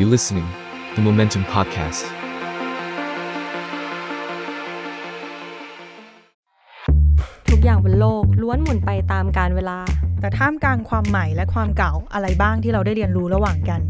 [0.00, 0.48] You listening,
[0.94, 2.02] the Momentum Podcast.
[7.50, 9.78] ทุกอย่างบนโลกล้วนหมุนไปตามกาลเวลา
[10.20, 13.80] แต่ท่ามกลางความใหม่และความเก่าอะไรบ้างที่เราได้เรียนรู้ระหว่างกัน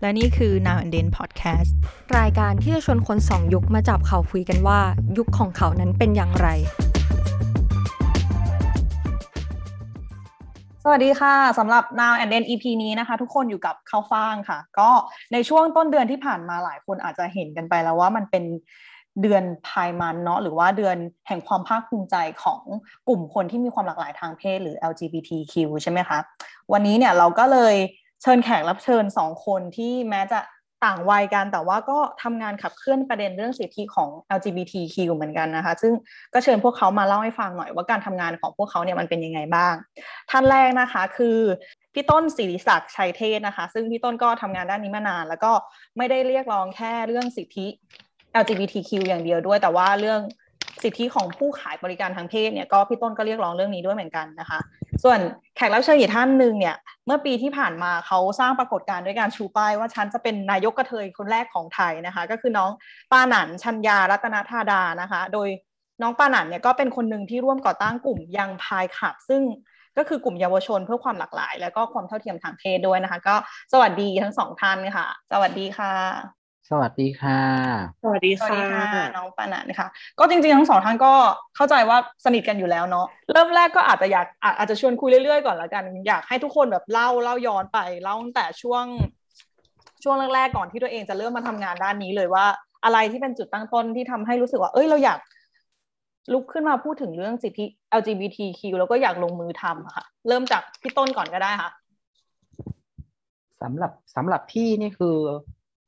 [0.00, 1.70] และนี่คือ Now and Then Podcast
[2.18, 4.80] รายการที่จะชวนคนสองยุคมาจับเขาคุยกันว่า
[5.18, 6.48] ยุคของเขานั้นเป็นอย่างไร
[10.90, 14.90] วัสดีค่ะสำหรับ Now and Then EP นี้นะคะ ทุกคนอยู่กับข้าวฟ่างค่ะ ก็
[15.32, 18.44] ในช่วงต้นเดือนที่ผ่านมาหลายคนอาจจะเห็นกันไปแล้วว่ามันเป็น
[19.22, 22.62] เดือนพายมันเนาะหรือว่าเดือนแห่งความภาคภูมิใจของ
[23.08, 26.18] กลุ่มคนที่มีความหลากหลายทางเพศหรือ LGBTQ ใช่ไหมคะ
[26.72, 27.74] วันนี้เนี่ยเราก็เลย
[28.22, 30.38] เชิญแขกรับเชิญสองคนที่แม้จะ
[30.84, 35.92] ต่างวัยกันแต่ว่าก็ทำงานขับเคลื่อนประเด็นเรื่องสิทธิของ LGBTQ เหมือนกันนะคะ ซึ่ง
[36.34, 39.74] ก็เชิญพวกเขามาเล่าให้ฟังหน่อยว่าการทำงานของพวกเขาเนี่ยมันเป็นยังไงบ้าง
[40.30, 41.38] ท่านแรกนะคะคือ
[41.94, 45.52] พี่ต้นศิริศักดิ์ชัยเทศนะคะ ซึ่งพี่ต้นก็ทำงานด้านนี้มานาน แล้วก็
[45.96, 47.66] ไม่ได้เรียกร้องแค่เรื่องสิทธิ
[48.42, 50.20] LGBTQ อย่างเดียวด้วย แต่ว่าเรื่อง
[50.82, 54.58] สิทธิของผู้ขายบริการทางเพศเนี่ยก็พี่ต้นก็เรียกร้องเรื่องนี้ด้วยเหมือนกันนะคะ
[55.04, 55.18] ส่วน
[55.56, 62.70] แขกรับเชิญอีกท่านหนึ่งเนี่ยเมื่อปีที่ผ่านมาเขาสร้างปรากฏการณ์ด้วยการชูป้ายว่าฉันจะเป็นนายกกระเทยคนแรกของไทยนะคะ ก็คือน้อง
[63.12, 65.48] ปาหนันชัญญารัตนธาดานะคะ โดย
[66.02, 69.42] น้องปาหนันเนี่ยก็เป็นคนหนึ่งที่ร่วมก่อตั้งกลุ่มยังพายขับ ซึ่ง
[69.98, 73.34] ก็คือกลุ่มเยาวชนเพื่อความหลากหลาย และก็ความเท่าเทียมทางเพศด้วยนะคะ ก็
[73.72, 76.39] สวัสดีทั้งสองท่านค่ะ สวัสดีค่ะ
[76.70, 77.40] สวัสดีค่ะ
[78.04, 79.88] สวัสดีสวัสค่ะดีค่ะ น้องปานันค่ะ
[80.18, 81.12] ก็จริงๆ ทั้งสองท่านก็
[81.56, 88.84] เข้าใจว่าสนิทกันอยู่แล้วเนาะ เริ่มแรกก็อาจจะอยากอาอาจจะชวนคุยเรื่อยๆ ก่อนละกัน อยากให้ทุกคนแบบเล่าเล่าย้อนไปเล่าตั้งแต่ช่วง
[90.04, 92.44] ช่วงแรกๆ ก่อนที่ตัวเองจะเริ่มมาทำงานด้านนี้เลยว่า
[92.84, 95.18] อะไรที่เป็นจุดตั้งต้นที่ทำให้รู้สึกว่า เอ้ย เราอยาก
[96.32, 97.64] ลุกขึ้นมาพูดถึงเรื่องสิทธิ
[98.00, 101.70] LGBTQ แล้วก็อยากลงมือทำอะค่ะ เริ่มจากพี่ต้นก่อนก็ได้ค่ะ
[103.62, 105.16] สำหรับสำหรับพี่นี่คือ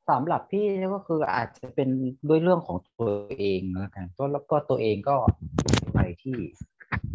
[0.09, 1.89] สำหรับพี่นี่ก็คืออาจจะเป็น
[2.29, 5.15] ด้วยเรื่องของตัวเองแล้วกันก็แล้วก็ตัวเองก็
[5.93, 6.37] ไปที่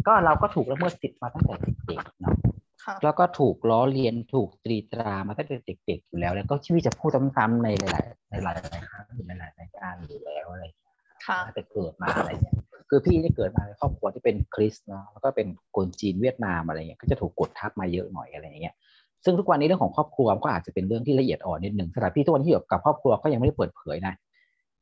[0.07, 1.53] ก็เราก็ถูกละเมิดสิทธิ์มาตั้งแต่
[1.87, 2.35] เด็กๆเนาะ
[2.83, 5.57] ค่ะแล้วก็ถูกล้อเลียนถูกตรีตรามาตั้งแต่
[5.87, 10.95] เด็กๆอยู่แล้ว แล้วก็ชีวิตจะพูดซ้ำๆในหลายๆในหลายๆครั้งในหลายๆรายการอยู่แล้วอะไรอย่างเงี้ย
[11.27, 12.55] ค่ะตั้งแต่เกิดมาอะไรเงี้ย
[12.89, 18.75] คือพี่นี่เกิดมาในครอบครัวที่เป็นคริสต์เนาะแล้วก็เป็นคนจีนเวียดนามอะไรเงี้ยก็จะถูกกดทับมาเยอะหน่อยอะไรเงี้ย
[19.23, 24.13] ซึ่งทุกวันนี้เรื่องของครอบครัวก็อาจจะเป็นเรื่องที่ละเอียดอ่อนนิดหนึ่งสำหรับพี่ทุกวันที่อยู่กับครอบครัวก็ยังไม่ได้เปิดเผยนะ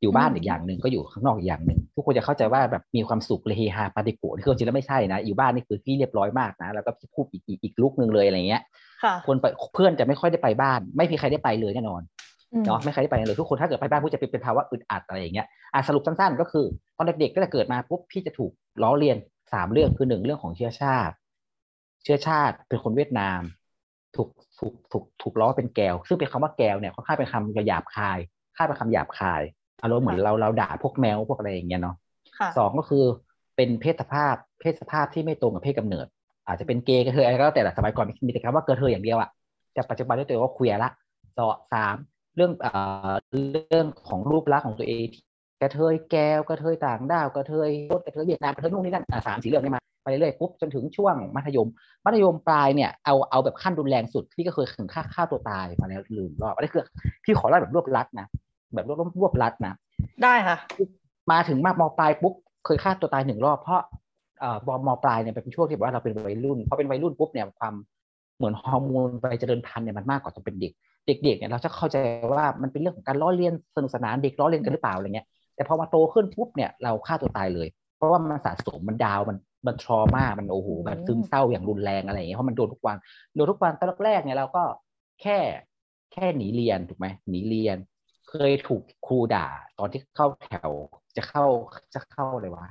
[0.01, 8.61] อยู่บ้านอีกอย่างหนึ่งก็อยู่ข้างนอกอีกอย่างหนึ่งทุกคนจะเข้าใจว่าแบบมีความสุขเลยเฮฮาปาติโกะที่จริงแล้วไม่ใช่นะอยู่บ้านนี่คือพี่เรียบร้อยมากนะแล้วก็พี่พูดอีกอีกอีกลุกหนึ่งเลยอะไรเงี้ย
[9.03, 12.01] ค่ะคนไปเพื่อนจะไม่ค่อยได้ไปบ้าน ไม่มีใครได้ไปเลยแน่นอน
[12.53, 16.65] อืมเนาะไม่เคยได้ไปเลยทุกคนถ้าเกิดไปบ้านผู้จะเป็นเป็นภาวะอึดอัดอะไรอย่างเงี้ยอะสรุปสั้นๆ ก็คือ
[16.97, 18.51] ตอนเด็กๆก็จะเกิดมาปุ๊บพี่จะถูก
[18.83, 19.17] ล้อเลียน
[19.53, 21.15] สามเรื่องคือหนึ่งเรื่องของเชื้อชาติ
[22.03, 23.39] เชื้อชาติเป็นคนเวียดนาม
[24.17, 24.29] ถูก
[24.59, 28.17] ถูกถูกถูกล้อเป็นแกว ซึ่งเป็นคำว่าแกวเนี่ยค่อนข้างเป็นคำหยาบคาย
[28.57, 29.41] ค่าเป็นคำหยาบคาย
[29.83, 31.95] อารมณ์เหมือนเราเราด่าพวกแมวพวกอะไรอย่างเงี้ยเนาะ
[32.37, 33.03] ค่ะสองก็คือ
[33.55, 36.07] เป็นเพศสภาพเพศสภาพที่ไม่ตรงกับเพศกำเนิด
[36.47, 39.29] อาจจะเป็นเกย์กระเทยอะไรก็แล้วแต่ละสมัยก่อนมีแต่คำว่ากระเทยอย่างเดียวอะ
[39.73, 40.89] แต่ปัจจุบันเรียกตัวเองว่าเคลียร์ละ
[41.37, 41.95] สองสาม
[42.35, 42.71] เรื่องเอ่
[43.09, 43.13] อ
[43.51, 45.07] เรื่องของรูปลักษณ์ของตัวเอง
[45.61, 51.67] กระเทยแก้วกระเทยต่างด้าวกระเทยรถกระเทยเวียดนามกระเทยนู่นนี่นั่นอะสามสี่เรื่องนี้มาไปเรื่อยๆปุ๊บจนถึงช่วงมัธยม
[52.05, 56.83] มัธยมปลายเนี่ยเอาเอาแบบขั้นรุนแรงสุดพี่ก็เคยถึงฆ่าฆ่าตัวตายมาแล้วลืมรอบอันนี้คือ
[57.23, 58.27] พี่ขอเล่าแบบรวบลัดนะ
[58.73, 59.73] แบบรวบรวบลัดนะ
[60.23, 60.57] ได้ค่ะ
[61.31, 62.33] มาถึงมามปลายปุ๊บ
[62.65, 63.81] เคยฆ่าตัวตายหนึ่งรอบเพราะ
[64.39, 64.57] เอ่อ
[64.87, 67.73] มปลายเนี่ยเป็นช่วงที่แบบว่าเราเป็นวัยรุ่นพอเป็นวัยรุ่นปุ๊บเนี่ยความ
[68.37, 70.73] เหมือนฮอร์โมนไปเจริญพันธุ์เนี่ยมันมากกว่าตอนเป็นเด็ก
[71.07, 71.97] เด็กๆเนี่ยเราจะเข้าใจ
[72.33, 79.37] ว่ามันเป็นเรื่องของการล้อเลียนสนุกสนานเด็กล้อเลียนกันหรือเปล่าอะไรเงี้ย แต่พอมาโตขึ้นปุ๊บเนี่ยเราฆ่าตัวตายเลย เพราะว่ามันสะสมมันดาวมัน
[79.67, 82.97] มันทรมามันโอ้โหมันซึมเศร้าอย่างรุนแรงอะไรอย่างเงี้ยเพราะมันโดนทุกวัน
[83.35, 84.63] โดนทุกวันตอนแรกๆเนี่ยเราก็
[85.21, 85.37] แค่
[86.13, 87.77] แค่หนีเรียนถูกไหมหนีเรียน
[88.29, 89.47] เคยถูกครูด่า
[89.79, 90.71] ตอนที่เข้าแถว
[91.17, 91.45] จะเข้า
[91.93, 92.67] จะเข้าอะไรวะ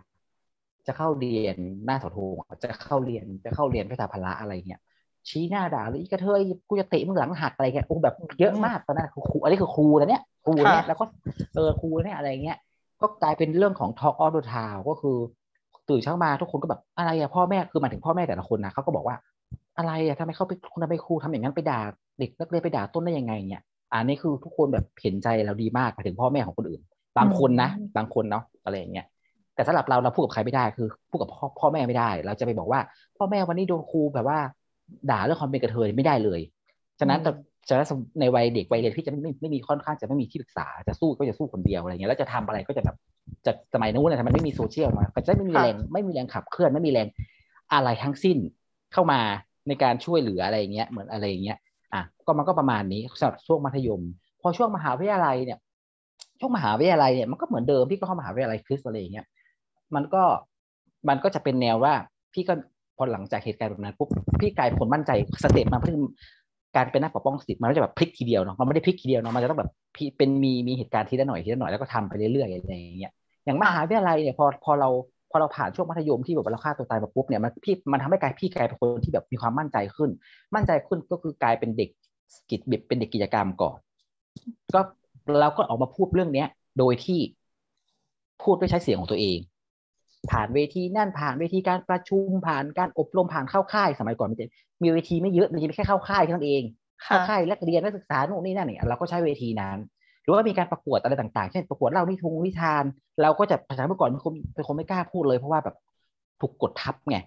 [0.86, 4.80] จะเข้าเรียนหน้าเสาธงอะจะเข้าเรียนจะเข้าเรียนพิธาพละอะไรเงี้ย
[5.28, 11.04] ชี้หน้าด่าเลยอีกระเทยกูจะเตะมึงหลังหักอะไรเงี้ยโอ้แบบเยอะมากตอนนั้นคือครูอันนี้คือครูนะเนี่ยครูเนี่ยค่ะแล้วก็
[11.54, 12.58] เออครูเนี่ยอะไรเงี้ย
[13.00, 15.16] ก็กลายเป็นเรื่องของ Talk of the Town ก็คือ
[15.88, 19.16] ตื่นเช้ามาทุกคนก็แบบอะไรอะพ่อแม่คือหมายถึงพ่อแม่แต่ละคนนะเขาก็บอกว่า
[19.78, 21.80] อะไรอะทำไมเขาไปคุณทำไมครูทำอย่างนั้นไปด่า
[22.18, 23.62] เด็กนักเรียนไปด่าต้นได้ยังไงเนี่ย
[23.92, 26.82] อันนี้คือทุกคนแบบเห็นใจเราดีมากมาถึงพ่อแม่ของคนอื่น
[27.18, 29.06] บางคนนะบางคนเนาะอะไรอย่างเงี้ย
[29.54, 32.80] แต่สำหรับเราเราพูดกับใครไม่ได้คือพูดกับพ่อพ่อแม่ไม่ได้ เราจะไปบอกว่า
[33.16, 34.38] พ่อแม่วันนี้โดนครูแบบว่า
[35.10, 36.40] ด่าเรื่องความเป็นกระเทยไม่ได้เลย
[37.00, 37.30] ฉะนั้นแต่
[37.68, 37.86] ฉะนั้น
[38.20, 42.96] ในวัยเด็กวัยเรียนพี่จะไม่ไม่ไม่มีค่อนข้างจะไม่มีที่ปรึกษาจะสู้ก็จะสู้คนเดียวอะไรเงี้ยแล้วจะทำอะไรก็จะแบบ
[43.46, 47.08] จะสมัยนู้นนะมันไม่มีโซเชียลมาก็จะไม่มีค่ะแรงไม่มีแรงขับเคลื่อนไม่มีแรง
[47.72, 48.38] อะไรทั้งสิ้น
[48.92, 49.20] เข้ามา
[49.68, 51.58] ในการช่วยเหลืออะไรอย่างเงี้ยเหมือนอะไรอย่างเงี้ย
[51.94, 54.00] อะก็มันก็ประมาณนี้สำหรับช่วงมัธยม
[54.40, 55.58] พอช่วงมหาวิทยาลัยเนี่ย
[56.40, 59.26] ช่วงมหาวิทยาลัยเนี่ยมันก็เหมือนเดิมพี่ก็เข้ามหาวิทยาลัยคริสอะไรอย่างเงี้ย
[59.94, 60.22] มันก็
[61.08, 61.94] มันก็จะเป็นแนวว่า
[62.32, 62.54] พี่ก็
[62.96, 64.08] พอหลังจากเหตุการณ์แบบนั้นปุ๊บ
[64.40, 65.10] พี่กลายเป็นคนมั่นใจ
[65.42, 65.96] สเต็ปมาเพื่อ
[66.74, 69.70] การเป็นนักปกป้องสิทธิ์มันไม่ได้แบบพลิกทีเดียวเนาะมันไม่ได้พลิกทีเดียวเนาะมันจะต้องแบบ
[70.18, 73.12] เป็นมีมีเหตุการณ์ทีละหน่อยทีละหน่อยแล้วก็ทำไปเรื่อยๆอะไรอย่างเงี้ย
[73.44, 74.88] อย่างมหาวิทยาลัยเนี่ยพอพอเรา
[75.30, 80.10] พอเราผ่านช่วงมัธยมที่แบบเราฆ่าตัวตายมาปุ๊บเนี่ยมันพี่มันทำให้กายพี่กลายเป็นคนที่แบบมีความมั่นใจขึ้น
[80.54, 81.90] มั่นใจขึ้นก็คือกลายเป็นเด็ก
[82.50, 83.78] กิจเป็นเด็กกิจกรรมก่อน
[84.74, 84.80] ก็
[85.40, 86.48] เราก็ออกมาพูดเรื่องเนี้ย
[86.78, 87.20] โดยที่
[88.42, 89.38] พูดด้วยใช้เสียงของตัวเอง
[90.32, 94.46] ผ่านเวทีนั่นผ่านเวทีการประชุมผ่านการอบรมผ่านเข้าค่ายสมัยก่อนมันจะ
[94.82, 96.62] มีเวทีไม่เยอะมันจะมีแค่เข้าค่ายแค่นั้นเอง
[97.04, 99.78] เข้าค่ายนักเรียนนักศึกษาโน่นนี่นั่นเนี่ยเราก็ใช้เวทีนั้น
[100.22, 102.84] หรือว่ามีการประกวดอะไรต่างๆ เช่นประกวดเล่านิทงนิทาน
[103.22, 105.76] เราก็จะภาษาเมื่อก่อนเป็นคนเป็นคนไม่กล้าพูดเลยเพราะว่าแบบ
[106.40, 107.18] ถูกกดทับไง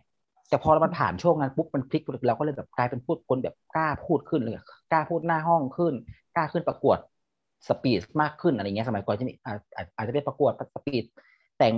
[0.50, 4.56] แต่พอมันผ่านช่วงนั้นปุ๊บมันพลิกเราก็เลยแบบกลายเป็นพูดคนแบบกล้าพูดขึ้นเลย
[4.92, 5.94] กล้าพูดหน้าห้องขึ้น
[6.36, 6.98] กล้าขึ้นประกวด
[7.68, 9.34] speech มากขึ้นอะไรเงี้ยสมัยก่อนจะมี
[9.96, 11.04] อาจจะเป็นประกวด speech
[11.58, 11.76] แต่ง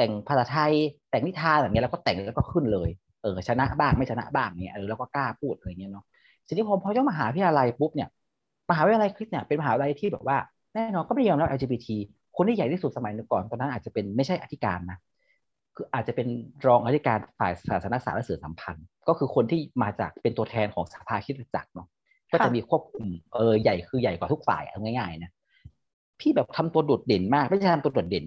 [0.00, 0.72] แต่งภาษาไทย
[1.10, 2.88] แต่งนิทานอย่างเงี้ยแล้วก็แต่งแล้วก็ขึ้นเลย
[3.22, 6.04] เออชนะบ้างไม่ชนะบ้างเนี่ยเออแล้วก็กล้าพูดอะไรเงี้ยเนาะ
[6.46, 8.08] ทีนี้พอพอเจ้ามหาวิทยาลัยปุ๊บเนี่ย
[8.70, 10.36] มหาวิทยาลัยคริสเนี่ยเป็นมหาวิทยาลัยที่แบบว่า
[10.74, 11.88] แน่นอนก็ไม่ยอมรับ LGBT
[12.36, 14.98] คนที่ใหญ่ที่สุดสมัยก่อนตอนนั้นอาจจะเป็นไม่ใช่อธิการนะ
[15.76, 16.28] คืออาจจะเป็น
[16.66, 21.88] รองอธิการฝ่ายศาสนศาสตร์และสื่อสัมพันธ์ ก็คือคนที่มาจากเป็นตัวแทนของสภาคิดจักรเนาะ
[22.32, 25.32] ก็จะมีควบคุมเออใหญ่คือใหญ่กว่าทุกฝ่ายเอาง่ายๆนะ
[26.20, 28.24] พี่แบบทำตัวโดดเด่นมาก ไม่ใช่ทำตัวโดดเด่น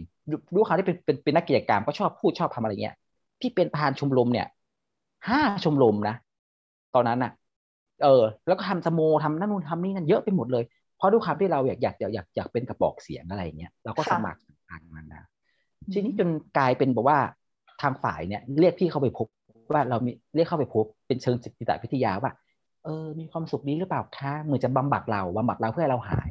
[0.54, 2.96] รู้เขาที่เป็นเป็นเป็นนักกิจกรรมก็ชอบพูดชอบทำอะไรเงี้ย
[3.40, 4.48] พี่เป็นประธานชมรมเนี่ย
[5.30, 6.16] ห้าชมรมนะ
[6.96, 7.32] ตอนนั้นอะ
[8.04, 10.64] เออ แล้วก็ทำสโมทำนั่นนู่นทำนี่นั่นเยอะไปหมดเลย
[10.98, 15.28] เพราะด้วยความที่เราอยากอยากอยากอยากเป็นกระบอกเสียงอะไรเงี้ยเราก็สมัครทางมันนะ
[15.94, 17.20] ทีนี้จนกลายเป็นบอกว่า
[17.82, 19.28] ทางฝ่ายเนี่ย เรียกพี่เข้าไปพบ
[19.74, 22.32] ว่าเรามีเรียกเข้าไปพบเป็นเชิงจิตวิทยาว่า
[22.86, 26.30] เออ มีความสุขดีหรือเปล่าคะเหมือนจะบำบัดเราบำบัดเราเพื่อให้เราหาย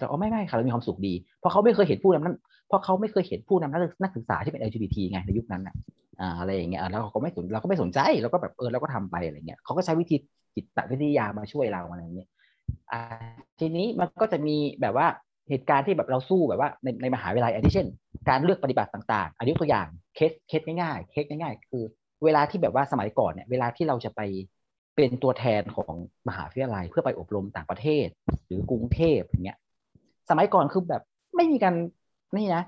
[0.00, 2.36] แต่อ๋อไม่ไม่ค่ะเรามีความสุขดีเพราะเขาไม่เคยเห็นผู้นำนั้น
[2.68, 5.74] เพราะเขาไม่เคยเห็นผู้นำนักศึกษาที่เป็น LGBT ไงในยุคนั้นอะ
[6.20, 10.16] อ่าอะไรอย่างเงี้ยแล้วเขาก็ไม่สนเราก็ไม่สนใจเราก็แบบเออเราก็ทำไปอะไรเงี้ยเขาก็ใช้วิธี
[10.54, 12.28] จิตวิทยามาช่วยเราอะไรอย่างเงี้ย
[13.58, 15.06] ทีนี้มันก็จะมีแบบว่า
[15.50, 17.86] เหตุการณ์ที่แบบเราสู้แบบว่าในในมหาวิทยาลัยอันที่เช่น
[18.28, 21.84] การเลือกปฏิบัติต่างๆ อันนี้ตัวอย่างเคสเคสง่ายๆเคสง่ายๆ คือ
[22.24, 24.20] เวลาที่แบบว่าสมัยก่อนเนี่ยเวลาที่เราจะไป
[24.96, 25.94] เป็นตัวแทนของ
[26.28, 28.06] มหาวิทยาลัยเพื่อไปอบรมต่างประเทศ
[28.46, 29.58] หรือกรุงเทพอย่างเงี้ย
[30.30, 31.02] สมัยก่อนคือแบบ
[31.36, 31.74] ไม่มีการ
[32.36, 32.62] นี่นะ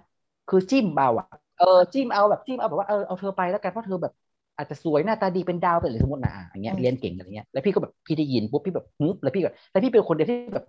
[0.51, 1.27] คือจิ้มเบาอะ
[1.59, 4.13] เออจิ้มเอาแบบจิ้มเอาแบบว่าเออเอาเธอไปแล้วกันเพราะเธอแบบ
[4.57, 10.67] อาจจะสวยหน้าตาดีเป็นดาวไปหรือสมมตินะอย่างเงี้ยเรียนเก่งอะไรเงี้ยแล้วพี่ก็แบบพี่ได้ยินปุ๊บพี่แบบฮึบแล้วพี่ก็แล้วพี่เป็นคนเดียวที่แบบ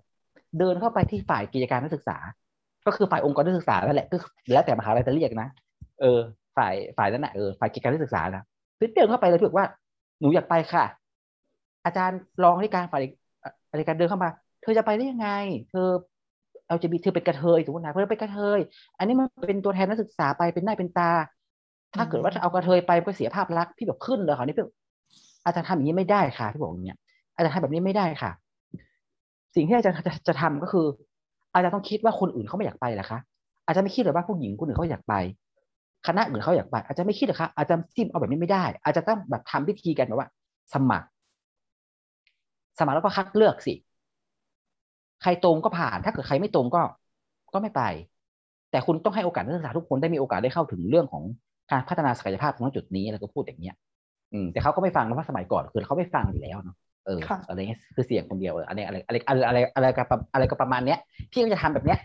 [0.59, 2.17] เดินเข้าไปที่ฝ่ายกิจการนักศึกษา
[2.85, 4.15] ก็คือฝ่ายองค์กรนักศึกษานั่นแหละก็
[4.53, 5.47] แล้วแต่มหาลัยจะเรียกนะ
[6.01, 6.19] เออ
[6.57, 8.43] ฝ่ายฝ่ายนั้นแหะเออฝ่ายกิจการนักศึกษานะ
[8.79, 9.67] พี่เดินเข้าไปเลยพี่บอกว่า
[10.19, 10.83] หนูอยากไปค่ะ
[11.85, 13.01] อาจารย์รองที่การฝ่าย
[13.69, 14.29] อาจารย์เดินเข้ามา
[14.61, 15.27] เธอจะไปได้ยังไง
[15.69, 15.87] เธอ
[16.75, 18.59] LGBT เธอเป็นกระเทยสมมตินะเพื่อเป็นกระเทย
[18.97, 21.11] อันนี้มันเป็นตัวแทนนักศึกษาไปเป็นหน้าเป็นตา
[21.95, 24.65] ถ้าเกิดว่าเอากระเทยไปก็เสียภาพลักษณ์พี่แบบขึ้นเลยค่ะนี่พี่
[25.45, 26.97] อาจารย์ทำอย่างนี้ไม่ได้ค่ะพี่บอกอย่างเงี้ย
[27.35, 28.31] อาจารย์ทำแบบนี้ไม่ได้ค่ะ
[29.55, 30.85] สิ่งที่อาจารย์จะจะทำก็คือ
[31.53, 33.19] อาจารย์ต้องคิดว่าคนอื่นเขาไม่อยากไปหรอคะ
[33.65, 35.13] อาจจะไม่คิดหรือว่าผู้หญิงคนอื่นเขาอยากไป
[36.07, 40.29] คณะอื่นเขาอยากไปอาจจะไม่คิดหรอคะอาจจะจิ้มเอาแบบนี้ไม่ได้ อาจจะต้องแบบทำพิธีกันแบบว่า
[40.73, 41.07] สมัคร
[42.79, 43.73] สมัครแล้วก็คัดเลือกสิ
[45.23, 46.81] ใครตรงก็ผ่าน ถ้าเกิดใครไม่ตรงก็
[47.53, 47.83] ก็ไม่ไป
[48.71, 51.23] แต่คุณต้องให้โอกาสนักศึกษาทุกคนได้มีโอกาสได้เข้าถึงเรื่องของ
[51.71, 53.75] การพัฒนาศักยภาพของจุดนี้แล้วก็พูดอย่างเงี้ย
[54.33, 57.19] อืมแต่เขาก็ไม่ฟังนะว่าสมัยก่อนคือเขาไม่ฟังอยู่แล้วเนาะเออ
[57.49, 60.99] อะไรเงี้ยคือเสียงคนเดียวเอออะไรอะไรอะไรอะไรอะไรอะไรกับอะไรก็ประมาณเนี้ย
[61.31, 61.99] พี่ก็จะทำแบบเนี้ย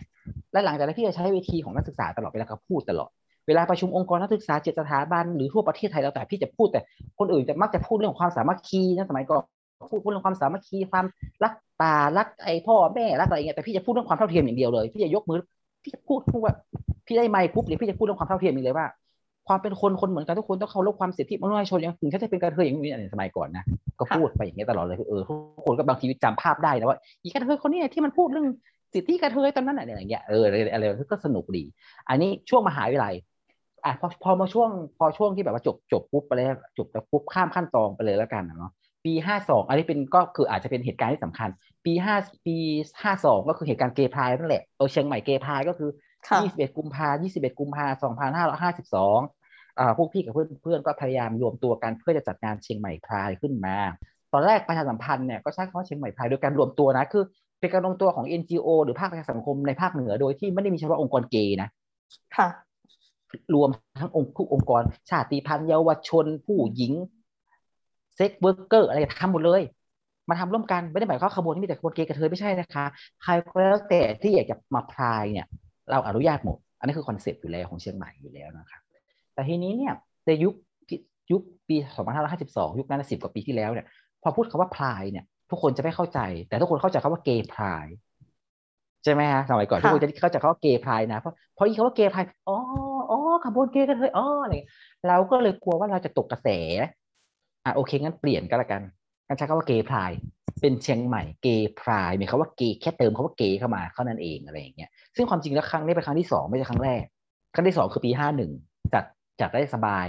[0.52, 3.11] และหลังจากนั้นพี่จะใช้เวทีของนักศึกษาตลอดเวลาเขาพูดตลอด
[3.47, 6.81] เวลาประชุมองค์กรนักศึกษาเจ็ดสถาบันหรือทั่วประเทศไทยแล้วแต่พี่จะพูดแต่
[7.19, 9.45] คนอื่นจะมักจะพูดเรื่องความสามัคคีนะสมัยก่อน
[9.90, 11.04] พูดเรื่องความสามัคคีความ
[11.44, 15.38] รักป่ารักไอพ่อแม่รักอะไรเงี้ยแต่พี่จะพูดเรื่องความเท่าเทียมอย่างเดียวเลย พี่จะยกมือ
[15.82, 16.54] พี่จะพูดพูดว่า
[17.06, 18.87] พี่ได้ไมค์ปุ๊บเดี๋ยพี่จะพูดเรื่องความเท่าเทียมอย่างเลยว่า
[19.49, 23.64] ความเป็นคนคนเหมือนกันทุกคนต้องเคารพความสิทธิมนุษยชนอย่างถึงฉันจะเป็นกระเทยอย่างนี้ในสมัยก่อนนะ
[23.99, 28.47] ก็พูดไปอย่างนี้ยตลอดเลยเออทุกคนก็บางทีจำภาพได้นะว่าอีกระเทยคนนี้ที่มันพูดเรื่อง
[28.94, 31.64] สิทธิกระเทยตอนนั้นอะไรอย่างเงี้ยเอออะไรอะไรก็สนุกดี
[32.08, 33.14] อันนี้ช่วงมหาวิทยาลัย
[33.85, 36.47] อะพอพอมาช่วงพอช่วงที่แบบว่าจบจบปุ๊บไปเลย
[36.78, 38.73] จบแล้วปุ๊บข้ามขั้นตอนไปเลยแล้วกันเนาะ
[39.05, 41.49] ปีห้าสองอันนี้เป็นก็คืออาจจะเป็นเหตุการณ์ที่สำคัญ
[41.85, 42.57] ปีห้าปี
[43.02, 45.90] ห้าสองก็คือเหตุการณ์เกย์พายนั่นแหละเออเชียงใหม่เกย์พายก็คือ
[46.43, 49.19] ยี่สิบเอ็ดกุมภายี่สิบเอ็ดกุมภาสองพันห้าร้อยห้าสิบสอง
[49.78, 53.76] อ่าพวกพี่กับเพื่อนเพื่อนก็พยายามรวมตัวกันเพื่อจะจัดงานเชียงใหม่พายขึ้นมา
[54.33, 57.25] ตอนแรกประชาสัมพันธ์เนี่ยก็ใช้คำว่าเชียงใหม่พายโดยการรวมตัวนะคือ
[57.61, 61.69] เป็นการรวมตัวของ NGO หรือภาคประชาสังคมในภาคเหนือโดยที่ไม่ได้มีเฉพาะองค์กรเกย์นะ
[62.37, 62.49] ค่ะ
[63.55, 63.69] รวม
[64.00, 66.93] ทั้งองค์ทุกองค์กรชาติพันธุ์เยาวชน ผู้หญิง
[68.19, 69.63] sex worker อะไรทำหมดเลย
[70.29, 72.85] มาทำร่วมกันไม่ได้หมายความว่าขบวนที่มีแต่ขบวนเกย์กะเทยไม่ใช่นะคะ
[73.23, 75.47] ใครก็แล้วแต่ที่อยากจะมา Pride เนี่ย
[75.91, 78.83] เราอนุญาตหมด อันนี้คือ concept อยู่แล้วของเชียงใหม่อยู่แล้วนะครับ
[79.35, 79.93] แต่ทีนี้เนี่ย
[80.27, 80.55] ในยุค
[81.33, 81.77] ยุคปี
[82.29, 83.87] 2552 ยุคนั้นสิบกว่าปีที่แล้วเนี่ย
[84.23, 87.87] พอพูดคำว่า Pride เนี่ย ทุกคนจะไม่เข้าใจ แต่ทุกคนเข้าใจคำว่าเกย์ Pride
[89.05, 92.59] ใช่ไหมฮะสมัยก่อนทุกคนจะเข้าใจคำว่าเกย์ Pride นะเพราะเพราะอีกคำว่าเกย์ Pride อ๋อ
[93.11, 94.55] อ๋อขบวนเกย์กันเลยอ๋ออะไร
[95.09, 96.49] เราก็เลยกลัวว่าเราจะตกกระแส
[97.69, 98.83] อะโอเคงั้นเปลี่ยนก็แล้วกัน
[99.29, 100.11] กันใช้คำว่าเกย์ Pride
[100.61, 107.03] เป็นเชียงใหม่เกย์ Pride หมายความว่าเกย์แค่เติมคำว่าเกย์เข้ามาเท่านั้นเองอะไรอย่างเงี้ยซึ่งความจริงแล้วครั้งนี้เป็นครั้งที่สองไม่ใช่ครั้งแรก
[107.55, 108.51] ครั้งที่สองคือปีห้าหนึ่ง
[108.95, 109.05] จัด
[109.41, 110.07] จัดได้สบาย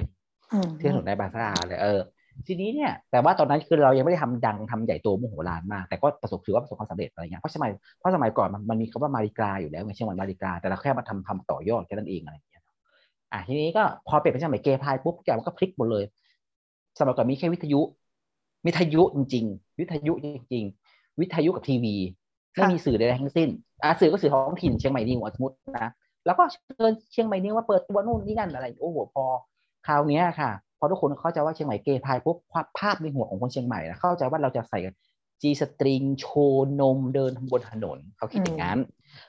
[0.80, 2.02] ที่ถนนในบาซ่าเลยเออ
[2.48, 12.64] ทีนี้เนี่ยแต่ว่าตอนนั้นคือเรายังไม่ได้ทำดังทำใหญ่โตมโหฬารมาก แต่ก็ประสบถือว่าประสบความสำเร็จอะไรเงี้ยเพราะสมัยเพราะสมัยก่อนมันมันมีคำว่ามาริกาอยู่แล้วไงเชียงใหม่มาริกา แต่เราแค่มาทำทำต่อยอดแค่นั้นเองอะไรอย่างเงี้ย
[13.34, 16.04] อะทีนี้ก็พอเปลี่ยนเป็นเชียงใหม่เกย์พายปุ๊บแกมันก็พลิกหมดเลย
[16.98, 17.82] สมัยก่อนมีแค่วิทยุ
[18.66, 21.96] วิทยุจริง ๆ วิทยุจริง ๆ วิทยุกับทีวี
[22.54, 23.50] ไม่มีสื่อใดทั้งสิ้น
[23.84, 25.90] อะสื่อก็สื่อท้องถิ่นเชียงใหม่นิวสมมตินะ
[26.26, 29.24] แล้วก็เชิญเชียงใหม่นิวว่าเปิดตัวนู่นนี่นั่นอะไรโอ้โหพอ
[29.88, 32.38] คราวนี้ค่ะพอทุกคนเข้าใจว่าเชียงใหม่เกย์พายปุ๊บ
[32.80, 34.80] ภาพในหัวของคนเชียงใหม่นะเข้าใจว่าเราจะใส่
[35.42, 38.80] จีสตริงโชว์นมเดินบนถนนเขาคิดอย่างนั้น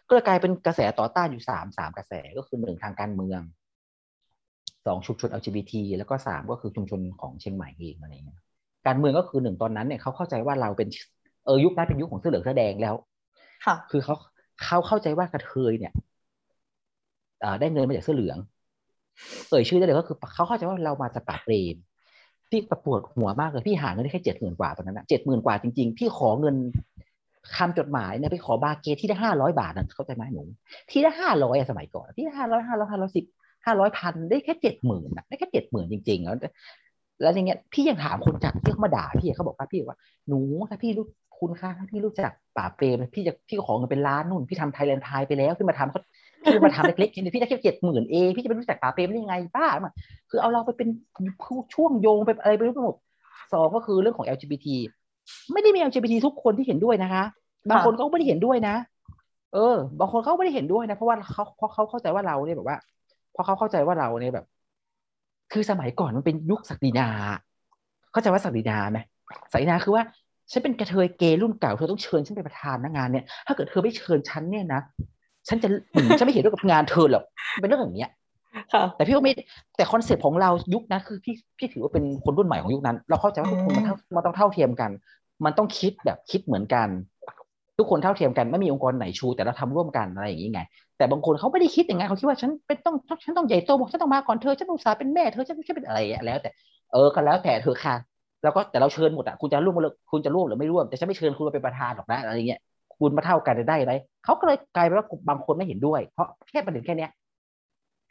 [0.07, 3.41] ก็เลยกลายเป็นกระแสต่อต้านอยู่สามสามกระแสก็คือหนึ่งทางการเมือง
[4.87, 8.41] สองชุมชน LGBT แล้วก็สามก็คือชุมชนของเชียงใหม่เองอะไรเงี้ย
[8.87, 10.89] การเมืองก็คือหนึ่งตอนนั้นเนี่ยเขาเข้าใจว่าเราเป็น
[11.47, 12.95] เออยุคนั้นเป็นยุคของเสื้อเหลืองเสื้อแดงแล้ว
[13.67, 14.15] ค่ะ คือเขา
[14.65, 15.93] เขาเข้าใจว่ากระเทยเนี่ย
[17.61, 18.39] ได้เงินมาจากเสื้อเหลือง
[19.51, 21.77] เอ่ยชื่อได้เลยก็คือเขาเข้าใจว่าเรามาจากป่าเปรม
[22.51, 26.57] พี่ประปวดหัวมากเลยพี่หาเงินได้แค่เจ็ดหมื่นกว่าตอนนั้นนะเจ็ดหมื่นกว่าจริงๆพี่ขอเงิน
[27.57, 30.43] คำจดหมายเนี่ยไปขอบาเกที่ได้ห้าร้อยบาทนะเข้าใจไหมหนู
[30.91, 33.25] ที่ได้ห้าร้อยสมัยก่อน ที่ได้ห้าร้อยห้าร้อยห้าร้อยสิบ
[33.65, 36.37] ห้าร้อยพันได้แค่เจ็ดหมื่นนะได้แค่เจ็ดหมื่นจริง ๆ แล้ว
[37.23, 39.99] แล้วอย่างเงี้ยพี่ยังถามคนจากที่เขามาด่าพี่เขาบอกว่าพี่ว่า
[40.29, 40.41] หนู
[40.71, 41.07] ถ้าพี่รู้
[41.39, 46.01] คุณค่าถ้าพี่รู้จักป่าเปรมพี่จะพี่ขอเงินเป็นล้านนู่นพี่ทำไทยแลนด์ไทยไปแล้วพี่มาทำเขา
[46.53, 49.93] พี่มาทำเล็กๆเนี่ยพี่ได้แค่เจ็ดหมื่นเอพี่จะไปรู้จักป่าเปรมได้ยังไงบ้ามา
[50.31, 50.89] คือเอาเราไปเป็น
[51.75, 52.97] ช่วงโยงไปอะไรไปรู้ไปหมด
[53.53, 54.67] สองก็คือเรื่องของ LGBT
[55.53, 57.25] ไม่ได้มี LGBT ทุกคนที่เห็นด้วยนะคะ
[57.69, 58.75] บางคนเขาไม่ได้เห็นด้วยนะ
[59.55, 62.77] เออ บางคนเขาไม่ได้เห็นด้วยนะ เพราะว่าเขาเพราะเขาเข้าใจว่าเราเนี่ยแบบว่า
[63.33, 64.47] เพราะเขาเข้าใจว่าเราเนี่ยแบบ
[65.53, 67.09] คือสมัยก่อนมันเป็นยุคศักดินา
[68.13, 68.99] เข้าใจว่าศักดินาไหม
[69.53, 70.03] ศักดินาคือว่า
[70.51, 74.81] ฉันเป็นกะเทยเกย์รุ่นเก่าเธอต้องเชิญฉันเป็นประธานนะงานเนี่ย ถ้าเกิดเธอไม่เชิญฉันเนี่ยนะ
[75.49, 75.69] ฉันจะ
[76.19, 77.25] ฉันไม่เห็นด้วยกับงานเธอหรอก
[77.61, 78.11] เป็นเรื่องอย่างเนี้ย
[78.97, 79.33] แต่พี่ก็ไม่
[79.77, 84.91] แต่ concept ของเรายุคนั้นคือพี่พี่ถือว่าเป็นคนรุ่นใหม่ของยุคนั้น เราเข้าใจว่าทุกคนมันมันต้องเท่าเทียมกัน
[85.45, 86.89] มันต้องคิดแบบคิดเหมือนกัน
[87.81, 90.61] ทุกคนเท่าเทียมกันไม่มีองค์กรไหนชู แต่เราทำร่วมกันอะไรอย่างนี้ไง
[90.99, 96.51] แต่บางคนเขาไม่ได้คิดอย่างนั้นเขาคิดว่าฉันเป็นต้องฉันต้องใหญ่โตบอกฉันต้องมาก่อนเธอฉันอุตส่าห์เป็นแม่เธอฉันฉันเป็นอะไรแล้ว แต่
[96.93, 97.95] เออก็แล้วแต่เธอค่ะ
[98.43, 99.75] แล้วก็แต่เราเชิญหมดอะคุณจะร่วม
[100.11, 102.61] คุณจะร่วมหรือไม่ร่วม แต่ฉันไม่เชิญคุณมาเป็นประธานหรอกนะอะไรเงี้ย
[102.99, 103.95] คุณมาเท่ากันได้ไร
[104.25, 107.11] เขาก็เลยกลายเป็นว่าบางคนไม่เห็นด้วย เพราะแค่ประเด็นแค่เนี้ย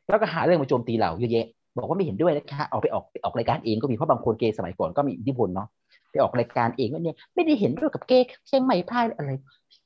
[0.09, 1.47] แล้วก็หาเรื่องมาโจมตีเราเยอะแยะ
[1.77, 5.67] บอกว่าไม่เห็นด้วยนะคะออกไปออกไปออกรายการเองก็มีเพราะบางคนเกย์สมัยก่อนก็มีอิทธิพลเนาะ
[6.11, 9.31] ไปออกรายการเองว่าเนี่ยไม่ได้เห็นด้วยกับเกย์เชียงใหม่พายอะไร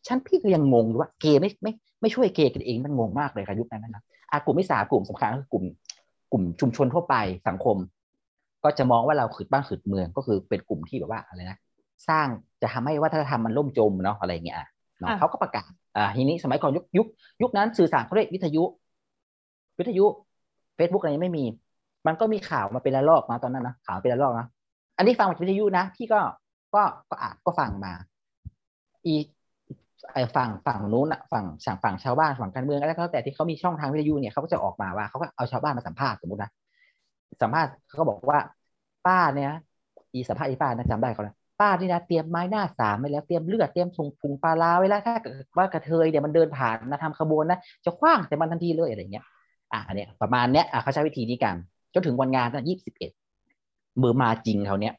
[0.07, 5.63] ฉันพี่ก็ยังงงว่าเกย์ไม่ไม่ไม่ช่วยเกย์กันเองมันงงมากเลยค่ะยุคนั้นนะอะกลุ่มที่สามกลุ่มสำคัญคือกลุ่ม
[6.31, 7.15] กลุ่มชุมชนทั่วไป
[7.48, 7.77] สังคม
[8.63, 11.60] ก็จะมองว่าเราขืดบ้านขืดเมืองก็คือเป็นกลุ่มที่แบบว่าอะไรนะ
[12.10, 12.27] สร้าง
[12.62, 14.60] จะทำให้วัฒนธรรมมันล่มจมเนาะอะไรเงี้ย
[15.00, 17.07] เนาะเขาก็ประกาศอ่าทีนี้สมัยก่อนยุคยุค
[17.41, 18.63] ยุคนั้นสื่อสารเขาเรียกวิทยุ
[19.79, 20.05] วิทยุ
[20.77, 21.45] Facebook อะไรไม่มี
[22.07, 24.48] มันก็มีข่าวมาเป็นระลอกมาตอนนั้นนะข่าวเป็นระลอกนะ
[24.98, 26.19] อันนี้ฟังจากวิทยุนะพี่ก็
[26.75, 27.93] ก็ก็อ่านก็ฟังมา
[29.05, 29.15] อี
[30.12, 36.51] ไอ้ฝั่งฝั่งนู้นอะฝั่งฝั่งฝั่งชาวบ้านฝั่งการเมืองอะไรก็แล้วแต่ที่เขามีช่องทางวิทยุเนี่ยเขาก็จะออกมาว่าเขาก็เอาชาวบ้านมาสัมภาษณ์สมมตินะ
[37.41, 38.39] สัมภาษณ์เขาก็บอกว่า
[39.07, 39.51] ป้าเนี่ย
[40.13, 45.15] อีสัมภาษณ์อีป้านะจำได้เขาเลยป้านี่นะเตรียมไม้หน้าสามไว้แล้วเตรียมเลือดเตรียมถุงพุงปลาลาไว้แล้วถ้า
[45.57, 49.25] ว่ากระเทยเนี่ยวมันเดินผ่านมาทำขบวนนะจะคว้างแต่มันทันทีเลยอะไรเงี้ย
[49.72, 51.55] อะอันเนี้ยประมาณเนี้ยอะเขาใช้วิธีนี้กัน
[51.93, 53.12] จนถึงวันงานตั้งยี่สิบเอ็ด
[54.01, 54.93] มือมาจริงเขาเนี้ย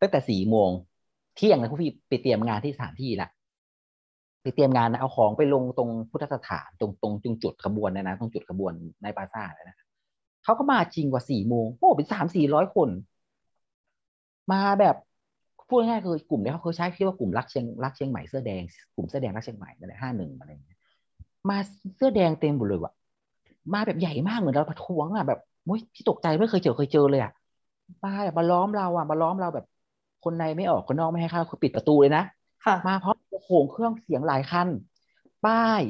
[0.00, 0.70] ตั้งแต่สี่โมง
[1.36, 3.28] เที่ยงนะพี่ไปเตรียมงานที่สถานที่ละ
[4.42, 9.76] ไปเตรียมงานนะเอาของไปลงตรงพุทธสถานตรงตรงจุงจุดขบวนนะนะตรงจุดขบวนในปาซ่าเลยนะ
[10.44, 12.88] เขาก็มาจริงกว่าสี่โมงโอ้เป็นสามสี่ร้อยคน
[14.52, 14.96] มาแบบ
[15.68, 18.62] พูดง่ายๆคือกลุ่มเนี้เขาเคยใช้ชื่อว่ากลุ่มรักเชียงรักเชียงใหม่เสื้อแดง
[18.94, 20.78] กลุ่มเสื้อแดงรักเชียงใหม่นั่นแหละห้าหนึ่งอะไรอย่างเงี้ย
[21.48, 21.56] มา
[21.96, 22.92] เสื้อแดงเต็มหมดเลยว่ะ
[23.74, 27.32] มาแบบใหญ่มากเหมือนเราประท้วงอะแบบมุ้ยพี่ตกใจไม่เคยเจอเคยเจอเลยอะ
[28.04, 29.66] มาแบบมาล้อมเราอะมาล้อมเราแบบ
[30.24, 32.22] คนในไม่ออกคนนอกไม่ให้เข้าคือปิดประตูเลยนะ
[32.86, 34.68] มาเพราะโขงเครื่องเสียงหลายคัน
[35.46, 35.82] ป้าย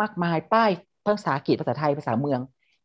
[0.00, 0.70] มากมายป้าย
[1.06, 2.40] ภาษาอังกฤษภาษาไทยภาษาเมือง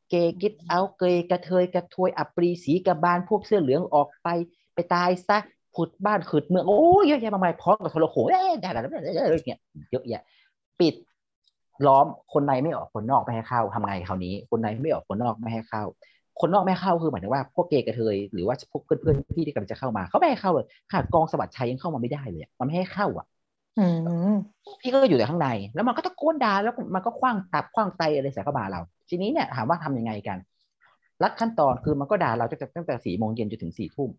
[0.10, 4.28] เกย์กิดเอาเกย์กระเทยกระทวยอัปรีสีกระบาลพวกเสื้อเหลืองออกไป
[4.74, 5.38] ไปตายซะ
[5.76, 9.60] พุดบ้านคืดเมืองโอ้ยเยอะแยะมากมายพร้อมกับโทรโขงเอ๊ะอะไรเนี่ย
[9.92, 10.22] เยอะแยะ
[10.80, 10.96] ปิด
[11.88, 15.84] ล้อมคนในไม่ออกคนนอกไม่ให้เข้าทำไงคราวนี้ คนในไม่ออกคนนอกไม่ให้เข้า
[16.42, 23.26] คนนอกไม่ให้เข้าคือหมายถึงว่าพวกเกย์กระเทยหรือว่าพวกเพื่อนๆพี่ที่กำลังจะเข้ามาเขาไม่ให้เข้าเลยขนาดกองสวัสดิ์ชัยยังเข้ามาไม่ได้เลยอะมันไม่ให้เข้าอะ
[23.80, 23.86] อื
[24.32, 24.34] ม
[24.82, 30.38] พี่ก็อยู่แต่ข้างใน แล้วมันก็ตะโกนด่าแล้วมันก็คว้างตับคว้างไตอะไรใส่เข้ามาเรา ทีนี้เนี่ยถามว่าทำยังไงกัน
[31.24, 34.10] รัดขั้นตอนคือมันก็ด่าเราตั้งแต่ตั้งแต่สี่โมงเย็นจนถึงสี่ทุ่ม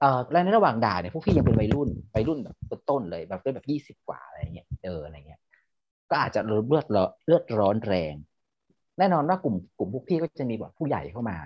[0.00, 2.56] เอ่อและในระหว่างด่าเนี่ยพวกพี่ยังเป็นวัยรุ่นวัยรุ่นแบบ
[2.90, 5.40] ต้นๆเลยแบบเป็นแบบยี่สิบกว่าอะไรเงี้ยเอออะไรเงี้ย
[6.10, 6.86] ก็อาจจะเลือดเลือด
[7.26, 8.14] เลือดร้อนแรง
[8.98, 11.36] แน่นอนว่ากลุ่มกลุ่มพวกพี่ก็จะมีแบบผู้ใหญ่เข้ามา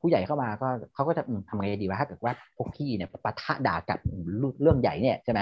[0.00, 4.22] ผู้ใหญ่เข้ามาก็เขาก็จะอืมทำไงดีวะถ้าเกิดว่าพวกพี่เนี่ยปะทะด่ากลับอืม
[4.62, 5.40] เรื่องใหญ่เนี่ยใช่ไหม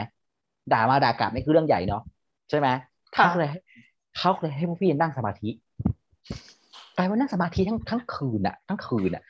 [0.72, 2.02] ด่ามาด่ากลับนี่คือเรื่องใหญ่เนาะ
[2.50, 2.68] ใช่ไหม
[3.16, 3.60] ค่ะเขาเลยให้
[4.18, 5.50] เขาเลยให้พวกพี่นั่งสมาธิ
[6.96, 9.22] กลายว่านั่งสมาธิทั้งทั้งคืนอะทั้งคืนอะ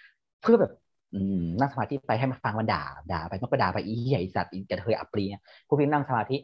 [0.42, 0.72] เพื่อแบบ
[1.14, 6.36] อืมนั่งสมาธิไปให้มันฟังมันด่า ด่าไปมันก็ด่าไปอีใหญ่สัตว์อีกระเทยอัปรีเนี่ยพวกพี่นั่งสมาธิ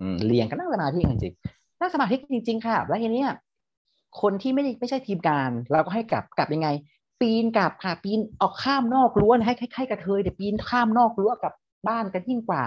[0.00, 3.30] อืมเรียงกันนั่งสมาธิกันจริงๆนั่งสมาธิจริง ๆ ค่ะ แล้วทีเนี้ย
[4.20, 6.68] คนที่ไม่ได้ไม่ใช่ทีมงาน เราก็ให้กลับกลับยังไง
[7.20, 11.52] ปีนกลับค่ะปีนออกข้ามนอกรั้วให้ให้ให้กระเทยเดี๋ยวปีนข้ามนอกรั้วกลับ
[11.88, 12.62] บ้านกันยิ่งกว่า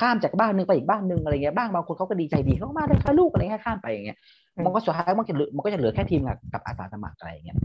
[0.00, 4.18] ข้ามจากบ้านหนึ่งไปอีกบ้านหนึ่งอะไรเงี้ยบ้างบางคนเขาก็ดีใจดีเขาก็มาเลยค่ะลูกอะไรเงี้ยข้ามไปอย่างเงี้ย
[4.56, 7.56] อืมมันก็สุดท้ายมันก็จะเหลือมันก็จะเหลือแค่ทีมกับกับอาสาสมัครอะไรอย่างเงี้ย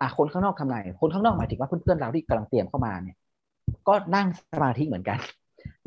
[0.00, 3.16] อะคนข้างนอกทำไงคนข้างนอกหมายถึงว่าเพื่อนๆเราที่กำลังเตรียมเข้ามาเนี่ย
[3.88, 5.18] ก็นั่งสมาธิเหมือนกัน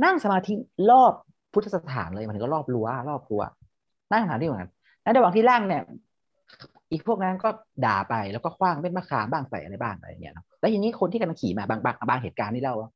[0.03, 0.53] นั่งสมาธิ
[0.89, 1.13] รอบ
[1.53, 3.43] พุทธสถานเลยหมันถึงก็รอบรั้วรอบรั้ว
[4.11, 4.71] นั่งสมาธิเหมือนกัน
[5.03, 5.81] แล้วในระหว่างที่นั่งเนี่ย
[6.91, 7.49] อีกพวกนั้นก็
[7.85, 12.89] ด่าไปแล้วก็คว้างเป็นมะขามบ้างใส่อะไรบ้างอะไรเงี้ยเนาะแล้วทีนี้คนที่กำลังขี่มาบางบางบางเหตุการณ์ที่เล่าว่า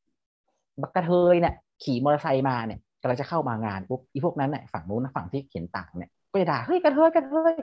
[0.82, 7.54] บักกระเทยเนี่ยขี่มอเตอร์ไซค์มาเนี่ยกำลังจะเข้ามางานปุ๊บอีพวกนั้นเนี่ยฝั่งนู้นนะฝั่งที่เขียนต่างเนี่ยก็จะด่าเฮ้ยกระเทยกระเทย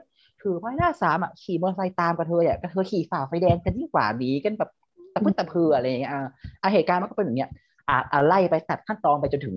[0.43, 4.71] ถือไม้หน้าสามอะขี่มอเตอร์ไซค์ตามกระเทยอะกระเทยขี่ฝ่าไฟแดงกันยิ่งกว่าหนีกันแบบ
[5.15, 6.27] ตะพื้นตะเพืออะไรอย่างเงี้ยอ่า
[6.63, 7.51] อะเหตุการณ์มันก็เป็นอย่างเงี้ย
[7.89, 9.57] อะอะไล่ไปตัดขั้นตอนไปจนถึง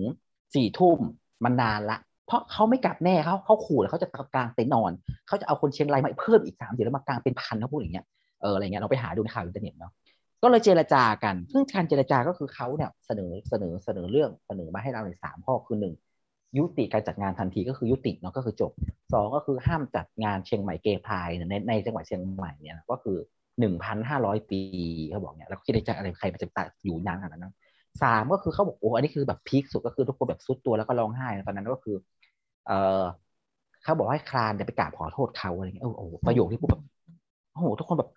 [0.54, 0.98] สี่ทุ่ม
[1.44, 4.92] มันนานละ เพราะเขาไม่กลับแน่เขาเขาขู่แล้วเขาจะกลางเต็นท์นอน
[5.28, 8.06] เขาจะเอาคนเชียงรายมาเพิ่มอีกสามเดือนแล้วมากลางเป็นพันเขาพูดอย่างเงี้ย
[8.42, 9.92] เอออะไรเงี้ยเราไปหาดูในข่าวอินเทอร์เน็ตเนาะ
[10.42, 15.94] ก็เลยเจรจากันซึ่งการเจรจาก็คือเขาเนี่ยเสนอเสนอเสนอเรื่องเสนอมาให้เราในสามข้อคือหนึ่ง
[16.58, 18.72] ยุติการจัดงานทันทีก็คือยุติเนาะก็คือจบ
[19.12, 23.16] สองก็คือห้ามจัดงานเชียงใหม่เกย์พายในในจังหวัดเชียงใหม่เนี่ยก็คือ
[23.60, 24.60] หนึ่งพันห้าร้อยปี
[25.10, 26.48] เขาบอกเนี่ยแล้วคิดในใจอะไรใครมันจะ
[26.84, 27.54] อยู่นานขนาดนั้น
[28.02, 31.96] สามก็คือเขาบอกโอ้อันนี้คือแบบพีคสุดก็คือทุกคนแบบซุดตัวแล้วก็ร้องไห้ตอนนั้นก็คือ
[32.66, 33.02] เออ
[33.82, 36.82] เขาบอกให้คลานเนี่ยไปกราบขอโทษเขาอะไรเงี้ยโอ้โหประโยคที่พูดแบบ
[37.52, 38.10] โอ้โหทุกคนแบบ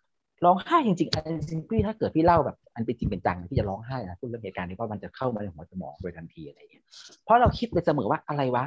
[0.46, 6.84] ร้องไห้จริงๆอันจริงพี่ถ้าเกิดพี่เล่าแบบอันเป็นจริงเป็นจังพี่จะร้องไห้นะพูดเรื่องเหตุการณ์นี้เพราะมันจะเข้ามาในหัวสมองโดยทันทีอะไรเงี้ย
[7.24, 8.66] เพราะเราคิดไปเสมอว่าอะไรวะ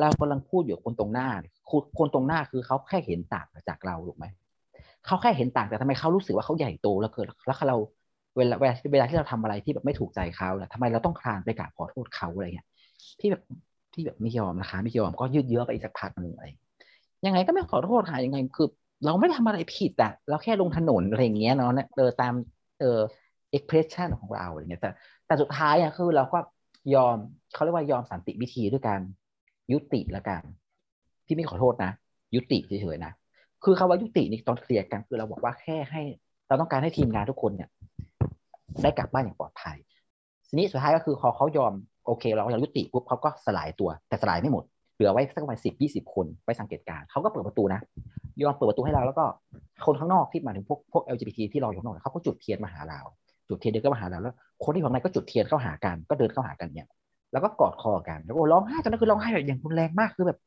[0.00, 1.28] เรากำลังพูดอยู่คนตรงหน้า
[1.98, 4.26] คนตรงหน้าคือเขาแค่เห็นต่างจากเราถูกไหม
[5.06, 7.76] เขาแค่เห็นต่างแต่ทำไมเขารู้สึกว่าเขาใหญ่โตแล้วเกิดแล้วเรา
[8.36, 12.66] เวลาเวลาเวลาที่เราทำอะไรที่แบบไม่ถูกใจเขาแหละทำไมเราต้องคลานไปกราบขอโทษเขาอะไรเงี้ย
[13.20, 13.42] พี่แบบ
[13.94, 16.46] ที่แบบไม่ยอมนะคะ ไม่ยอมก็ยืดเยื้อไปอีกสักพักหนึ่งอะไร
[17.26, 18.68] ยังไงก็ไม่ขอโทษค่ะยังไงคือ
[19.04, 22.34] เราไม่ได้ทำอะไรผิดอะเราแค่ลงถนนอะไรอย่างเงี้ยเนาะเออตาม
[22.80, 22.98] เออ
[23.56, 24.90] expression ของเราอะไรเงี้ยแต่
[25.26, 26.38] แต่สุดท้ายอะคือเราก็
[26.94, 27.16] ยอม
[27.54, 29.00] เขาเรียกว่ายอมสันติวิธีด้วยการ
[29.72, 30.42] ยุติละกัน
[31.26, 31.90] พี่ไม่ขอโทษนะ
[32.34, 33.12] ยุติเฉยๆนะ
[33.64, 36.02] คือคาว่ายุตินี่ตอนเคลียร์กันคือเราบอกว่าแค่ให้
[36.48, 37.68] เราต้องการให้ทีมงานทุกคนเนี่ย
[38.82, 39.76] ได้กลับบ้านอย่างปลอดภัย
[40.48, 41.72] ทีนี้สุดท้ายก็คือพอเขายอม
[42.06, 47.80] โอเค เราอยายุติปุ๊บเขาก็สลายตัวแต่สลายไม่หมดเหลือไว้สักประมาณสิบยี่สิบคนไว้สังเกตการ์เขาก็เปิดประตูนะ
[48.42, 49.24] ยอมเปิดประตูให้เราแล้วก็
[49.86, 53.00] คนข้างนอกที่มาถึงพวกพวก LGBT ที่รออยู่ข้างนอกเขาก็จุดเทียนมาหาเรา
[53.48, 54.34] จุดเทียนเดินก็มาหาเราแล้ว
[54.64, 56.88] คนที่อยู่ข้างในก็จุดเทียนเข้าหากันก็เดินเข้าหากันเนี่ย
[57.32, 60.38] แล้วก็กอดคอกันแล้วก็ร้องไห้ตอนนั้นคือร้องไห้แบบอย่างรุนแรงมากคือแบบ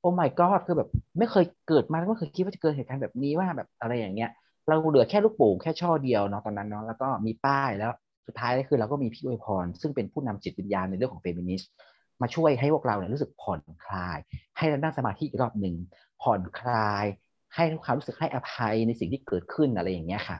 [0.00, 4.30] โอ้ my god คือแบบไม่เคยเกิดมาไม่เคยคิดว่าจะเกิดเหตุการณ์แบบนี้ว่าแบบอะไรอย่างเงี้ย
[4.68, 7.92] เราเหลือแค่ลูกโป่งแค่ช่อเดียวเนาะตอนนั้นเนาะแล้วก็มีป้ายแล้ว
[8.26, 11.70] สุดท้ายก็คือเราก็มีพี่อวยพร ซึ่งเป็นผู้นำจิตวิญญาณในเรื่องของเฟมินิสต์
[12.22, 14.18] มาช่วยให้พวกเราเนี่ยรู้สึกผ่อนคลาย
[14.56, 15.74] ให้เรานั่งสมาธิอีกรอบหนึ่ง
[16.22, 17.04] ผ่อนคลาย
[17.54, 20.38] ให้ความรู้สึกให้อภัยในสิ่งที่เกิดขึ้นอะไรอย่างเงี้ยค่ะ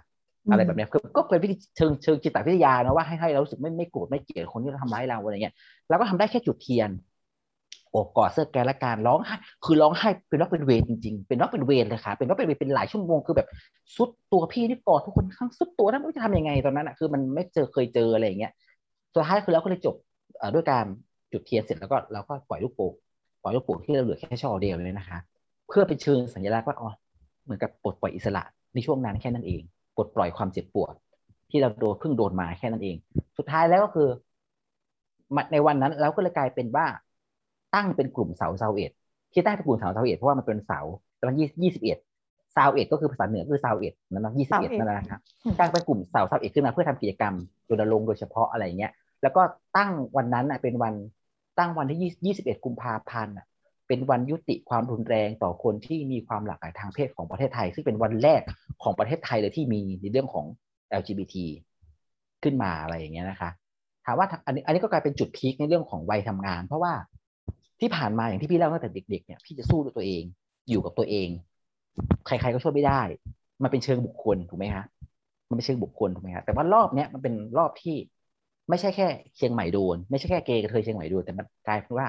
[0.50, 5.54] อะไรแบบเนี้ยคือก็เป็นวิธีเชิงเชิงจิตวิทยานะว่าให้ให้เรารู้สึกไม่ไม่โกรธไม่เกลียดคนที่ทำร้ายเราอะไรเงี้ย
[5.88, 6.90] เราก็ทำได้แค่จุดเทียน
[7.94, 13.48] โอบกอดเสื้อแกและการร้องไห้คือร้องไห้เป็นว่าเป็นเวรจริงๆ เป็นว่าเป็นเวรเลยค่ะเป็นว่าเป็นเวรเป็นหลายชั่วโมงคือแบบ
[13.96, 18.52] สุดตัวพี่ที่กอดทุกคนข้างสุดตัวนั้นไม่รู้จะทำยังไงตอนนั้นอะคือมันไม่เจอเคยเจออะไรอย่างเงี้ย
[19.14, 19.94] สุดท้ายคือเราก็เลยจบ
[20.54, 20.84] ด้วยการ
[21.32, 22.92] จุดเทียนเสร็จแล้วก็เราก็ปล่อยลูกโป่ง
[23.42, 25.18] ปล่อยลูกโป่งที่เราเหลือแค่ช่อเดียวเลยนะคะ
[25.68, 26.90] เพื่อเป็นเชิงสัญลักษณ์ว่าอ๋อ
[27.44, 28.42] เหมือนกับปลดปล่อยอิสระ
[28.74, 29.62] ในช่วงนั้นแค่นั้นเอง
[29.96, 30.94] ปลดปล่อยความเจ็บปวด
[31.50, 32.96] ที่เราโดนเพิ่งโดนมาแค่นั้นเอง
[33.38, 34.08] สุดท้ายแล้วก็คือ
[35.52, 36.86] ในวันนั้นเราก็เลยกลายเป็นว่า
[37.74, 38.92] ตั้งเป็นกลุ่มเสาเซาเอ็ด
[39.32, 40.80] ที่ตั้งเป็นกลุ่มเสาเซาเอ็ดเพราะว่ามันเป็นเสา
[41.20, 41.98] ตอนยี่ยี่สิบเอ็ด
[42.56, 45.20] ซาวเอ็ดก็คือภาษาเหนือคือซาวเอ็ดนั่นนะยี่สิบเอ็ดนั่นแหละครับ
[45.58, 47.34] ตั้งเป็นกลุ่มเสาเซาเอ็ดขึ้นมาเพื่อทำกิจกรรม
[47.68, 49.42] รณรงค์โดยเฉพาะอะไรเงี้ยแล้วก็
[49.76, 50.94] ตั้งวันนั้นอะเป็นวัน
[51.58, 53.46] ตั้งวันที่ยี่สิบเอ็ดกุมภาพันธ์อะ
[53.88, 58.40] เป็นวันยุติความรุนแรงต่อคนที่มีความหลากหลายทางเพศของประเทศไทย ซึ่งเป็นวันแรก
[58.82, 60.46] ของประเทศไทยเลยที่มีในเรื่องของ
[61.00, 61.34] LGBT
[62.42, 63.50] ขึ้นมาอะไรอย่างเงี้ยนะคะ
[64.04, 66.92] ถามว่าอันนี้อันนี้ก็กลายเป็นจุดพีคในเรื่องของวัยทำงาน เพราะว่า
[67.80, 70.22] ที่ผ่านมาอย่างที่พี่เล่าตั้งแต่เด็กๆเนี่ยพี่จะสู้ด้วยตัวเอง
[70.70, 71.28] อยู่กับตัวเอง
[72.26, 73.00] ใครๆก็ช่วยไม่ได้
[73.62, 74.84] มันเป็นเชิงบุคคลถูกไหมคะ
[75.48, 77.96] มันเป็นเชิงบุคคลถูกไหมคะแต่ว่ารอบเนี้ยมันเป็นรอบที่
[78.68, 79.06] ไม่ใช่แค่
[79.36, 82.08] เชียงใหม่โดน ไม่ใช่แค่เกย์กระเทยเชียงใหม่โดนแต่มันกลายเป็นว่า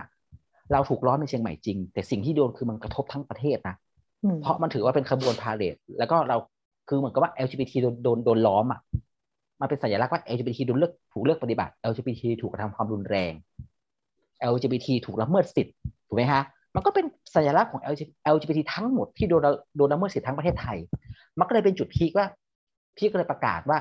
[0.72, 3.76] เราถูกล้อมในเชียงใหม่จริง แต่สิ่งที่โดนคือมันกระทบทั้งประเทศนะ
[4.42, 6.38] เพราะมันถือว่าเป็นขบวนพาเหรดแล้วก็เรา
[6.90, 8.80] คือเหมือนกับว่า LGBT โดนโดนโดนล้อมอะ
[9.62, 13.34] มันเป็นสัญลักษณ์ว่า LGBT โดนเลือกถูกเลือกปฏิบัติ LGBT ถูกกระทำความรุนแรง
[14.54, 15.76] LGBT ถูกละเมิดสิทธิ์
[16.08, 16.42] ถูกไหมฮะ
[16.76, 17.82] มันก็เป็นสัญลักษณ์ของ
[18.36, 19.42] LGBT ทั้งหมดที่โดน
[19.78, 20.78] โดนละเมิดสิทธิ์ทั้งประเทศไทย
[21.40, 22.28] มันก็เลยเป็นจุดพีคว่า
[22.98, 23.78] พี่ก็เลยประกาศว่า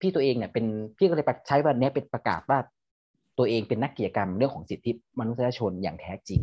[0.00, 0.64] พี่ตัวเองเนี่ยเป็น
[0.98, 2.58] พี่ก็เลยใช้วันนี้เป็นประกาศว่า
[3.38, 6.40] ตัวเองเป็นนักกิจกรรมเรื่องของสิทธิมนุษยชนอย่างแท้จริง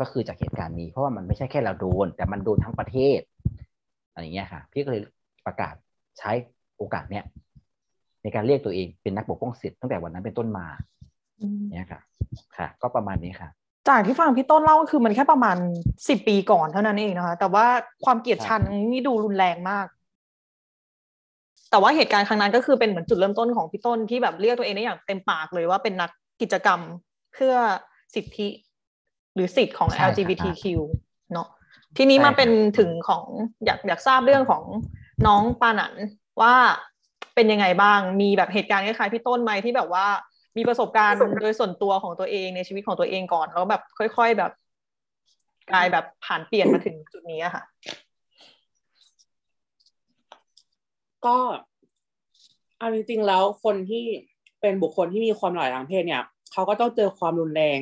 [0.00, 3.20] ก็คือจากเหตุการณ์นี้เพราะว่ามันไม่ใช่แค่เราโดน แต่มันโดนทั้งประเทศ
[4.12, 5.02] อะไรอย่างเงี้ยค่ะ พี่ก็เลย
[5.46, 5.74] ประกาศ
[6.18, 6.30] ใช้
[6.76, 7.24] โอกาสเนี้ย
[8.22, 10.66] ในการเรียกตัวเองเป็นนักปกป้องสิทธิ์ตั้งแต่วันนั้นเป็นต้นมา
[11.70, 12.00] เนี่ยค่ะ
[12.56, 13.48] ค่ะ ก็ประมาณนี้ค่ะ
[13.88, 15.56] จากที่ฟังพี่ต้นเล่าก็คือมันแค่ประมาณ
[16.08, 17.66] สิบปีก่อนเท่านั้นเองนะคะ แต่ว่า
[18.04, 18.60] ความเกลียดชัง
[18.92, 19.86] นี่ดูรุนแรงมาก
[21.70, 26.80] แต่ว่าเหตุการณ์ครั้งนั้นก็คือเป็นเหมือนจุดเริ่มต้นของพี่ต้นที่แบบเรียกตัวเองได้อย่างเต็มปากเลยว่าเป็นนักกิจกรรม
[27.34, 27.54] เพื่อ
[28.14, 28.48] สิทธิ
[29.34, 30.64] หรือสิทธิ์ของ LGBTQ
[31.32, 31.48] เนาะ
[31.96, 33.24] ทีนี้มาเป็นถึงของ
[33.64, 34.62] อยากอยากทราบเรื่องของ
[35.26, 35.94] น้องปานัน
[36.40, 36.54] ว่า
[37.34, 40.06] เป็นยังไงบ้าง มีแบบเหตุการณ์คล้ายๆพี่ต้นไหมที่แบบว่า
[40.56, 44.52] มีประสบการณ์โดยส่วนตัวของตัวเองในชีวิตของตัวเองก่อน แล้วแบบค่อยๆแบบ
[45.72, 47.64] กลายแบบผ่านเปลี่ยนมาถึงจุดนี้ค่ะ
[51.26, 51.36] ก็
[52.78, 54.04] เอาจริงๆแล้วคนที่
[54.60, 57.80] เป็นบุคคลที่มีความหลากหลายทางเพศเนี่ยเขาก็ต้องเจอความรุนแรง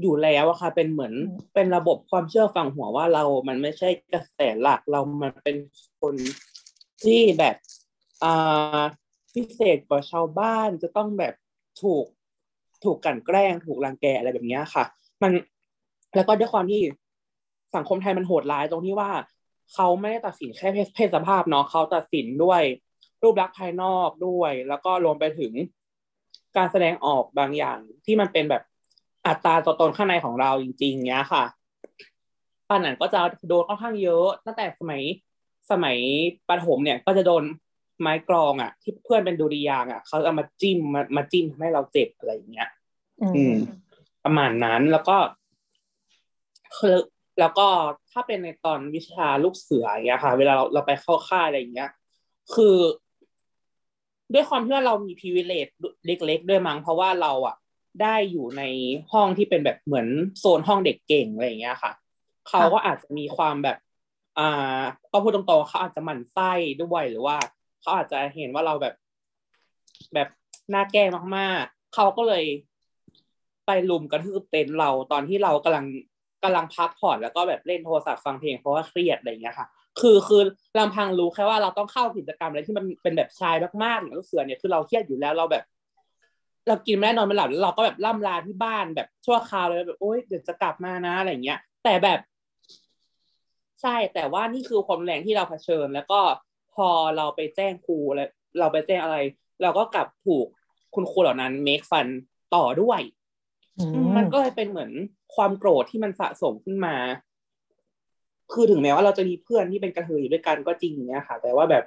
[0.00, 1.14] อยู่แล้วอะค่ะ เป็นเหมือน
[1.54, 5.56] เป็นระบบความเชื่อฝังหัวว่าเรา มันไม่ใช่กระแสหลักเรามันเป็น
[6.00, 6.14] คน
[7.04, 7.56] ที่แบบ
[8.24, 8.82] อ่า
[9.34, 11.34] พิเศษกว่าชาวบ้านจะต้องแบบ
[11.82, 12.04] ถูก
[12.84, 14.84] ถูกกันแกล้ง ถูกรังแกอะไรแบบนี้ค่ะ
[15.22, 15.32] มัน
[16.14, 16.80] แล้วก็ด้วยความที่
[17.76, 19.10] สังคมไทยมันโหดร้ายตรงที่ว่า
[19.74, 22.62] เขาไม่ได้ตัดสินแค่เพศสภาพเนาะเขาตัดสินด้วย
[23.22, 25.52] รูปลักษณ์ภายนอกด้วย แล้วก็รวมไปถึง
[26.56, 28.62] การแสดงออกบางอย่างที่มันเป็นแบบ
[29.26, 31.44] อัตราตัวตนข้างในของเราจริง ๆ เนี้ยค่ะ
[32.68, 35.02] ปานนั้นก็จะโดนค่อนข้างเยอะ ตั้งแต่สมัย
[35.70, 35.98] สมัย
[36.48, 37.44] ประถมเนี่ยก็จะโดน
[38.00, 42.70] ไม้กรองอะ ที่เพื่อนเป็นดูดียางอะเขาเอามาจิ้มมามาจิ้มให้เราเจ็บอะไรอย่างเงี้ย
[43.22, 43.54] อืม
[44.24, 45.16] ประมาณนั้นแล้วก็
[46.78, 46.96] คือ
[47.40, 47.68] แล้วก็
[48.12, 51.90] ถ้าเป็นในตอนวิชาลูกเสืออย่างเงี้ยค่ะ เวลาเราเราไปเข้าค่ายอะไรอย่างเงี้ย
[52.54, 52.76] คือ
[54.34, 55.68] ด้วยความที่ว่าเรามีพิเวเลต
[56.06, 57.56] เล็ก ๆ ด้วยมั้งเพราะว่าเราอะ
[58.02, 58.62] ได้อยู่ใน
[59.12, 60.06] ห้องที่เป็นแบบเหมือน
[60.38, 61.92] โซนห้องเด็กเก่งอะไรอย่างเงี้ยค่ะ
[62.48, 63.76] เขาก็อาจจะมีความแบบ
[64.38, 64.80] อ่า
[65.12, 67.36] ก็พูดตรงๆเขาอาจจะหมั่นไส้ด้วยหรือว่า
[67.80, 68.94] เขาอาจจะเห็นว่าเราแบบ
[70.14, 70.28] แบบ
[70.70, 71.04] หน้าแก้
[71.36, 72.44] มากๆ เขาก็เลย
[73.66, 75.86] ไปลุมกระทืบเต็นท์เราตอนที่เรากำลัง
[76.44, 79.66] กำลังพักผ่อนแล้วก็แบบเล่นโทรศัพท์ฟังเพลงเพราะว่าเครียดอะไรอย่างเงี้ยค่ะ
[80.00, 80.42] คือคือ
[80.78, 85.64] ลำพังรู้แค่ว่าเราต้องเข้ากิจกรรมอะไรที่มันเป็นแบบชายมากๆอย่างลูกเสือเนี่ยคือเราเครียดอยู่แล้วเราแบบ
[86.68, 92.20] เรากินไม่ได้นอนไม่หลับแล้วเราก็แบบล่ำลาที่บ้านแบบชั่วคราวเลยแบบโอ๊ยเดี๋ยวจะกลับมานะอะไรเงี้ย แต่แบบ
[93.82, 96.20] ใช่แต่ว่านี่คือความแรงที่เราเผชิญ แล้วก็
[96.74, 99.16] พอเราไปแจ้งครูแล้วเราไปแจ้งอะไร
[99.62, 100.46] เราก็กลับถูก
[100.94, 102.06] คุณครูเหล่านั้นเมคฟัน
[102.54, 103.00] ต่อด้วย
[104.16, 104.90] มันก็เลยเป็นเหมือน
[105.34, 106.96] ความโกรธที่มันสะสมขึ้นมา
[108.52, 111.84] คือถึงแม้ว่าเราจะมีเพื่อนที่เป็นกระเทยอยู่ด้วยกันก็จริงเนี้ยค่ะ แต่ว่าแบบ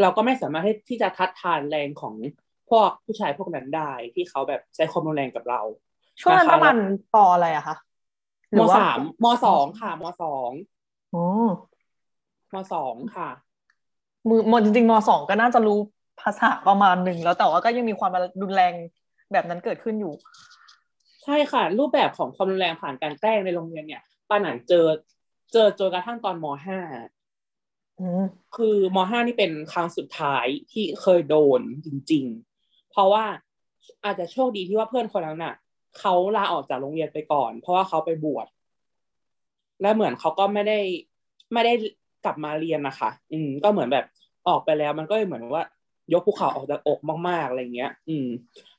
[0.00, 2.14] เราก็ไม่สามารถที่จะทัดทานแรงของ
[2.70, 5.60] พวกผู้ชายพวกนั้นได้ที่เขาแบบใช้ความรุนแรงกับเรา
[6.20, 6.76] ช่วงนั้นประมาณ
[7.14, 7.76] ปออะไรอะคะ
[8.58, 10.50] มสามมสองค่ะมสอง
[11.14, 11.24] อ๋อ
[12.54, 13.30] มสองค่ะ
[14.28, 15.78] มือมจริงๆมสองก็น่าจะรู้
[16.20, 18.10] ภาษาประมาณหนึ่งแล้วแต่ว่าก็ยังมีความ
[18.42, 18.72] รุนแรง
[19.32, 20.12] แบบนั้นเกิดขึ้นอยู่
[21.24, 24.86] ใช่ค่ะ รูปแบบของความรุนแรงผ่านการแกล้งในโรงเรียนเนี่ยป้าหนันเจอ
[25.52, 26.78] เจอจนกระทั่งตอนมห้า
[28.56, 32.24] คือมห้านี่เป็นครั้งสุดท้ายที่เคยโดนจริง
[32.58, 33.24] ๆ เพราะว่า
[34.04, 35.54] อาจจะโชคดีที่ว่าเพื่อนคนนั้นน่ะ
[35.98, 38.46] เขาลาออกจากโรงเรียนไปก่อน เพราะว่าเขาไปบวช
[39.82, 40.78] และเหมือนเขาก็ไม่ได้
[41.52, 41.72] ไม่ได้
[42.24, 44.04] กลับมาเรียนนะคะ อืม ก็เหมือนแบบ
[44.48, 45.64] ออกไปแล้ว มันก็เหมือนว่า
[46.12, 48.26] ยกภูเขาออกจากอกมากๆอะไรเงี้ย อืม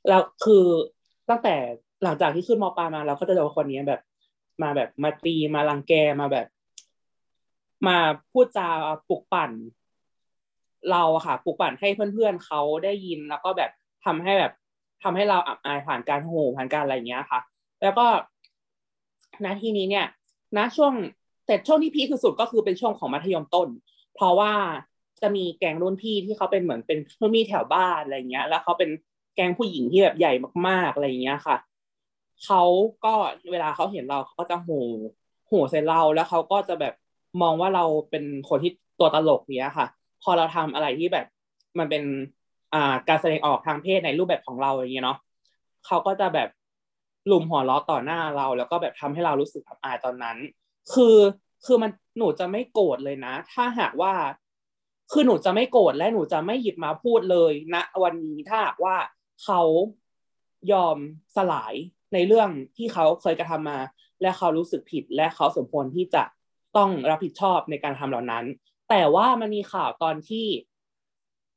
[0.08, 0.65] แล้วคือ
[1.29, 1.55] ตั้งแต่
[2.03, 4.01] หลังจากที่ขึ้นมปลายมาเราก็จะเจอคนนี้แบบ
[4.62, 6.47] มาแบบมาตีมาลังแกมาแบบ
[7.88, 7.97] มา
[8.31, 8.67] พูดจา
[9.10, 9.51] ปลุกปั่น
[10.91, 13.71] เราอะค่ะปลุกปั่นให้เพื่อนๆเขาได้ยินแล้วก็แบบ
[14.05, 14.53] ทำให้แบบ
[15.03, 17.39] ทำให้เราอับอายผ่านการโหผ่านการอะไรเงี้ยค่ะ
[17.81, 18.05] แล้วก็
[19.45, 20.05] ณทีนี้เนี่ย
[20.58, 20.93] ณช่วง
[21.45, 23.67] แต่ช่วงที่พีคสุดก็คือเป็นช่วงของมัธยมต้น
[24.15, 24.53] เพราะว่า
[25.21, 28.89] จะมีแกงรุ่นพี่ที่เขาเป็นเหมือนเป็นรุ่นพี่แถวบ้านอะไรเงี้ย แล้วเขาเป็น
[29.36, 30.34] แกงผู้หญิงที่แบบใหญ่
[30.67, 31.58] มากๆอะไรเงี้ยค่ะ
[32.45, 32.62] เขา
[33.05, 33.13] ก็
[33.51, 34.81] เวลาเขาเห็นเราเขาก็จะโห่
[35.47, 36.93] โห่ใส่เราแล้วเขาก็จะแบบ
[37.41, 39.88] มองว่าเราเป็นคนที่ตัวตลกเนี้ยค่ะ
[40.23, 41.25] พอเราทำอะไรที่แบบ
[41.79, 42.03] มันเป็น
[42.73, 45.17] อ่าการแสดงออกทางเพศในรูปแบบของเราอย่างเงี้ยเนาะ
[45.86, 46.49] เขาก็จะแบบ
[47.31, 50.38] ลุมหัวล้อต่อหน้าเรา แล้วก็แบบทำให้เรารู้สึกอับอายตอนนั้น
[50.93, 51.17] คือ
[51.65, 54.13] คือมันหนูจะไม่โกรธเลยนะ ถ้าหากว่า
[55.12, 58.95] คือหนูจะไม่โกรธและหนูจะไม่หยิบมาพูดเลยนะวันนี้ถ้าหากว่า
[59.43, 59.62] เขา
[60.71, 60.98] ยอม
[61.36, 61.74] สลาย
[62.13, 63.80] ในเรื่องที่เขาเคยกระทำมา
[64.21, 66.24] และเขารู้สึกผิด และเขาสมควรที่จะ
[66.78, 68.45] ต้องรับผิดชอบในการทำเหล่านั้น
[68.89, 70.48] แต่ว่ามันมีข่าวตอนที่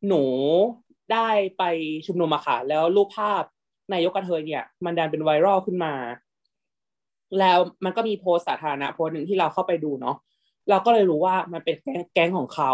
[0.08, 0.24] หนู
[1.12, 1.62] ได้ไป
[2.06, 3.42] ชุมนุมอะค่ะแล้วรูปภาพ
[3.92, 5.94] นายกกระเทยเนี่ย มันดันเป็นไวรัลขึ้นมา
[7.38, 10.16] แล้วมันก็มีโพสต์สาธารณะโพสต์หนึ่งที่เราเข้าไปดูเนาะ
[10.70, 11.76] เราก็เลยรู้ว่ามันเป็น
[12.12, 12.72] แก๊งของเขา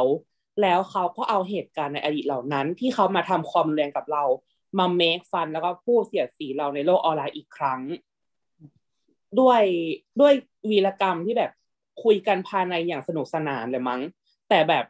[0.62, 4.24] แล้วเขาก็เอาเหตุการณ์ในอดีตเหล่านั้น ที่เขามาทำความแรงกับเรา
[4.78, 7.80] มาเมคฟันแล้วก็พูดเสียดสีเราในโลกออนไลน์อีกครั้ง
[9.40, 9.62] ด้วย
[10.20, 10.32] ด้วย
[10.70, 11.52] วีรกรรมที่แบบ
[12.04, 14.00] คุยกันภายในอย่างสนุกสนานเลยมั้ง
[14.48, 14.84] แต่แบบ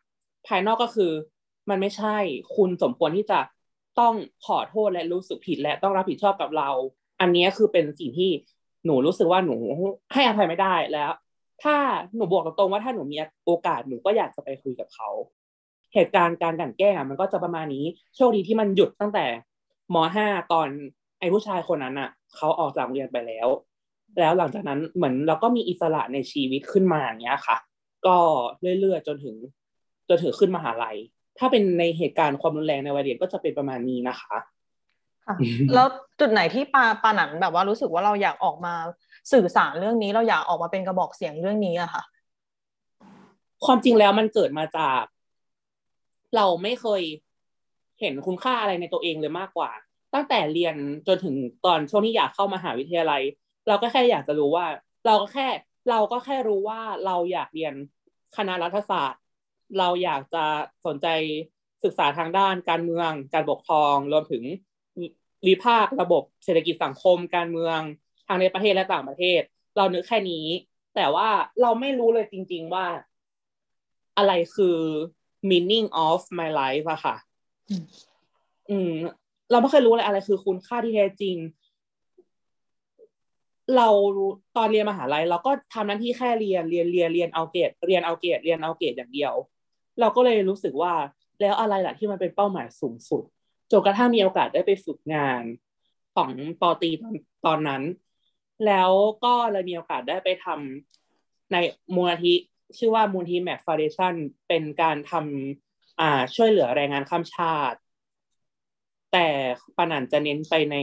[0.47, 1.13] ภายนอกก็คือ
[1.69, 2.17] มันไม่ใช่
[2.57, 3.41] คุณสมควรที่จะ
[4.01, 4.15] ต้อง
[4.47, 6.71] ขอโทษและรู้สึกผิดและต้องรับผิดชอบกับเรา
[7.21, 8.31] อันนี้คือเป็นสิ่งที่
[8.87, 9.57] หนูรู้สึกว่าหนู
[10.13, 11.11] ให้อภัยไม่ได้แล้ว
[11.63, 11.77] ถ้า
[12.17, 15.09] หนูบอกตรงๆว่าถ้าหนูมีโอกาสหนูก็อยากจะไปคุยกับเขา
[15.95, 17.85] เหตุการณ์การกันแกล้งมันก็จะประมาณนี้
[18.17, 19.27] โชคดีที่มันหยุดตั้งแต่
[19.95, 20.69] มห้าตอน
[21.21, 23.49] ไอ้ผู้ชายคนนั้นอะเขาออกจากโรงเรียนไปแล้ว
[24.19, 27.57] แล้วหลังจากนั้นเหมือนเราก็มีอิสระในชีวิตขึ้นมาอย่างเงี้ยค่ะ
[28.07, 28.17] ก็
[28.81, 29.37] เรื่อยๆจนถึง
[30.09, 30.97] จนถึงขึ้นมหาลัย
[31.39, 34.37] ถ้าเป็นในเหตุการณ์ความรุนแรงในวัยเรียนก็จะเป็นประมาณนี้นะคะ
[35.27, 35.37] ค่ะ
[35.75, 35.87] แล้ว
[36.21, 38.75] จุดไหนที่ปาปาหนันแบบว่ารู้สึกว่าเราอยากออกมา
[39.33, 42.03] สื่อสารเรื่องนี้เราอยากออกมาเป็นกระบอกเสียงเรื่องนี้อะค่ะ
[43.65, 45.03] ความจริงแล้วมันเกิดมาจาก
[46.37, 47.03] เราไม่เคย
[48.01, 49.71] เห็นคุณค่าอะไรในตัวเองเลยมากกว่า
[50.15, 50.77] ตั้งแต่เรียน
[51.09, 51.35] จนถึง
[51.65, 53.23] ตอนช่วงที่อยากเข้ามหาวิทยาลัย
[53.69, 54.67] เราก็แค่อยากจะรู้ว่า
[55.07, 55.49] เราก็แค่
[55.91, 57.75] เราก็แค่รู้ว่าเราอยากเรียน
[58.37, 59.23] คณะรัฐศาสตร์
[59.79, 60.45] เราอยากจะ
[60.87, 61.07] สนใจ
[61.85, 64.43] ศึกษาทางด้านการเมือง การปกครองรวมถึง
[65.47, 67.81] วิพากษ์ระบบเศรษฐกิจสังคมการเมือง
[68.27, 69.41] ทางในประเทศและต่างประเทศ
[69.77, 70.47] เรานึกแค่นี้
[70.95, 71.29] แต่ว่า
[71.63, 72.87] เราไม่รู้เลยจริง ๆว่า
[74.19, 74.79] อะไรคือ
[75.51, 77.17] meaning of my life อะค่ะ
[78.71, 78.93] อืม
[79.51, 81.37] เราไม่เคยรู้เลยอะไรคือคุณค่าที่แท้จริง
[83.77, 83.89] เรา
[84.57, 89.35] ตอนเรียนมหาลัยเราก็ทำหน้าที่แค่เรียนเรียนเรียนเรียนเอาเกรดเรียนเอาเกรดเรียนเอาเกรดอย่างเดียว
[90.01, 90.93] เราก็เลยรู้สึกว่า
[91.41, 93.25] แล้วอะไรล่ะที่มันเป็นเป้าหมายสูงสุด
[93.75, 95.43] จนกระทั่งมีโอกาสได้ไปฝึกงาน
[96.15, 97.15] ของปอตีตอน
[97.47, 97.83] ตอนนั้น
[98.67, 98.91] แล้ว
[99.25, 101.57] ก็เลยมีโอกาสได้ไปทำใน
[101.95, 102.35] มูลนิธิ
[102.79, 104.15] ชื่อว่ามูลนิธิแมกฟาเดชัน
[104.49, 107.79] เป็นการทำอ่าช่วยเหลือแรงงานข้ามชาติ
[109.13, 109.27] แต่
[109.77, 110.77] ปนันจะเน้นไปใน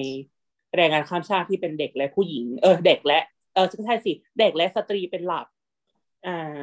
[0.76, 3.20] แรงงานข้ามชาติที่เป็นเด็กและผู้หญิง เออ เด็กและ
[3.54, 5.46] เออใช่สิ เด็กและสตรีเป็นหลัก
[6.26, 6.54] อ่า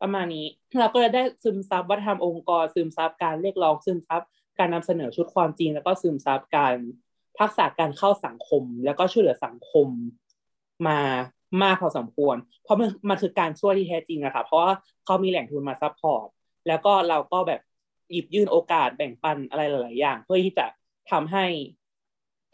[0.00, 0.46] ประมาณนี้
[0.78, 4.22] เราก็จะได้ซึมซับวัฒนธรรมองค์กร ซึมซับการเรียกร้อง ซึมซับ
[4.58, 6.74] การนำเสนอชุดความจริง แล้วก็ซึมซับการ
[7.38, 9.88] ทักษะการเข้าสังคม แล้วก็ช่วยเหลือสังคม
[10.86, 10.98] มา
[11.62, 14.72] มากพอสมควร เพราะมันมันคือการช่วยที่แท้จริงอะค่ะเพราะว่า
[15.04, 16.26] เขามีแหล่งทุนมา support
[16.68, 17.60] แล้วก็เราก็แบบ
[18.10, 20.66] หยิบยื่นโอกาสแบ่งปันอะไรหลาย ๆ อย่าง เพื่อที่จะ
[21.10, 21.46] ทำให้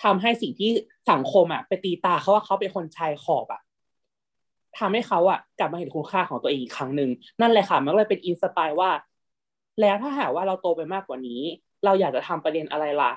[0.03, 0.71] ทำให้สิ่งที่
[1.11, 3.61] สังคมอะไปตีตราเขาว่าเขาเป็นคนชายขอบอะ
[4.79, 7.11] ทำให้เขาอะกลับมาเห็นคุณค่าของตัวเองอีกครั้งหนึ่ง
[7.41, 8.91] นั่นแหละค่ะมันก็เลยเป็น inspire ว่า
[9.81, 11.43] แล้วถ้าหากว่าเราโตไปมากกว่านี้
[11.85, 13.13] เราอยากจะทำประเด็นอะไรล่ะ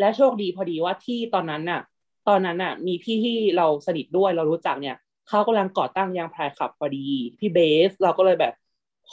[0.00, 1.80] และโชคดีพอดีว่าที่ตอนนั้นน่ะ
[2.28, 4.96] ตอนนั้นน่ะ มีพี่ที่เราสนิทด้วยเรารู้จักเนี่ย
[5.28, 7.06] เขากำลังก่อตั้งยังพายขับพอดี
[7.38, 8.54] พี่เบส เราก็เลยแบบ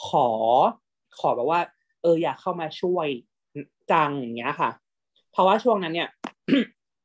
[0.06, 0.28] ขอ
[1.18, 1.60] ขอแบบว่า
[2.02, 3.06] เอออยากเข้ามาช่วย
[3.92, 4.70] จังอย่างเงี้ยค่ะ
[5.32, 6.08] เพราะว่าช่วงนั้นเนี่ย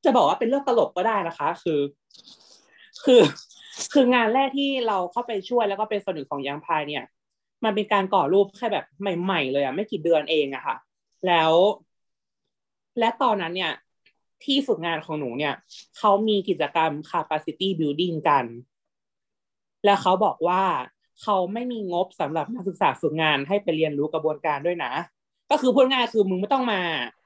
[0.05, 1.79] จะบอกว่าเป็นเรื่องตลกก็ได้นะคะ คือ
[3.03, 3.21] คือ
[3.93, 7.03] คืองานแรกที่เราเข้าไปช่วยแล้วก็เป็นส่วนหนึ่งของยังพายเนี่ย
[7.63, 8.85] มันเป็นการก่อรูปแค่แบบ
[9.21, 10.75] ใหม่ ๆ เลยอะไม่กี่เดือนเองอะค่ะ
[11.27, 11.51] แล้ว
[12.99, 13.73] และตอนนั้นเนี่ย
[14.43, 15.53] ที่ฝึกงานของหนูเนี่ย
[15.97, 18.45] เขามีกิจกรรม capacity building กัน
[19.85, 20.63] แล้วเขาบอกว่า
[21.21, 24.91] เขาไม่มีงบสำหรับนักศึกษาฝึกงานให้ไปเรียนรู้กระบวนการด้วยนะ
[25.51, 26.81] ก็คือพูดง่ายคือมึงไม่ต้องมา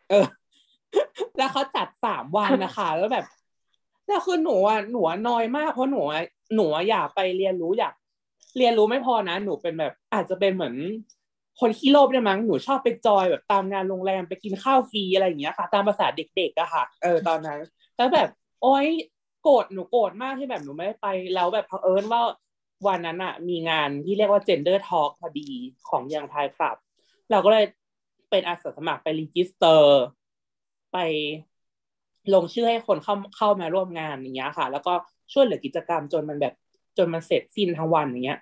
[0.09, 0.25] เออ
[1.37, 3.25] แล้วเขาจัดสามวันนะคะ แล้วแบบ
[4.07, 6.01] แล้วคือหนูอะหนูน้อยมากเพราะหนู
[6.55, 7.93] หนูอยากไปเรียนรู้อยาก
[8.57, 10.75] เรียนรู้ไม่พอนะ หนูเป็นแบบ อาจจะเป็นเหมือน
[11.59, 17.59] คนขี้โลภได้มั้งหนูชอบไปจอยแบบตามงานโรงแรมไปกินข้าวฟรีอะไรอย่างเงี้ยค่ะ ตามประสาเด็กๆอะค่ะเออตอนนั้น
[17.97, 18.29] แล้วแบบ
[18.61, 18.87] โอ๊ย
[19.43, 22.21] โกรธหนูโกรธมากที่แบบหนูไม่ได้ไป แล้วแบบเผอิญว่า
[22.87, 25.49] วันนั้นอะมีงานที่เรียกว่า gender talk พอดี
[25.89, 26.77] ของ Young Pride Club
[27.31, 27.65] เราก็เลย
[28.29, 30.01] เป็นอาสาสมัครไป register
[30.93, 30.97] ไป
[32.33, 34.93] ลงชื่อให้คนเข้าเข้ามาร่วมงานอย่างเงี้ยค่ะ แล้วก็
[35.33, 36.53] ช่วยเหลือกิจกรรมจนมันแบบ
[36.97, 38.39] จนมันเสร็จสิ้นทั้งวันอย่างเงี้ย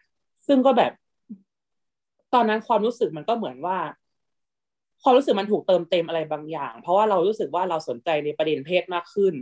[0.48, 0.92] ซึ่งก็แบบ
[2.34, 3.78] ตอนนั้นความรู้สึกมันก็เหมือนว่า
[5.04, 9.34] ความรู้สึกมันถูกเติมเต็มอะไรบางอย่าง เพราะว่าเรารู้สึกว่าเราสนใจในประเด็นเพศมากขึ้น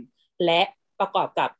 [0.44, 0.60] และ
[1.00, 1.50] ประกอบกับ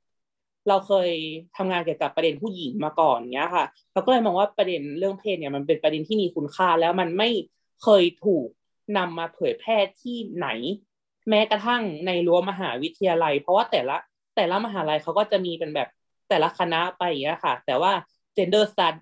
[0.69, 1.11] เราเคย
[1.57, 7.29] ทำงานเกี่ยวกับประเด็นผู้หญิงมาก่อนเนี้ยค่ะ เราก็เลยมองว่าประเด็นเรื่องเพศเนี่ยมันเป็นประเด็นที่มีคุณค่า แล้วมันไม่
[7.83, 8.47] เคยถูก
[8.97, 10.49] นำมาเผยแพร่ที่ไหน
[11.29, 13.97] แม้กระทั่งในรั้วมหาวิทยาลัย เพราะว่าแต่ละ
[14.37, 15.89] แต่ละมหาลัยเขาก็จะมีเป็นแบบ
[16.29, 17.93] แต่ละคณะไปอย่างเงี้ยค่ะ แต่ว่า
[18.37, 19.01] gender study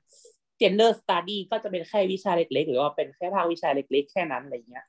[0.64, 4.84] gender study ก็จะเป็นแค่วิชาเล็กๆ หรือว่าเป็นแค่ภาควิชาเล็ก ๆ แค่นั้นอะไรเงี้ย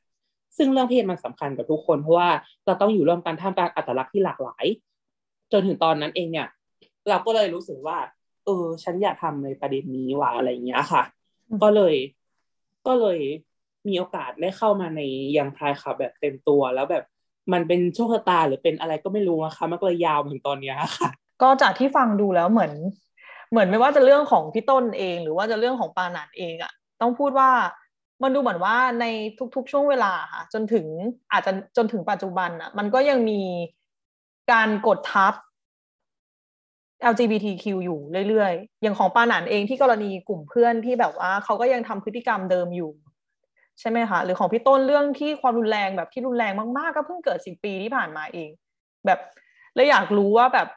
[0.57, 2.29] ซึ่งเรื่องเพศมันสำคัญกับทุกคนเพราะว่า
[2.65, 4.65] เราต้องอยู่ร่วมกันท่ามกลางอัตลักษณ์ที่หลากหลาย
[5.51, 6.47] จนถึงตอนนั้นเองเนี่ย
[7.09, 7.97] เราก็เลยรู้สึกว่า
[8.45, 11.03] เออ ฉันอยากทำในประเด็นนี้ว่ะอะไรเงี้ยค่ะ
[11.63, 11.95] ก็เลย
[12.87, 13.19] ก็เลย
[13.87, 15.01] มีโอกาสได้เข้ามาใน
[15.37, 17.03] ยังพายค่ะแบบเต็มตัวแล้วแบบ
[17.53, 21.09] มันเป็นโชคชะตาหรือเป็นอะไรก็ไม่รู้อะค่ะมันก็เลยยาวถึงตอนเนี้ยค่ะ
[21.41, 22.71] ก็จากที่ฟังดูแล้วเหมือน
[23.55, 27.51] เหมือนไม่ว่าจะเรื่องของพี่ต้นเอง หรือว่าจะเรื่องของปานันเองอะต้องพูดว่า
[28.23, 29.05] มันดูเหมือนว่าใน
[29.55, 30.85] ทุก ๆ ช่วงเวลาค่ะ จนถึง
[31.31, 33.41] อาจจะจนถึงปัจจุบันอะมันก็ยังมี
[34.51, 35.33] การกดทับ
[37.11, 42.91] LGBTQ อยู่เรื่อยๆ อย่างของปานันเองที่กรณีกลุ่มเพื่อนที่แบบว่าเขาก็ยังทำพฤติกรรมเดิมอยู่
[43.79, 48.49] ใช่ไหมคะ หรือของพี่ต้นเรื่องที่ความรุนแรงแบบที่รุนแรงมากๆ ก็เพิ่งเกิดสิบปีที่ผ่านมาเอง
[49.05, 49.19] แบบ
[49.75, 50.67] แล้วอยากรู้ว่าแบบ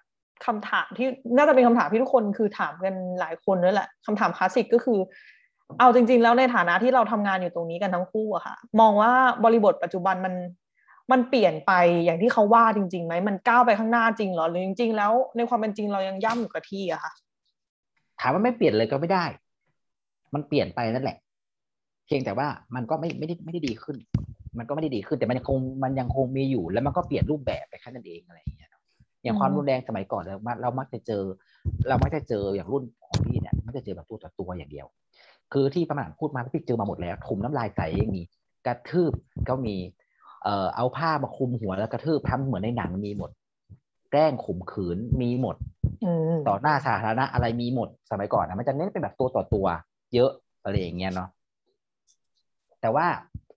[0.47, 4.99] คำถามที่น่าจะเป็นคำถามที่ทุกคนคือถามกันหลายคนนั่นแหละคำถามคลาสสิกก็คือ
[5.79, 9.13] เอาจริง ๆ แล้วในฐานะที่เราทำงานอยู่ตรงนี้กันทั้งคู่อะค่ะ มองว่า
[9.45, 10.35] บริบทปัจจุบันมัน
[11.13, 11.73] มันเปลี่ยนไป
[12.05, 17.13] อย่างที่เขาว่าจริงๆไหมมันก้าวไปข้างหน้าจริงเหรอหรือจริง ๆ แล้วในความเป็นจริงเรายังย่ำอยู่กับที่อะค่ะ
[18.21, 19.25] ถามว่าไม่เปลี่ยนเลยก็ไม่ได้
[20.35, 21.19] มันเปลี่ยนไปนั่นแหละ
[22.07, 23.97] เพียงแต่ว่ามันก็ไม่ไม่ได้ไม่ได้ดีขึ้น
[24.59, 28.68] มันก็ไม่ได้ดีขึ้นแต่มันยังคงมันยังคงมีอยู่ แล้วมันก็เปลี่ยนรูปแบบไปแค่นั้นเองอะไรอย่างเงี้ย
[29.23, 31.23] อย่างความรุนแรงสมัยก่อนเราเรามักจะเจอ
[31.89, 34.87] เรามักจะเจออย่างรุ่นของพี่เนี่ยมักจะเจอแบบตัวต่อตัวอย่างเดียว
[35.53, 38.23] คือที่ประมาณพูดมาพี่เจอมาหมดแล้วถุมน้ำลายใส่ยังมี
[38.67, 39.13] กระทืบ
[39.49, 39.77] ก็มี
[40.45, 43.31] เอ่อเอาผ้ามาคลุมหัวแล้วกระทืบทำเหมือนในหนังมีหมด
[44.11, 45.57] แกล้งข่มขืนมีหมด
[46.05, 49.67] อืมต่อหน้าสาธารณะอะไรมีหมดสมัยก่อนนะมันจะเน้นเป็นแบบตัวต่อตัว
[50.15, 50.31] เยอะ
[50.63, 51.29] อะไรอย่างเงี้ยเนาะ
[52.81, 53.07] แต่ว่า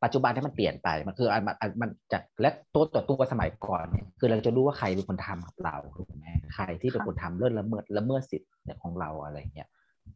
[0.03, 8.49] ปัจจุบันที่มันเปลี่ยนไปมันคือมันมันมันจากและตัวต่อตัวสมัยก่อนเนี่ยคือเราจะรู้ว่าใครเป็นคนทำกับเราถูกไหมใครที่เป็นคนทำเรื่องละเมิดละเมิดสิทธิ์
[8.83, 9.67] ของเราอะไรเงี้ย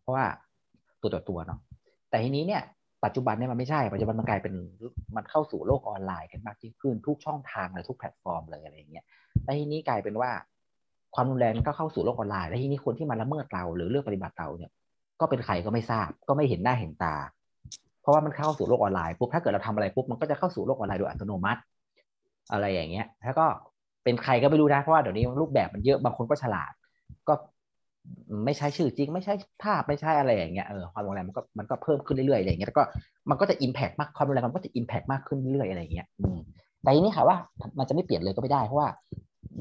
[0.01, 0.25] เพราะว่า
[1.01, 1.59] ตัวต่อตัวเนาะ
[2.09, 2.61] แต่ทีนี้เนี่ย
[3.05, 4.53] ปัจจุบันเนี่ยมันไม่ใช่ปัจจุบันมันกลายเป็น
[5.15, 9.05] มันเข้าสู่โลกออนไลน์กันมากยิ่งขึ้นทุกช่องทางเลยทุกแพลตฟอร์มเลยอะไรอย่างเงี้ย
[9.43, 10.31] และทีนี้กลายเป็นว่า
[11.15, 14.71] ความรุนแรงก็เข้าสู่โลกออนไลน์และทีนี้คนที่มาละเมิดเราหรือเลือกปฏิบัติเราเนี่ย
[15.19, 17.15] ก็เป็นใครก็ไม่ทราบก็ไม่เห็นหน้าเห็นตา
[18.05, 21.61] เพราะว่ามันเข้าสู่โลกออนไลน์ปุ๊บถ้าเกิดเราทำอะไรปุ๊บมันก็จะเข้าสู่โลกออนไลน์โดยอัตโนมัติ
[22.51, 23.45] อะไรอย่างเงี้ยแล้วก็
[24.03, 26.71] เป็นใครก็ไม่รู้นะเพราะว่าเดี๋ยวนี้รูปแบบมันเยอะบางคนก็ฉลาด
[27.27, 27.33] ก็
[28.45, 32.83] ไม่ใช่ชื่อจริง ไม่ใช่ภาพไม่ใช่อะไรอย่างเงี้ยเออความรุนแรงมันก็มันก็เพิ่มขึ้นเรื่อยๆอะไรอย่างเงี้ยแล้วก็
[33.29, 36.37] มันก็จะอิมแพกมากความรุนแรงมันก็จะอิมแพกมากขึ้นเรื่อยๆอะไรอย่างเงี้ยอืม
[36.81, 37.37] แต่ทีนี้ค่ะว่า
[37.79, 38.89] มันจะไม่เปลี่ยนเลยก็ไม่ได้เพราะว่า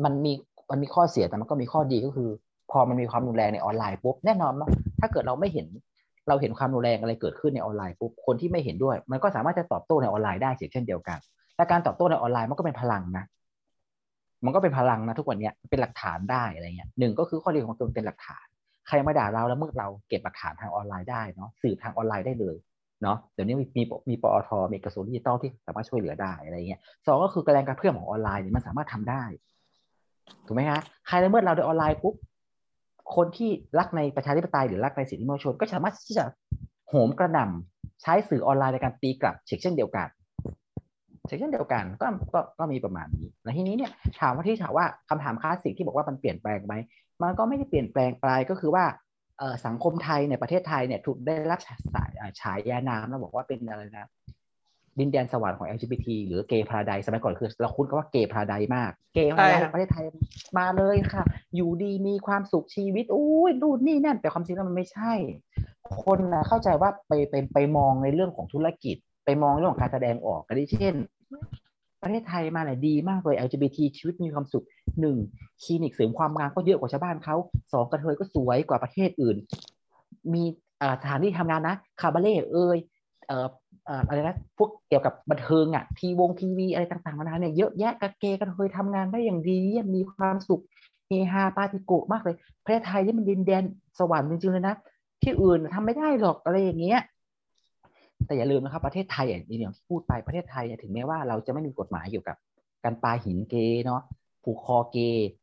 [0.05, 0.33] มันมี
[0.71, 2.29] มันมีข้อเสียแต่มันก็มีข้อดีก็คือ
[2.71, 4.69] พอมันมีความรุนแรงในออนไลน์ปุ๊บแน่นอนว่า
[5.01, 5.67] ถ้าเกิดเราไม่เห็น
[6.29, 11.19] เราเห็นความรุนแรงอะไรเกิดขึ้นในออนไลน์ปุ๊บคนที่ไม่เห็นด้วย มันก็สามารถจะตอบโต้ในออนไลน์ได้เช่นเดียวกัน
[11.57, 13.25] และการตอบโต้ในออนไลน์มันก็เป็นพลังนะ
[14.45, 18.47] มันก็เป็นพลังนะทุกวันเนี้ยเป็นหลักฐานได้อะไรเงี้ยหนึ่งก็คือข้อดีของตัวเป็นหลักฐาน
[18.89, 22.57] ใครมาด่าเราแล้วเมื่อเราเก็บหลักฐานทางออนไลน์ได้เนาะสืบทางออนไลน์ได้เลย
[23.03, 29.25] เนาะเดี๋ยวนี้มีมีมีปอทมีกระทรวงดิจิทัลที่สามารถช่วยเหลือได้อะไรเงี้ยสองก็คือแรงกระเพื่อมของออนไลน์เนี่ยมันสามารถทำได้
[30.47, 32.15] ถูกไหมฮะใครละเมิดเราโดยออนไลน์ปุ๊บ
[33.15, 36.25] คนที่รักในประชาธิปไตยหรือรักในสิทธิมนุษยชน ก็สามารถที่จะ
[36.89, 40.09] โหมกระหน่ำใช้สื่อออนไลน์ในการตีกลับเช่นเดียวกัน
[41.27, 43.91] เช่นเดียวกันก็ก็ก็มีประมาณนี้แล้วทีนี้เนี่ย
[44.21, 46.75] ถามว่าที่ถามว่าคำถามคลาสสิกที่บอกว่ามันเปลี่ยนแปลงไหม
[47.23, 48.85] มันก็ไม่ได้เปลี่ยนแปลงไปก็คือว่า
[49.67, 54.09] สังคมไทยในประเทศไทยเนี่ยถูกได้รับสายฉายานามแล้วบอกว่าเป็นอะไรนะ
[55.01, 60.05] ดินแดนสวรรค์ของ LGBT หรือเกย์พาราไดสมัยก่อนคือ เราคุ้นกับว่าเกย์พาราไดมาก เกย์พาราไดประเทศไทย
[60.59, 61.23] มาเลยค่ะ
[61.57, 65.13] อยู่ดีมีความสุขชีวิตอุ้ยดูนี่นั่น แต่ความจริงแล้วมันไม่ใช่
[66.05, 70.95] คนนะเข้าใจว่าไปไปไปมองในเรื่องของธุรกิจ ไปมองเรื่องของการแสดงออกกันเช่น
[72.03, 74.65] ประเทศไทยมาเนี่ยดีมากเลย LGBT ชีวิตมีความสุข
[75.01, 75.17] หนึ่ง
[75.63, 77.37] คลินิกเสริมความงามก็เยอะกว่าชาวบ้านเขา
[77.73, 79.37] สองกระเทยก็สวยกว่าประเทศอื่น
[80.35, 80.45] มี
[81.01, 82.79] สถานที่ทำงานนะคาบาเล่เอ่ย
[83.27, 90.63] เอะไรนะพวกเกี่ยวกับบันเทิงอะทีวงทีวีอะไรต่างๆนานาเนี่ยเยอะแยะกะเกกันเคยทำงานได้อย่างดีเยี่ยมมีความสุข
[91.07, 93.65] เฮฮาปาติโกะมากเลยประเทศไทยนี่มันดินแดน
[93.99, 94.75] สวรรค์จริงๆเลยนะ
[95.23, 97.01] ที่อื่นทำไม่ได้หรอกอะไรอย่างเงี้ย
[98.27, 99.59] แต่อย่าลืมนะครับประเทศไทยอย่างที่
[99.91, 102.37] พูดไปประเทศไทยถึงแม้ว่าเราจะไม่มีกฎหมายเกี่ยวกับ
[102.85, 103.55] การปาหินเก
[103.85, 104.01] เนาะ
[104.45, 104.97] ผูกคอเก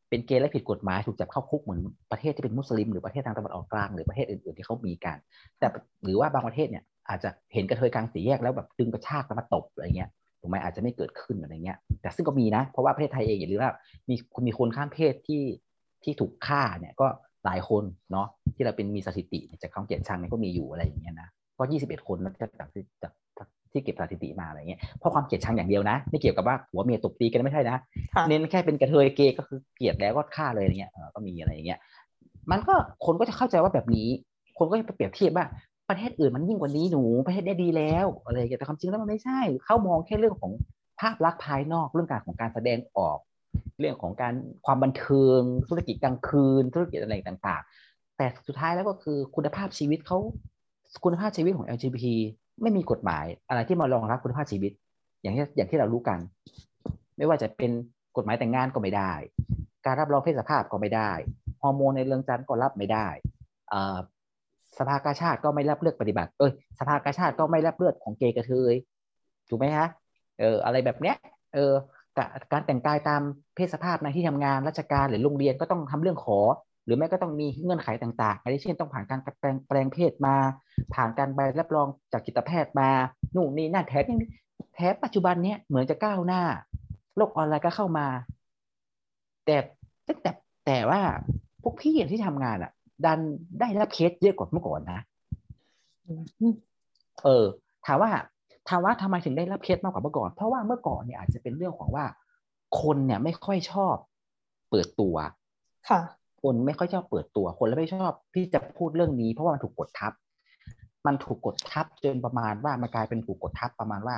[0.09, 1.79] เป็นเกย์และผิดกฎหมายถูกจับเข้าคุกเหมือน
[2.11, 5.17] ประเทศที่เป็นมุสลิมหรือประเทศทางตะวันออกกลางหรือประเทศอื่นๆที่เขามีกัน
[5.59, 5.67] แต่
[6.03, 10.09] หรือว่าบางประเทศเนี่ย อาจจะเห็นกระเทยกลางสี่แยกแล้วแบบดึงกระชากแล้วมาตบอะไรเงี้ย
[10.39, 13.73] ถูกไหมอาจจะไม่เกิดขึ้นอะไรเงี้ย แต่ซึ่งก็มีนะ เพราะว่าประเทศไทยเองอย่าลืมว่า
[14.09, 14.15] มี
[14.47, 15.43] มีคนข้ามเพศที่
[16.03, 17.07] ที่ถูกฆ่าเนี่ยก็
[17.45, 22.67] หลายคนเนาะที่เราเป็นมีสถิติจากคำเขียนชังเนี่ยก็มีอยู่อะไรอย่างเงี้ยนะก็ยี่สิบเอ็ดคนแล้วจากจาก
[23.71, 27.77] ที่เก็บสถิติมาอะไรเงี้ยเพราะความเกลียดชังอย่างเดียวนะ ไม่เกี่ยวกับว่าหัวเมียตบตีกันไม่ใช่นะ
[28.27, 31.79] เน้นแค่เป็นกระเทยเกย์ก็คือเกลียดแล้วก็ฆ่าเลยอย่างเงี้ยก็มีอะไรอย่างเงี้ย
[32.51, 34.07] มันก็คนก็จะเข้าใจว่าแบบนี้
[34.57, 35.45] คนก็จะไปเปรียบเทียบว่า
[35.91, 40.51] ประเทศอื่นมันยิ่งกว่านี้หนูประเทศได้ดีแล้วอะไรอย่างเงี้ยแต่ความจริงแล้วมันไม่ใช่ เขามองแค่เรื่องของ
[40.99, 43.17] ภาพลักษณ์ภายนอกเรื่องการของการแสดงออก
[43.79, 44.33] เรื่องของการ
[44.65, 45.39] ความบันเทิง
[45.69, 50.17] ธุรกิจกลางคืน ธุรกิจอะไรต่างๆ แต่สุดท้ายแล้วก็คือคุณภาพชีวิตเขา
[51.03, 52.05] คุณภาพชีวิตของ LGBT
[52.61, 54.71] ไม่มีกฎหมายอะไรที่มารองรับคุณภาพชีวิต
[55.21, 56.19] อย่างที่อย่างที่เรารู้กัน
[57.17, 57.71] ไม่ว่าจะเป็น
[58.17, 59.13] กฎหมายแต่งงานก็ไม่ได้
[59.85, 61.11] การรับรองเพศสภาพก็ไม่ได้
[61.61, 63.07] ฮอร์โมนในเรื่องจันก็รับไม่ได้
[64.81, 68.73] สภากาชาติก็ไม่รับเลือกปฏิบัติ เอ้ยสภากาชาติก็ไม่รับเลือดของเกย์กระเทย
[69.49, 69.87] ถูกไหมฮะ
[70.39, 71.15] เอออะไรแบบเนี้ย
[71.53, 71.73] เออ
[72.51, 73.21] การแต่งกายตาม
[73.55, 76.39] เพศสภาพในที่ทำงานราชการหรือโรงเรียนก็ต้องทำเรื่องขอ
[76.85, 80.35] หรือแม้ก็ต้องมีเงื่อนไขต่างๆอะไรเช่นต้องผ่านการแปลงแปลงเพศมา
[80.93, 82.89] ผ่านการใบรับรองจากจิตแพทย์มา
[83.35, 84.19] นู่นนี่นั่นแถมยัง
[84.75, 86.41] แถมปัจจุบันเนี้ยเหมือนจะก้าวหน้า
[87.17, 88.07] โลกออนไลน์ก็เข้ามา
[89.45, 89.57] แต่
[90.05, 90.31] แต่
[90.65, 91.01] แต่ว่า
[91.63, 92.71] พวกพี่ที่ทำงานอะ
[93.05, 93.19] ดัน
[93.59, 94.99] ได้รับเคสเยอะกว่าเมื่อก่อนนะ
[97.23, 97.45] เออ
[97.85, 98.09] ถามว่า
[98.69, 102.05] ถามว่าทำไมถึงได้รับเคสมากกว่าเมื่อก่อน เพราะว่าเมื่อก่อนเนี่ยอาจจะเป็นเรื่องของว่า
[102.81, 103.95] คนเนี่ยไม่ค่อยชอบ
[104.69, 105.15] เปิดตัว
[105.89, 105.99] ค่ะ
[106.41, 110.13] คนไม่ค่อยชอบเปิดตัว คนแล้วไม่ชอบที่จะพูดเรื่องนี้ เพราะว่ามันถูกกดทับ
[111.05, 114.15] มันถูกกดทับจนประมาณว่ามันกลายเป็นถูกกดทับประมาณว่า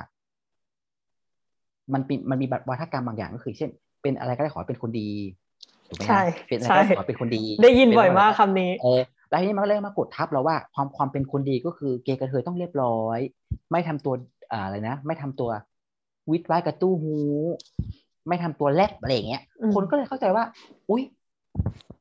[1.94, 3.70] มันมีมันมีวัฒกรรมบางอย่างก็คือ เช่น
[4.02, 5.10] เป็นอะไรก็ได้ขอเป็นคนดี
[5.98, 13.20] ถูกไหมใช่เป็นอะไรใช่ก็ขอเป็นคนดี ได้ยินบ่อยมากคำนี้เออแล้วทีนี้มันก็เลยมากดทับเราว่าความความเป็นคนดีก็คือเกย์กระเทยต้องเรียบร้อย
[13.72, 14.14] ไม่ทำตัว
[14.52, 15.50] อ่าอะไรนะ ไม่ทำตัว
[16.32, 17.16] วิดไว้กระตู้หู
[18.28, 20.44] ไม่ทำตัวแลบอะไรอย่างเงี้ยอืมคนก็เลยเข้าใจว่า
[20.90, 21.04] อุ้ย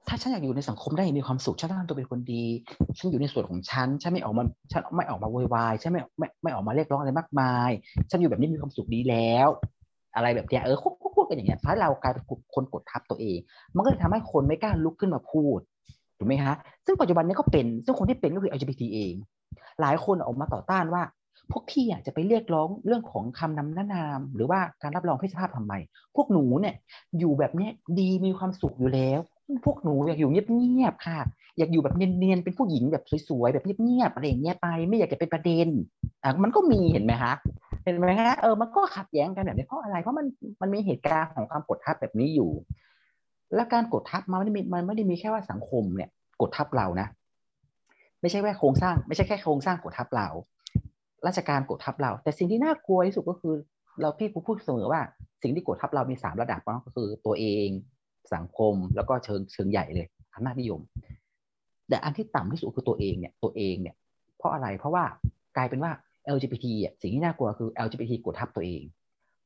[0.09, 2.45] ถ้าฉันอยากอยู่ในสังคมได้อย่างมีความสุขฉันต้องทำตัวเป็นคนดี
[2.99, 7.71] ฉันอยู่ในส่วนของฉันฉันไม่ออกมาฉันไม่ออกมาโวยวายฉันไม่ไม่ไม่ออกมาเรียกร้องอะไรมากมาย
[8.11, 9.49] ฉันอยู่แบบนี้มีความสุขดีแล้ว
[10.17, 10.79] อะไรแบบเนี้ยเออ
[11.15, 13.39] พูดกันอย่างเงี้ยถ้าเรากลายเป็นคนกดทับตัวเอง
[13.77, 15.59] มันก็เลยทำให้คนไม่กล้าลุกขึ้นมาพูด
[16.19, 16.55] ถูกไหมฮะ
[16.87, 19.15] ซึ่งปัจจุบันนี้ก็เป็นซึ่งคนที่เป็นก็คือ LGBT เอง
[19.81, 21.03] หลายคนออกมาต่อต้านว่า
[21.51, 25.75] พวกพี่อะจะไปเรียกร้องเรื่องของคำนำหน้านาม หรือว่าการรับรองเพศสภาพทำไม
[26.17, 26.75] พวกหนูเนี่ย
[27.19, 29.19] อยู่แบบเนี้ยดีมีความสุขอยู่แล้ว
[29.65, 31.19] พวกหนูอยากอยู่เงียบๆค่ะ
[31.59, 35.69] อยากอยู่แบบเนียนๆเป็นผู้หญิงแบบสวยๆแบบเงียบๆอะไรอย่างเงี้ยไป ไม่อยากจะเป็นประเด็น
[36.23, 37.33] อะมันก็มีเห็นไหมคะ
[37.85, 40.27] เห็นไหมฮะเออมันก็ขัดแย้งกันแบบนี้เพราะอะไรเพราะมัน
[40.63, 42.51] มันมีเหตุการณ์ของความกดทับแบบนี้อยู่
[43.55, 47.09] และการกดทับมันไม่ได้มีมันไม่ได้มีแค่ว่าสังคมเนี่ย กดทับเรานะ
[48.21, 50.29] ไม่ใช่แค่โครงสร้าง ไม่ใช่แค่โครงสร้างกดทับเรา
[51.27, 53.55] ราชการกดทับเรา แต่สิ่งที่น่ากลัวที่สุดก็คือ
[54.01, 55.01] เราพี่กูพูดเสมอว่า
[55.43, 57.69] สิ่งที่กดทับเรามีสามระดับก็คือตัวเอง
[58.35, 60.81] สังคมแล้วก็เชิงเชิงใหญ่เลยอำนาจนิยม
[61.93, 63.97] แต่อันที่ต่ำที่สุดคือตัวเองเนี่ยตัวเองเนี่ย
[64.39, 65.05] เพราะอะไรเพราะว่า
[65.57, 65.93] กลายเป็นว่า
[66.37, 68.83] LGBT อะสิ่งที่น่ากลัวคือ LGBT กดทับตัวเอง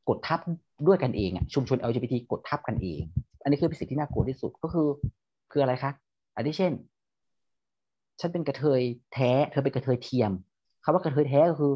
[0.09, 0.41] กดทับ
[0.87, 3.03] ด้วยกันเองอะชุมชน LGBT กดทับกันเอง
[3.43, 4.89] อันนี้คือเป็นสิ่งที่น่ากลัวที่สุดก็คือ
[5.53, 5.93] คืออะไรคะ
[6.37, 6.73] อันที่เช่น
[8.21, 8.81] ฉันเป็นกระเทย
[9.15, 10.33] แท้ เธอเป็นกระเทยเทียม
[10.85, 11.73] คำว่ากระเทยแท้ก็คือ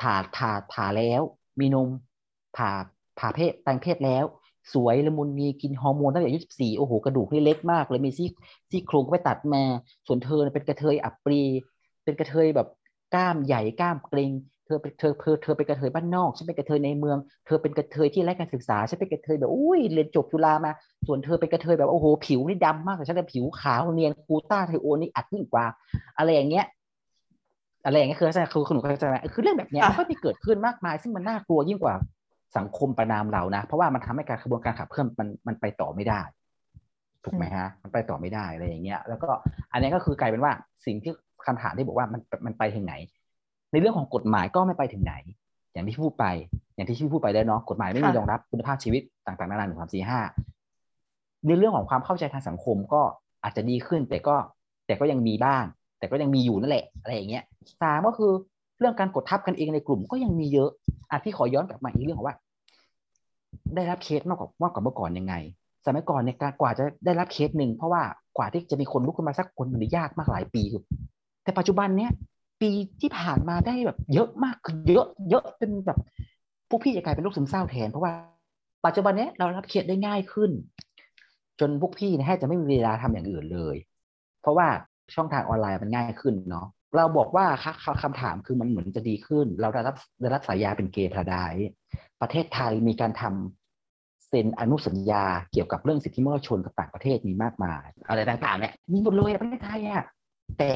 [0.00, 1.22] ผ่าผ่าผ่าแล้ว
[1.60, 1.88] มีนม
[2.56, 2.70] ผ่า
[3.18, 4.24] ผ่าเพศแปลงเพศแล้ว
[4.72, 8.28] สวยละมุนมีกินฮอร์โมนตั้งแต่อายุสิบสี่โอ้โหกระดูกนี่เล็กมากเลยมีซี่
[8.70, 9.62] ซี่โครงก็ไปตัดมา
[10.06, 11.40] ส่วนเธอเป็นกระเทยอับปรี
[12.04, 12.68] เป็นกระเทยแบบ
[13.14, 14.30] กล้ามใหญ่กล้ามเกรง
[14.66, 20.72] เธอเป็นเธอเธอเธอเป็นกระเทยบ้านนอกฉันเป็นกระเทยในเมือง เธอเป็นกระเทยที่ไร้การศึกษาฉันเป็นกระเทยแบบอุ้ยเรียนจบจุฬามา
[21.06, 25.64] ส่วนเธอเป็นกระเทยแบบโอ้โหผิวนี่ดำมากแต่ฉันเป็นผิวขาวเนียนคูต้าไทโอนี่อัดยิ่งกว่า
[26.18, 26.66] อะไรอย่างเงี้ย
[27.84, 31.94] อะไรอย่างเงี้ยคือคือคือหนูเข้าใจไหมคือเรื่องแบบเนี้ยมันก็มีเกิดขึ้นมากมาย ซึ่งมันน่ากลัวยิ่งกว่า
[32.56, 36.20] สังคมประนามเรานะ เพราะว่ามันทำให้การกระบวนการขับเคลื่อนมันมันไปต่อไม่ได้
[37.24, 39.28] ถูกไหมฮะ มันไปต่อไม่ได้อะไรอย่างเงี้ย แล้วก็
[39.72, 40.52] อันนี้ก็คือกลายเป็นว่า
[40.86, 41.12] สิ่งที่
[41.46, 42.94] คำถามที่บอกว่ามันมันไปถึงไหน
[43.72, 45.14] ในเรื่องของกฎหมายก็ไม่ไปถึงไหน
[45.72, 46.24] อย่างที่พูดไป
[46.74, 50.20] อย่างที่พี่พูดไปแล้วเนาะกฎหมายไม่มีรองรับคุณภาพชีวิตต่างๆนานาหนึ่งสามสี่ห้า
[51.46, 53.02] ในเรื่องของความเข้าใจทางสังคมก็
[53.44, 54.36] อาจจะดีขึ้น แต่ก็
[54.86, 55.64] แต่ก็ยังมีบ้าง
[55.98, 57.44] แต่ก็ยังมีอยู่นั่นแหละ อะไรอย่างเงี้ย
[57.82, 58.32] สามก็คือ
[58.82, 60.70] เรื่องการกดทับกันเองในกลุ่มก็ยังมีเยอะ
[61.10, 62.36] อะพี่ขอย้อนกลับมาอีกเรื่องของว่า
[63.74, 65.34] ได้รับเคสมากกว่ามากกว่าเมื่อก่อนยังไง
[65.84, 68.02] สมัยก่อนในยการกว่าจะได้รับเคสหนึ่งเพราะว่า
[68.36, 70.82] กว่าที่จะมีคนลุกขึ้นมาสักคนมันยากมากหลายปีคือ
[71.44, 72.10] แต่ปัจจุบันเนี้ย
[72.60, 72.70] ปี
[73.00, 75.98] ที่ผ่านมาได้แบบเยอะมากคือเยอะ เยอะจนแบบ
[76.68, 78.12] พวกพี่จะกลายเป็นโรคซึมเศร้าแทนเพราะว่า
[78.86, 80.50] ปัจจุบันเนี้ยเรารับเคสได้ง่ายขึ้น
[81.60, 83.76] จนพวกพี่เนี่ยแทบจะไม่มีเวลาทำอย่างอื่นเลย
[84.42, 84.66] เพราะว่า
[85.14, 86.66] ช่องทางออนไลน์มันง่ายขึ้นเนาะ
[86.96, 87.64] เราบอกว่าค
[88.02, 91.68] คำถามคือมันเหมือนจะดีขึ้น เราได้รับได้รับสายยาเป็นเกย์พาราไดซ์
[92.20, 100.04] ประเทศไทยมีการทำเซ็นอนุสัญญาเกี่ยวกับเรื่องสิทธิมนุษยชนกับต่างประเทศมีมากมาย อะไรต่างๆเนี่ยมีหมดเลยประเทศไทยอะ
[100.58, 100.72] แต่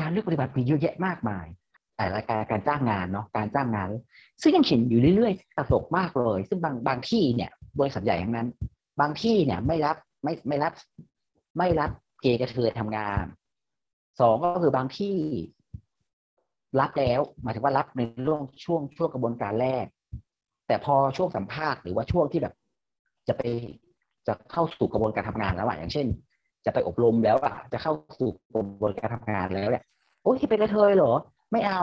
[0.00, 1.46] การเลือกปฏิบัติมีเยอะแยะมากมาย
[1.96, 3.88] แต่รายการการจ้างงานเนาะการจ้างงาน
[4.42, 7.50] ซึ่งยังเห็นอยู่เรื่อยๆตลกมากเลย ซึ่งบางบางที่เนี่ย
[7.80, 8.48] บริษัทใหญ่ทั้งนั้น
[9.00, 10.72] บางที่เนี่ยไม่รับไม่ไม่รับ
[11.58, 11.90] ไม่รับ
[12.22, 13.24] เกย์กระเทยทำงาน
[14.20, 15.14] สองก็คือบางที่
[16.80, 19.86] รับแล้วหมายถึงว่ารับในเรื่องช่วงช่วงกระบวนการแรก
[20.66, 22.54] แต่พอช่วงสัมภาษณ์หรือว่าช่วงที่แบบ
[23.28, 23.42] จะไป
[24.26, 26.06] จะเข้าสู่กระบวนการทำงานแล้วอะอย่างเช่น
[26.64, 29.84] จะไปอบรมแล้วอะจะเข้าสู่กระบวนการทำงานแล้วเนี่ย
[30.22, 31.12] โอ้ยเป็นกระเทยเหรอ
[31.52, 31.82] ไม่เอา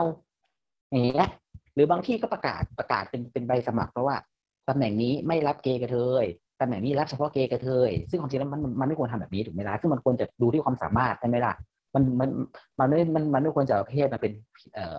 [0.90, 1.28] อย่างเงี้ย
[1.74, 4.16] หรือบางที่ก็ประกาศประกาศเป็นเป็นใบสมัครเพราะว่า
[4.68, 6.24] ตำแหน่งนี้ไม่รับเกย์กระเทย
[6.60, 11.52] ตำแหน่งนี้รับเฉพาะเกย์กระเทยซึ่งความจริงแล้วมันมันไม่ควรทำแบบนี้ถูกไหมล่ะซึ่งมันควรจะดูที่ความสามารถใช่ไหมล่ะ
[11.94, 12.30] มันมัน
[12.78, 14.32] มันไม่มันมันไม่ควรจะเอาเพศมาเป็น
[14.74, 14.86] เอ่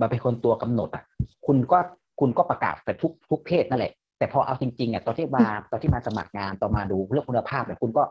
[0.00, 1.04] มาเป็นคนตัวกำหนดอะ
[1.46, 1.78] คุณก็
[2.20, 8.02] คุณก็ประกาศแต่ทุกทุกเพศนั่นแหละ แต่พอเอาจริงๆอะตอนที่มาตอนที่มาสมัครงานตอนมาดูเรื่องคุณภาพเนี่ยคุณก็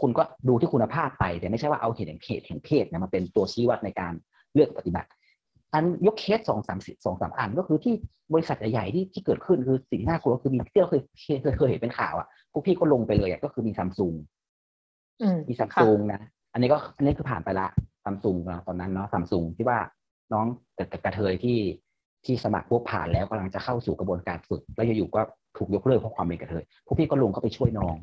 [0.00, 4.12] คุณก็ดูที่คุณภาพไปแต่ไม่ใช่ว่าเอาเหตุแห่งเพศแห่งเพศเนี่ยมาเป็นตัวชี้วัดในการ
[4.54, 5.08] เลือกปฏิบัติ
[5.72, 7.94] อันยกเคสสองสามสองสามอันก็คือที่
[8.32, 11.02] บริษัทใหญ่ๆที่ที่เกิดขึ้นคือสิ่งที่น่ากลัวคือมีที่เราเคย
[11.42, 14.14] เคยเคยเห็นเป็นข่าวอะพวกพี่ก็ลงไปเลยอะก็คือมีซัมซุง
[15.22, 16.20] อืมมีซัมซุงนะ
[16.52, 17.68] อันนี้ก็อันนี้คือผ่านไปละ
[18.04, 18.36] ซัมซุง
[18.66, 19.78] ตอนนั้นเนาะซัมซุงที่ว่า
[20.32, 20.46] น้อง
[20.78, 21.58] กะกะเทยที่
[22.24, 25.20] ที่สมัครพวกผ่านแล้วกำลังจะเข้าสู่กระบวนการฝึก แล้วอยู่ๆก็
[25.56, 27.94] ถูกยกเลิกเพราะความเป็นกะเทยพวกพี่ก็ลงเข้าไปช่วยน้อง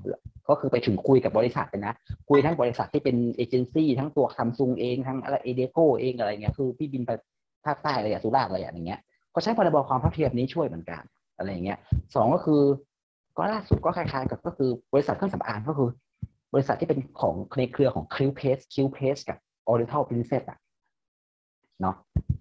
[0.49, 1.93] ก็คือไปถึงคุยกับบริษัทเลยนะ
[2.29, 7.11] คุยทั้งบริษัทที่เป็นเอเจนซี่ทั้งตัวซัมซุงเองทั้งอะไร Adecco เองอะไรเงี้ยคือพี่บินไป
[7.65, 8.99] ภาคใต้อะไรอย่างสุราษฎร์อะไรอย่างเงี้ย
[9.33, 11.03] ก็ใช้พรบความเท่าเทียมนี้ช่วยเหมือนกัน
[11.37, 11.77] อะไรอย่างเงี้ย
[12.15, 12.61] สองก็คือ
[13.37, 15.89] ก็ล่าสุดก็คล้ายๆกับก็คือบริษัทเครื่องสำอางก็คือ
[16.53, 19.37] บริษัทที่เป็นของในเครือของ Cute Press Cute Press กับ
[19.67, 20.59] Oriental Princess อะ
[21.81, 21.95] เนาะ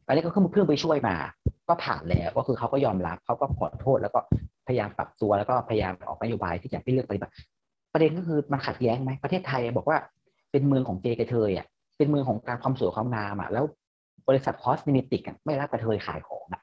[0.06, 1.16] อันนี้ก็ขึ้นเพิ่งไปช่วยมา
[1.68, 4.20] ก็ผ่านแล้วก็คือเขาก็ยอมรับเขาก็ขอโทษ แล้วก็
[4.66, 7.32] พยายามปรับตัวแล้วก็พยายามออกนโยบายที่จะไม่เลือกปฏิบัติ
[7.92, 9.98] ประเด็นก็คือมันขัดแย้งไหมประเทศไทยบอกว่า
[10.50, 11.66] เป็นเมืองของเกย์กระเทยอะ
[11.98, 13.64] เป็นเมืองของการความสวยความงามอะแล้ว
[14.28, 16.62] บริษัท cosmetic อะไม่รับกระเทยขายของอะ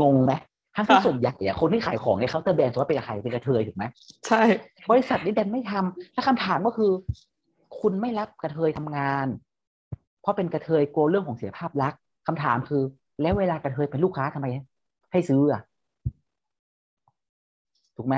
[0.00, 0.32] งงไหม
[0.74, 3.84] ทั้งที่ส่วนใหญ่อะคนที่ขายของในเคาน์เตอร์แบรนด์ถือว่าเป็นใครเป็นกระเทยถูกไหม
[4.26, 4.42] ใช่
[4.90, 6.90] บริษัทนี้ดันไม่ทำแล้วคำถามก็คือ
[7.80, 9.26] คุณไม่รับกระเทยทำงาน
[10.20, 12.82] เพราะเป็นกระเทยกลัวเรื่องของเสียภาพลักษณ์คำถามคือ
[13.22, 14.46] แล้วเวลากระเทยเป็นลูกค้าทำไม
[15.12, 15.62] ให้ซื้ออะ
[17.96, 18.16] ถูกไหม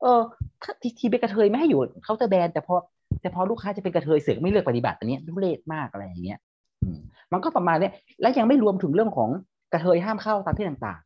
[0.00, 0.20] เออ
[0.62, 2.74] ถ้าทีทีเป็นกระเทยไม่ให้อยู่เคาน์เตอร์แบรนด์แต่พอ
[3.20, 6.38] แต่พอลูกค้าจะเป็นกระเทยเสือกไม่เลือกปฏิบัติอันนี้ทุเรศมากอะไรอย่างเงี้ย
[6.82, 6.98] อืม
[7.32, 9.30] มันก็ประมาณเนี้ยและยังไม่รวมถึงเรื่องของ
[9.72, 11.00] กระเทยห้ามเข้าตามที่ต่าง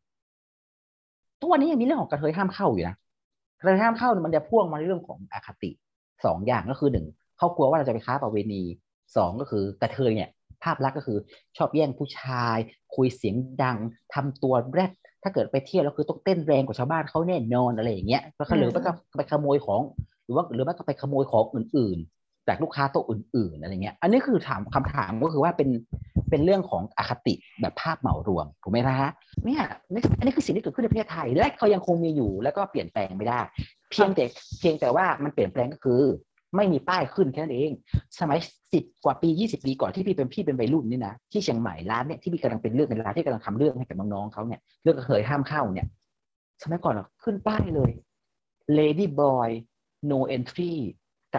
[0.68, 2.96] ๆ ทุกวันนี้ยังมีเรื่องของกระเทยห้ามเข้าอยู่นะ
[3.58, 5.70] กระเทยห้ามเข้าเนี่ยมันจะพ่วงมาในเรื่องของอคติ
[6.24, 7.06] สองอย่างก็คือหนึ่ง
[7.38, 8.62] เขากลัวว่าเราจะไปค้าประเวณี
[9.16, 10.30] สองก็คือกระเทยเนี่ย
[10.62, 11.18] ภาพลักษณ์ก็คือ
[11.56, 12.56] ชอบแย่งผู้ชาย
[12.94, 13.76] คุยเสียงดัง
[14.14, 14.92] ทำตัวแรด
[15.22, 19.80] ถ้าเกิดไปเที่ยวแล้วคือต้องเต้นแรงกว่าชาวบ้านเขาแน่นอนอะไรอย่างเงี้ยแล้วก็หรือไม่ก็ไปขโมยของ
[20.24, 25.68] หรือว่าหรือไม่ก็ไปขโมยของอื่นๆ จากลูกค้าโต๊ะอื่นๆอะไรเงี้ย อันนี้คือถามคำถามก็คือว่าเป็น
[26.30, 29.10] เป็นเรื่องของอคติแบบภาพเหมารวมถูกไหมนะฮะ
[29.44, 29.62] เนี่ย
[30.18, 33.40] อันนี้คือสิ่งที่เกิดขึ้นในประเทศไทย และเขายังคงมีอยู่ แล้วก็เปลี่ยนแปลงไม่ได้
[33.90, 34.24] เพียงแต่
[34.60, 36.02] เพียงแต่ว่ามันเปลี่ยนแปลงก็คือ
[36.56, 37.72] ไม่มีป้ายขึ้นแค่นั้นเอง
[38.18, 38.38] สมัย
[38.72, 45.86] สิบกว่าปียี่สิบปีก่อนที่พี่เป็นพี่เป็นวัยรุ่นนี่นะที่เชียงใหม่ร้านเนี่ยที่พี่กำลังเป็นเรื่องเป็นราวที่กำลังทำเรื่องให้กับน้องๆเขาเนี่ยเรื่องกระเทยห้ามเข้าเนี่ย
[46.62, 47.90] สมัยก่อนเราขึ้นป้ายเลย
[48.78, 49.48] lady boy
[50.10, 50.74] no entry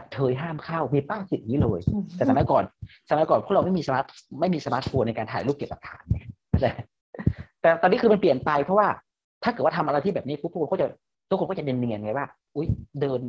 [0.04, 1.82] กระเทยห้ามเข้ามีป้ายติดอย่างนี้เลย
[2.16, 2.64] แต่สมัยก่อน
[3.10, 4.06] สมัยก่อนพวกเราไม่มีสมาร์ท
[4.40, 6.28] ไม่มีสมาร์ทโฟนในการถ่ายรูปเก็บหลักฐานเนี่ย
[6.62, 6.72] แต่
[7.62, 8.88] แต่ตอนนี้คือมันเปลี่ยนไปเพราะว่า
[9.44, 10.88] ถ้าเกิดว่าทำอะไรที่แบบนี้ปุ๊บทุกคนก็จะ
[11.30, 12.68] ทุกคนก็จะเนียนๆไงว่า อุ้ย
[13.02, 13.20] เดิน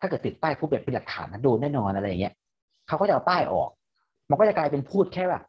[0.00, 2.34] ถ้าเกิดติดป้ายปุ๊บแบบเป็นหลักฐานนะโดนแน่นอนอะไรอย่างเงี้ย
[2.88, 3.70] เขาก็จะเอาป้ายออก
[4.30, 5.42] มันก็จะกลายเป็นพูดแค่แบบ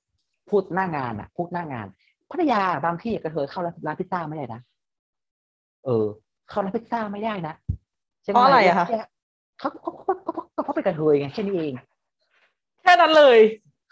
[0.50, 1.88] พูดหน้างานอะ พูดหน้างาน
[2.32, 4.62] พัทยาบางที่กระเทยเข้าร้านพิซซ่าไม่ได้นะ
[5.86, 6.06] เออ
[6.50, 7.54] เข้าร้านพิซซ่าไม่ได้นะ
[8.26, 8.86] ชียงเพราะอะไรอะคะ
[9.60, 11.74] เขาเขาเขาเขาเขาเขาเป็นกระเทยไงแค่นี้เอง
[12.82, 13.40] แค่นั้นเลย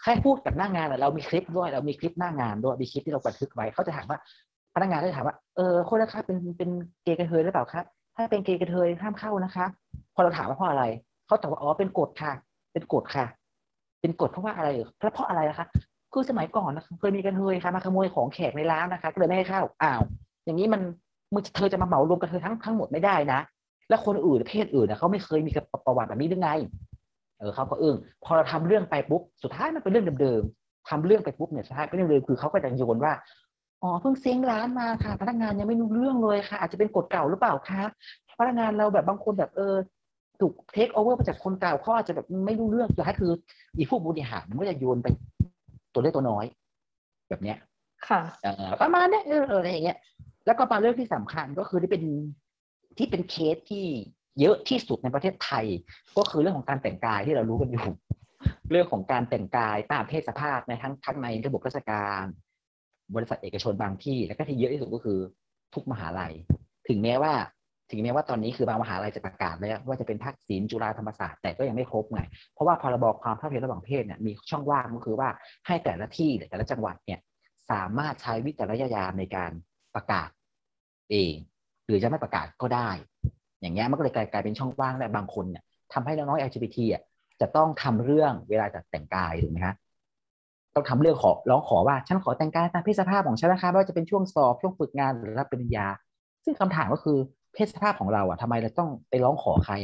[0.02, 4.18] แค่พูดกับหน้างานอะเรามีคลิปด้วยเรามีคลิปหน้างานด้วยมีคลิปที่เราบันทึกไว้เขาจะถามว่า
[4.74, 6.70] พนักงานก็จะถามว่าเออคนละครับเป็นเป็น
[7.02, 7.84] เกย์กระเทยหรือเปล่าครับ
[8.16, 9.66] ถ้าเป็นเกย์กระเทยห้ามเข้านะคะ
[10.14, 10.84] พอเราถามว่าเพราะอะไร
[11.26, 12.32] เขาตอบว่าอ๋อเป็นกฎค่ะ
[12.72, 13.26] เป็นกฎค่ะ
[14.00, 15.66] เป็นกฎเพราะว่าอะไรเพราะเพราะอะไรนะคะ
[16.12, 20.02] คือสมัยก่อนนะเคยมีกันเทยค่ะมาขโมยของแขกในร้านนะคะก็เลยไม่ให้เข้าอ้าว
[20.44, 20.80] อย่างนี้มัน
[21.32, 23.40] มึงเธอจะมาเหมารวมกันเธอทั้งทั้งหมดไม่ได้นะ
[23.88, 25.50] แล้วคนอื่นเพศอื่นนะเขาไม่เคยมี
[25.86, 26.50] ประวัติแบบนี้หรือไง
[27.38, 33.12] เออเขาก็อึ้งพอเราทำเรื่องไปปุ๊บสุดท้ายมันเป็นเรื่องเดิมๆทำเรื่องไปปุ๊บเนี่ยสุดท้ายเป็นเรื่องเดิมคือเขาก็จะโยนว่า
[33.82, 37.82] อ๋อเพิ่งเซ้งร้านมาค่ะ พนักงานยังไม่รู้เรื่องเลยค่ะ อาจจะเป็นกฎเก่าหรือเปล่าคะ
[38.38, 39.74] พนักงานเราแบบบางคนแบบเออ
[40.40, 43.32] ถูกเทคโอเวอร์มาจากคนเก่าเขาอาจจะแบบไม่รู้เรื่องสุดท้ายคือ
[43.76, 45.06] อีผู้บริหารมันก็จะโยนไป
[45.92, 46.44] ตัวเล็กตัวน้อย
[47.28, 47.58] แบบเนี้ย
[48.08, 49.98] ค่ะเออประมาณเนี้ยเอออะไรอย่างเงี้ย
[50.46, 52.02] แล้วก็มาเรื่องที่สำคัญก็คือที่เป็น
[52.98, 53.86] ที่เป็นเคสที่
[54.40, 55.66] เยอะที่สุดในประเทศไทย
[56.16, 57.86] ก็คือเรื่องของการแต่งกายที่เรารู้กันอยู่
[58.70, 62.24] เรื่องของการแต่งกายตามเพศสภาพในทั้งทั้งในระบบราชการ
[63.14, 65.18] บริษัทเอกชนบางที่ แล้วก็ที่เยอะที่สุดก็คือ
[65.74, 66.32] ทุกมหาลัย
[66.88, 67.32] ถึงแม้ว่า
[67.90, 72.22] ถึงแม้ว่าตอนนี้คือบางมหาลัยจะประกาศแล้วว่าจะเป็นภาคศิลป์จุฬาธรรมศาสตร์แต่ก็ยังไม่ครบไง
[72.52, 75.28] เพราะว่าพรบความเท่าเทียมระหว่างเพศเนี่ยมีช่องว่างก็คือว่า
[75.66, 77.20] ให้แต่ละที่แต่ละจังหวัดเนี่ย
[77.70, 79.52] สามารถใช้วิจารณญาณในการ
[79.94, 80.28] ประกาศ
[81.10, 81.34] เอง
[81.86, 82.88] หรือจะไม่ประกาศก็ได้
[83.60, 85.62] อย่างเงี้ยมันก็เลยกลายกลายเป็นช่องว่างและบางคนเนี่ย
[85.92, 87.02] ทำให้น้องๆ LGBT อะ
[87.40, 89.74] จะต้องทำเรื่องเวลาจะแต่งกายถูกไหมฮะ
[90.74, 95.86] ต้องทำเรื่องขอร้องขอว่าฉันขอแต่งกายตามเพศสภาพของฉันนะคะไม่ว่าจะเป็นช่วงสอบช่วงฝึกงานหรือรับปริญญา
[96.44, 97.18] ซึ่งคำถามก็คือ
[97.54, 99.74] เพศสภาพของเราอะทำไมเราต้องไปร้องขอใคร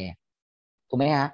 [0.88, 1.28] ถูกไหมฮะ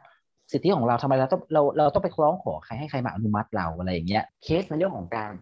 [0.53, 5.33] สิทธิของเราทำไมเราต้องเราเราต้องไปร้องขอใครให้ใครมาอนุมัติเราอะไรอย่างเงี้ยเคสในเรื่องของการ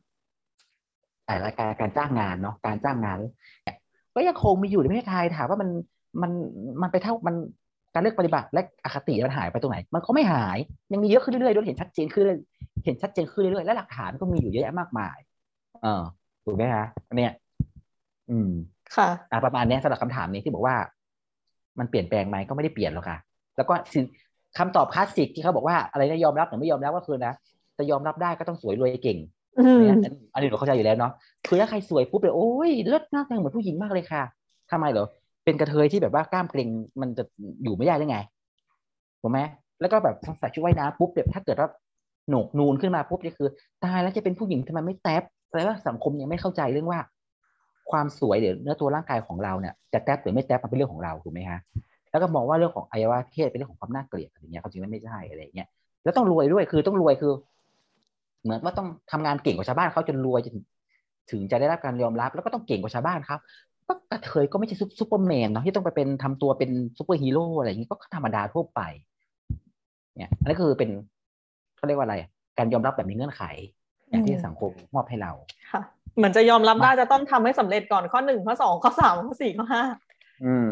[1.27, 3.17] แต่รายการการจ้างงานเนาะการจ้างงาน
[4.15, 5.69] ก็ยังคงมีอยู่ในประเทศไทยถามว่ามัน
[6.23, 6.31] มัน
[6.83, 7.35] มันไปเท่ามัน
[7.93, 10.59] การเลือกปฏิบัติและอคติมันหายไปตรงไหน มันก็ไม่หาย
[10.93, 12.35] ยังมีเยอะขึ้นเรื่อยๆด้วยเห็นชัดเจนขึ้น
[12.85, 15.17] เห็นชัดเจนขึ้นเรื่อยๆและหลักฐานก็มีอยู่เยอะแยะมากมาย
[15.83, 16.03] เออ
[16.45, 16.85] ถูกไหมคะ
[17.17, 17.33] เนี่ย
[18.31, 18.51] อืม
[18.97, 20.77] ค่ะอ่าประมาณนี้สำหรับคำถามนี้ที่บอกว่า
[21.79, 23.19] มันเปลี่ยนแปลงไหมก็ไม่ได้เปลี่ยนหรอกค่ะ
[23.57, 23.75] แล้วก็
[24.59, 27.35] คำตอบคลาสสิกที่เขาบอกว่าอะไรนะยอมรับหรือไม่ยอมรับก็คือนะ
[27.79, 29.19] จะยอมรับได้ก็ต้องสวยรวยเก่ง
[29.57, 29.89] อันนี้
[30.35, 31.13] อันนี้เราเข้าใจอยู่แล้วเนาะ
[31.47, 34.23] คือถ้าใครสวยปุ๊บเลยโอ้ยเลิศมากเลยเหมือนผู้หญิงมากเลยค่ะ
[34.71, 35.07] ทำไมเหรอ
[35.45, 36.69] เป็นกระเทยที่แบบว่ากล้ามเกร็ง
[37.01, 37.25] มันจะ
[37.63, 38.19] อยู่ไม่ได้ได้ไง
[39.21, 39.41] ถูกไหม
[39.81, 41.69] แล้วก็แบบใส่ชุดว่ายน้ำปุ๊บแบบถ้าเกิดว่า
[42.29, 43.49] โหนกนูนขึ้นมาปุ๊บนี่คือ
[43.85, 47.01] ตายแล้วจะเป็นผู้หญิงทำไมไม่แต๊บแปลว่าสังคมยังไม่เข้าใจเรื่องว่า
[47.91, 51.59] ความสวยเดี๋ยวเนื้อตัวร่างกายของเราเนี่ยจะแต๊บหรือไม่แต๊บมันเป็นเรื่องของเราถูกไหมฮะ
[52.11, 55.69] แล้วก็มองว่าเรื่องของอวัยวะเพศเป็นเรื่องของความน่าเกลียดอะไรเงี้ยความจริงแล้วไม่ใช่อะไรเงี้ย
[56.05, 57.33] แล้วต้องรวยด้วยคือต้องรวยคือ
[58.45, 60.55] เหมือนว่าต้องทำงานเก่งกว่าชาวบ้านเขาจนรวยจน
[61.31, 63.41] ถึงจะได้รับการยอมรับ แล้วก็ต้องเก่งกว่าชาวบ้านครับ
[63.89, 68.81] ก็กระเทยก็ไม่ใช่ซุปเปอร์แมนเนาะที่ต้องไปเป็นทำตัวเป็นซูเปอร์ฮีโร่อะไรอย่างนี้ก็ธรรมดาทั่วไป
[70.19, 70.91] เนี่ยอันนี้คือเป็น
[71.77, 72.17] เขาเรียกว่าอะไร
[72.59, 73.43] การยอมรับแบบมีเงื่อนไข
[74.09, 75.33] อย่างที่สังคมมอบให้เรา
[75.73, 75.83] ค่ะ
[76.17, 79.83] เหมือนจะยอมรับได้จะต้องทำให้สำเร็จก่อนข้อหนึ่งข้อสองข้อสามข้อสี่ข้อห้า
[80.45, 80.69] อืม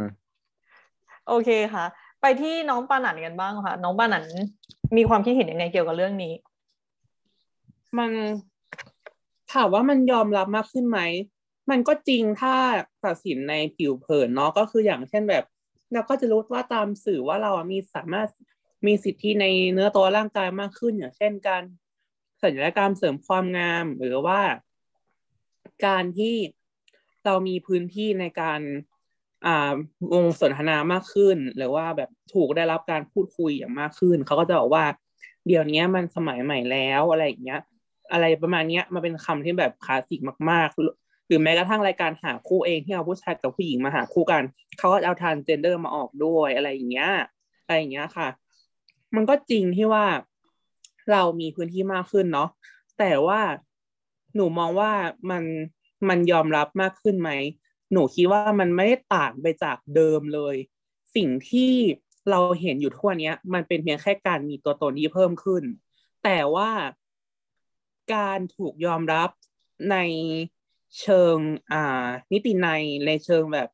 [1.28, 1.84] โอเคค่ะ
[2.22, 4.24] ไปที่น้องปานันกันบ้างค่ะ น้องปานัน
[4.96, 6.32] มีความคิดเห็นยังไงเกี่ยวกับเรื่องนี้
[7.98, 8.10] มัน
[9.52, 11.00] ถามว่ามันยอมรับมากขึ้นไหม
[11.70, 12.54] มันก็จริงถ้า
[13.04, 15.44] ตัดสินในผิวเผินเนาะก็คืออย่างเช่นแบบ
[15.92, 18.28] เราก็จะรู้ว่าตามสื่อว่าเรามีสามารถ
[18.86, 21.62] มีสิทธิในเนื้อตัวร่างกายมากขึ้น อย่างเช่นการ
[22.42, 24.40] ศัลยกรรมเสริมความงาม หรือว่า
[25.86, 26.36] การที่
[27.24, 28.60] เรามีพื้นที่ในการ
[29.46, 29.74] อ่า
[30.12, 34.84] วงสนทนามากขึ้น หรือว่าแบบถูกได้รับการพูดคุยอย่างมากขึ้น เขาก็จะบอกว่า
[35.46, 37.60] เดี๋ยวนี้มันสมัยใหม่แล้วอะไรอย่างเงี้ย
[38.12, 44.42] อะไรประมาณเนี้ยมันเป็นคำที่แบบคลาสสิกมากๆ หรือแม้กระทั่งรายการหาคู่เองที่เอาผู้ชายกับผู้หญิงมาหาคู่กัน
[44.78, 47.10] เขาก็เอาทานเจนเดอร์มาออกด้วยอะไรอย่างเงี้ย
[47.64, 48.28] อะไรอย่างเงี้ยค่ะ
[49.14, 50.06] มันก็จริงที่ว่า
[51.12, 52.48] เรามีพื้นที่มากขึ้นเนาะ
[52.98, 53.40] แต่ว่า
[54.34, 54.92] หนูมองว่า
[55.30, 55.44] มัน
[56.08, 57.30] มันยอมรับมากขึ้นไหม
[57.92, 60.56] หนูคิดว่ามันไม่ได้ต่างไปจากเดิมเลย
[61.16, 61.72] สิ่งที่
[62.30, 65.62] เราเห็นอยู่ทั่วเนี้ย มันเป็นเพียงแค่การมีตัวตนที่เพิ่มขึ้น
[66.24, 66.70] แต่ว่า
[68.14, 69.30] การถูกยอมรับ
[69.90, 69.96] ใน
[71.00, 71.36] เชิง
[71.72, 73.68] อ่า นิติในยในเชิงแบบ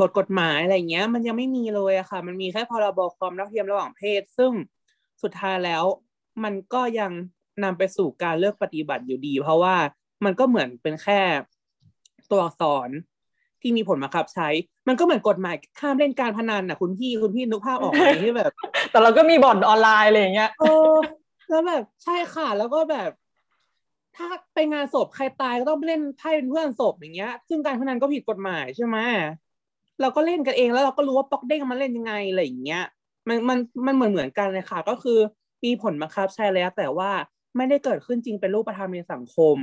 [0.00, 4.52] บทกฎหมายอะไรเงี้ย มันยังไม่มีเลยอะค่ะ มันมีแค่พรบความเท่าเทียมระหว่างเพศ ซึ่ง
[5.22, 5.84] สุดท้ายแล้ว
[6.44, 7.12] มันก็ยัง
[7.64, 9.76] นำไปสู่การเลือกปฏิบัติอยู่ดี เพราะว่า
[10.24, 11.20] มันก็เหมือนเป็นแค่
[12.30, 12.88] ตัวอักษร
[13.60, 14.48] ที่มีผลบังคับใช้
[14.88, 18.52] มันก็เหมือนกฎหมายห้ามเล่นการพนันนะคุณพี่คุณพี่นึกภาพออกไหมที่แบบ
[18.90, 20.94] แต่เราก็มีบ่อนออนไลน์อะไรอย่างเงี้ยเออ
[21.48, 23.10] แล้วแบบใช่ค่ะ แล้วก็แบบ
[24.16, 28.98] ถ้าไปงานศพใครตายก็ต้องเล่นไพ่เป็นเพื่อนศพอย่างเงี้ย ซึ่งการพนันก็ผิดกฎหมายใช่ไหม
[30.00, 32.84] เราก็เล่นกันเองแล้วเราก็รู้ว่าป๊อกเด้งมันเล่นยังไงอะไรอย่างเงี้ย
[33.28, 35.18] มันมันมันเหมือนเหมือนกันเลยค่ะ ก็คือ
[35.64, 37.10] มีผลบังคับใช้แล้วแต่ว่า
[37.56, 39.56] ไม่ได้เกิดขึ้นจริงเป็นรูปธรรมในสังคม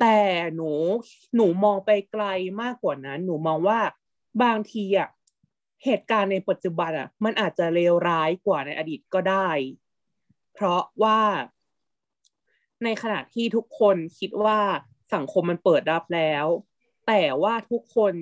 [0.00, 0.18] แต่
[0.54, 0.70] หนู
[1.34, 2.24] หนูมองไปไกล
[2.62, 3.80] มากกว่านั้น หนูมองว่า
[4.42, 5.08] บางทีอะ
[5.84, 9.48] เหตุการณ์ในปัจจุบันอะมันอาจจะเลวร้ายกว่าในอดีตก็ได้
[10.60, 11.20] เพราะว่า
[12.84, 14.58] ในขณะที่ทุกคนคิดว่า
[15.14, 16.46] สังคมมันเปิดรับแล้ว
[17.06, 18.14] แต่ว่าทุกคน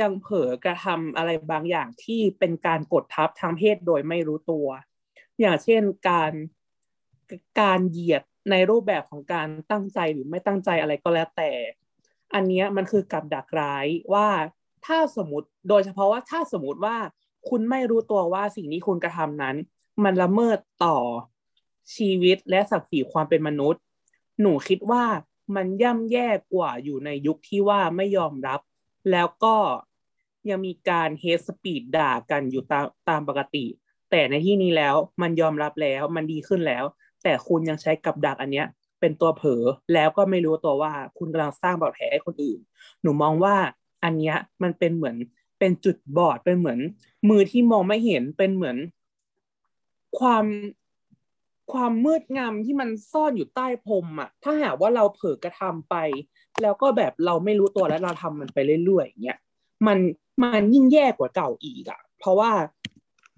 [0.00, 4.66] ยังเผลอกระทำอะไรบางอย่างที่เป็นการกดทับทางเพศโดยไม่รู้ตัว
[5.40, 6.32] อย่างเช่นการ
[7.60, 11.50] การเหยียดในรูปแบบของการตั้งใจหรือไม่ตั้งใจอะไรก็แล้วแต่
[12.34, 14.28] อันนี้มันคือกับดักร้ายว่า
[14.86, 16.96] ถ้าสมมติโดยเฉพาะว่าถ้าสมมติว่า
[17.48, 19.56] คุณไม่รู้ตัวว่าสิ่งที่คุณกระทำนั้น
[20.04, 20.98] มันละเมิดต่อ
[21.94, 23.82] ชีวิตและศักดิ์ศรีความเป็นมนุษย์
[24.40, 25.04] หนูคิดว่า
[25.56, 28.60] มันย่ำแย่กว่าอยู่ในยุคที่ว่าไม่ยอมรับ
[29.10, 29.56] แล้วก็
[30.48, 33.64] ยังมีการเฮสปีดด่ากันอยู่ตามตามปกติ
[34.10, 36.84] แต่ในที่นี้แล้วมันยอมรับแล้วมันดีขึ้นแล้ว
[37.22, 38.66] แต่คุณยังใช้กับดักอันเนี้ย
[39.00, 39.62] เป็นตัวเผลอ
[39.94, 42.58] แล้วก็ไม่รู้ตัวว่าคุณกำลังสร้างบาดแผลให้คนอื่น
[43.02, 43.56] หนูมองว่า
[44.04, 45.16] อันเนี้ยมันเป็นเหมือน
[45.58, 46.78] เป็นจุดบอดเป็นเหมือน
[47.28, 48.76] มือที่มองไม่เห็นเป็นเหมือน
[50.18, 50.44] ความ
[51.72, 55.96] ความมืดงำที่มันซ่อนอยู่ใต้พรมอะถ้าหากว่าเราเผลอกระทำไป
[56.62, 59.38] แล้วก็แบบเราไม่รู้ตัวแล้วเราทำมันไปเรื่อยๆอย่างเงี้ย
[59.86, 59.98] มัน
[60.42, 62.50] มันยิ่งแย่กว่าเก่าอีกอะเพราะว่า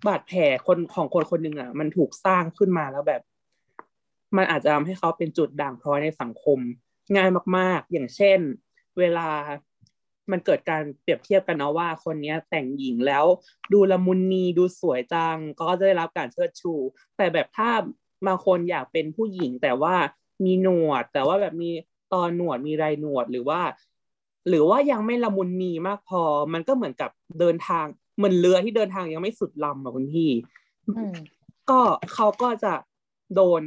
[0.06, 3.22] บาดแผลคนของคนคนหนึ่งอะมันถูกสร้างขึ้นมาแล้วแบบ
[4.36, 6.58] มันอาจจะทำให้เขาเป็นจุดด่างพร้อยในสังคม
[7.16, 8.38] ง่ายมาก ๆ อย่างเช่น
[8.98, 9.28] เวลา
[10.30, 13.24] มันเกิดการเปรียบเทียบกันนะว่าคนนี้แต่งหญิงแล้ว
[13.72, 16.74] ดูละมุนนีดูสวยจัง ก็จะได้รับการเชิดชู
[17.16, 17.70] แต่แบบถ้า
[18.26, 19.94] บางคนอยากเป็นผู้หญิงแต่ว่า
[20.44, 21.70] มีหนวด แต่ว่าแบบมี
[22.14, 23.60] ตอนหนวดมีไรหนวดหรือว่า
[24.48, 27.10] หรือว่ายังไม่ละมุนนีมากพอ มันก็เหมือนกับ
[27.40, 27.84] เดินทาง
[28.16, 30.30] เหมือนเรือที่เดินทางยังไม่สุดลำอะคุณพี่
[30.96, 31.14] อืม
[31.70, 31.80] ก็
[32.14, 32.74] เขาก็จะ
[33.34, 33.62] โดน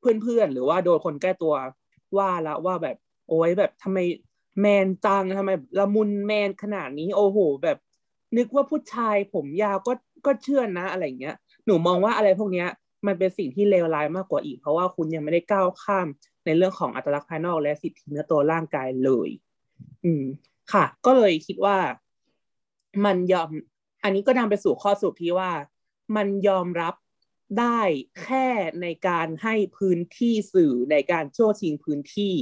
[0.00, 1.54] เพื่อนๆหรือว่าโดนคนใกล้ตัว
[2.16, 2.96] ว่าละว่าแบบ
[3.28, 3.98] โอ้ยแบบทำไม
[4.60, 7.78] แมนจังทำไมละมุนแมนขนาดนี้ โอ้โห แบบ
[8.36, 9.92] นึกว่าผู้ชายผมยาวก็
[10.26, 12.68] ก็เชื่อนะอะไรเงี้ย หนูมองว่าอะไรพวกเนี้ย
[13.06, 16.06] มันเป็นสิ่งที่เลวร้ายมากกว่าอีก เพราะว่าคุณยังไม่ได้ก้าวข้าม
[16.44, 19.28] ในเรื่องของอัตลักษณ์ภายนอกและสิทธิเนื้อตัวร่างกายเลย
[20.04, 20.24] อืม
[20.72, 21.76] ค่ะ ก็เลยคิดว่า
[23.04, 23.50] มันยอม
[24.04, 25.50] อันนี้ก็นำไปสู่ข้อสรุปที่ว่า
[26.16, 26.94] มันยอมรับ
[27.60, 27.80] ได้
[28.22, 28.46] แค่
[28.82, 32.34] ในการให้พื้นที่สื่อในการช่วงชิงพื้นที่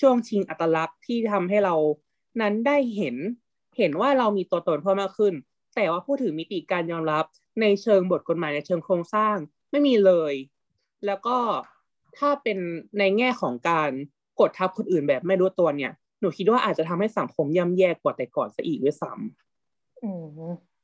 [0.00, 1.74] ช่วงชิงอัตลักษณ์ที่ทำให้เรา
[2.40, 3.16] นั้นได้เห็น
[3.78, 5.34] เห็นว่าเรามีตัวตนเพิ่มมากขึ้น
[5.74, 7.24] แต่ว่าพูดถึงมิติการยอมรับ
[7.60, 9.36] ในเชิงบทกฎหมายในเชิงโครงสร้าง
[9.74, 10.34] ไม่มีเลย
[11.06, 11.36] แล้วก็
[12.18, 12.58] ถ้าเป็น
[12.98, 13.90] ในแง่ของการ
[14.40, 20.26] กดทับคนอื่นแบบไม่รู้ตัวเนี่ย หนูคิดว่าอาจจะทำให้สังคมย่ำแย่กว่าแต่ก่อนซะอีกด้วยซ้ำอืม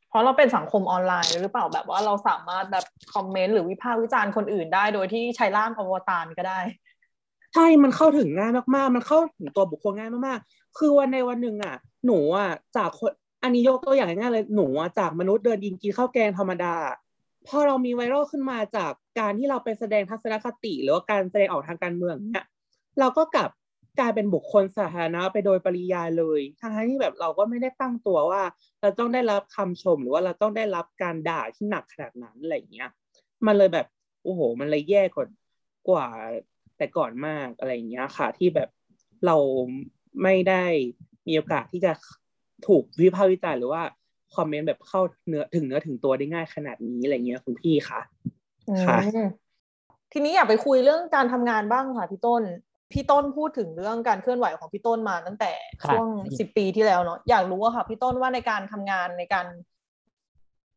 [0.09, 2.85] เพราะเราเป็นสังคมออนไลน์หรือเปล่าแบบว่าเราสามารถแบบ
[3.15, 6.61] คอมเมนต์หรือวิพากษ์วิจารณ์คนอื่นได้โดยที่ใช้ร่างอวตารก็ได้
[7.55, 11.75] ใช่ มันเข้าถึงง่ายมากๆ มันเข้าถึงตัวบุคคลง่ายมากๆ คือวันในวันหนึ่งอะ
[12.07, 13.11] หนูอะจากคน
[13.43, 16.75] อันนี้ยกตัวอย่างง่ายๆเลยหนูอะจากมนุษย์เดินยิงกินข้าวแกงธรรมดา
[17.49, 22.45] พอเรามีไวรัลขึ้นมาจากการที่เราไปแสดงทัศนคติ หรือว่าการแสดงออกทางการเมืองเนี่ย
[23.01, 23.51] เราก็กลับ
[24.01, 28.43] กลายเป็นบุคคลสาธารณะไปโดยปริยายเลยทั้งที่แบบเราก็ไม่ได้ตั้งตัวว่า
[28.81, 32.91] เราต้องได้รับคำชมหรือว่าเราต้องได้รับการด่าที่หนักขนาดนั้นอะไรเงี้ย
[33.47, 33.87] มันเลยแบบ
[34.23, 35.27] โอ้โห มันเลยแย่กว่า
[35.89, 36.09] กว่า
[36.77, 38.69] แต่ก่อนมากอะไรเงี้ยค่ะ ที่แบบ
[39.27, 39.37] เรา
[40.23, 40.65] ไม่ได้
[41.27, 41.93] มีโอกาสที่จะ
[42.67, 43.83] ถูกวิพากษ์วิจารณ์หรือว่า
[44.37, 48.01] คอมเมนต์แบบเข้าเนื้อถึงเนื้อถึงตัวได้ง่ายขนาดนี้อะไรเงี้ยคุณพี่ค่ะ
[48.87, 49.29] ค่ะอืม
[50.13, 52.43] ทีนี้อยากไปคุยเรื่องการทำงานบ้างค่ะพี่ต้น
[52.93, 55.53] พี่ต้นพูดถึงเรื่องการเคลื่อนไหวของพี่ต้นมาตั้งแต่
[55.83, 56.07] ครับช่วง
[56.39, 59.47] สิบปีที่แล้วเนาะอยากรู้ว่าค่ะพี่ต้นว่าในการทำงานในการ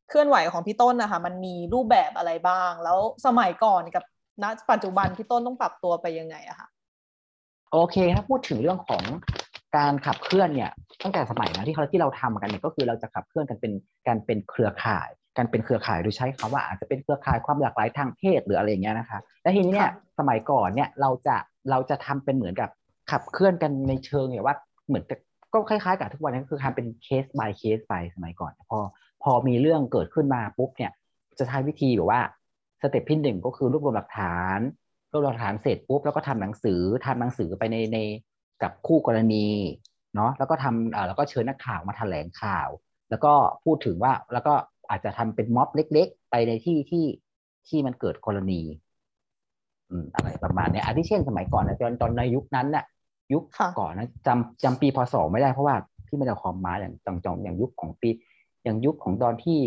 [0.09, 4.03] เคลื่อนไหวของพี่ต้นนะคะมันมีรูปแบบอะไรบ้าง แล้วสมัยก่อนกับ
[4.43, 6.67] ณปัจจุบันพี่ต้นต้องปรับตัวไปยังไงอะคะ
[7.71, 9.03] โอเคถ้าพูดถึงเรื่องของ
[9.77, 10.71] การขับเคลื่อนเนี่ย
[11.03, 13.71] ตั้งแต่สมัยนะที่เขาที่เราทำกันเนี่ยก็คือเราจะขับเคลื่อนกันเป็น
[14.07, 21.35] การเป็นเครือข่าย การเป็นเครือข่ายโดยใช้คำว่าอาจจะเป็นเครือข่ายความหลากหลายทางเพศหรืออะไรอย่างเงี้ยนะคะและทีนี้เนี่ยสมัยก่อนเนี่ยเราจะ
[21.69, 22.69] เราจะทำเป็นเหมือนกับ
[23.11, 24.55] ขับเคลื่อนกันในเชิงเนี่ยว่า
[24.87, 25.19] เหมือนกับ
[25.53, 28.79] ก็คล้ายๆกับทุกวันนี้ก็คือทำเป็นเคส by เคสไปสมัยก่อน พอ
[29.23, 30.91] พอมีเรื่องเกิดขึ้นมาปุ๊บเนี่ย
[31.39, 32.21] จะใช้วิธีแบบว่า
[32.81, 34.59] สเต็ปที่หนึ่งก็คือรวบรวมหลักฐาน
[35.11, 37.97] รวบรวมหลักฐานเสร็จปุ๊บแล้วก็ทำหนังสือทำหนังสือไปในใน
[38.61, 39.47] กับคู่กรณี
[40.15, 42.69] เนาะแล้วก็ทำเอ่อแล้วก็เชิญนักข่าวมาแถลงข่าว
[43.09, 43.33] แล้วก็
[43.63, 44.53] พูดถึงว่าแล้วก็
[44.89, 47.05] อาจจะทำเป็นม็อบเล็ก ๆ ไปในที่ที่
[47.67, 48.61] ที่มันเกิดกรณี
[49.89, 52.85] อืมอะไรประมาณเนี้ยอาทิเช่นสมัยก่อนนะตอนตอนในยุคนั้นน่ะ
[53.33, 55.75] ยุคค่ะก่อนนะจำจำปีพศไม่ได้เพราะว่า
[56.07, 58.09] พี่ไม่ได้เอาคอมมาอย่างจองจองอย่างยุคของปี
[58.63, 59.59] อย่างยุคของตอนที่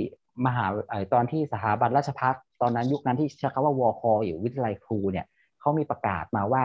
[0.46, 5.26] มหาเอ่อตอนที่สถาบันราชภัฏตอนนั้นยุคนั้นที่ใช้คำว่าวอคออยู่วิทยาลัยครูเนี่ย
[5.60, 6.64] เขามีประกาศมาว่า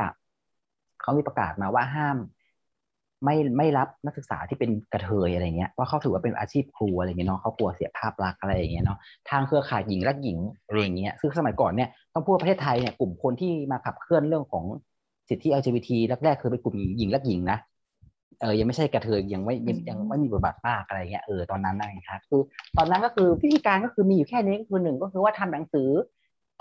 [1.02, 2.18] เขามีประกาศมาว่าห้าม
[3.26, 9.00] ไม่ไม่รับนักศึกษาที่เป็นกระเทยอะไรเงี้ยว่าเขาถือว่าเป็นอาชีพครูอะไรเงี้ยเนาะเขากลัวเสียภาพลักษณ์อะไรอย่างเงี้ยเนาะ
[9.30, 14.66] ทางเครือข่ายหญิงรักหญิงอะไรอย่างเงี้ยซึ่งสมัยก่อนเนี่ยต้องพูดว่าประเทศไทยเนี่ยกลุ่มคนที่มาขับเคลื่อนเรื่องของ
[15.30, 15.90] สิทธิ LGBT
[16.24, 17.58] แรกๆคือเป็นกลุ่มหญิงรักหญิงนะ
[18.42, 22.42] เออยังไม่ใช่กระเทยยังไม่ยังยังไม่มีบทบาทมากอะไรเงี้ยเออตอนนั้นนะครับคือ
[22.78, 25.90] ตอนนั้นก็คือวิธีการก็คือมีอยู่แค่นี้ก็คือหนึ่งก็คือว่าทำหนังสือ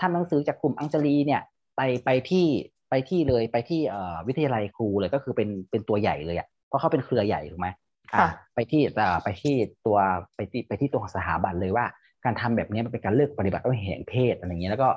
[0.01, 1.41] ทำหนังสือจากกลุ่มอังจลีเนี่ย
[1.75, 2.45] ไปไปที่
[2.91, 7.67] ไปที่เลยไปที่เอ่อวิทยาลัยครูเลยก็คือเป็นเป็นตัวใหญ่เลยอะเพราะเขาเป็นเครือใหญ่ถูกไหม
[8.11, 9.97] ค่ะอะไปที่เอ่อไปที่ตัว
[10.35, 11.85] ไปที่ไปที่ตัวของสถาบันเลยว่า
[12.25, 14.89] การทำแบบนี้มันเป็นการเลือกปฏิบัติด้วยเหตุเพศอะไรอย่างเงี้ยแล้วก็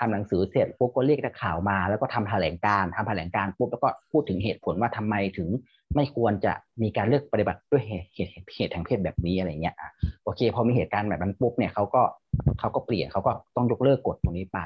[0.00, 5.48] ทำหนังสือเสร็จปุ๊บก็เรียกนักข่าวมา แล้วก็ทำแถลงการทำแถลงการปุ๊บแล้วก็พูดถึงเหตุผลว่าทำไมถึง
[5.94, 9.90] ไม่ควรจะมีการเลือกปฏิบัติด้วยเหตุเหตุเหตุเหตุทางเพศแบบนี้อะไรเงี้ยอะ
[10.24, 12.02] โอเค พอมีเหตุการณ์แบบนั้นปุ๊บเนี่ยเขาก็
[12.58, 14.58] เขาก็เปลี่ยนเขาก็ต้องยกเลิกกฎตรงนี้ไป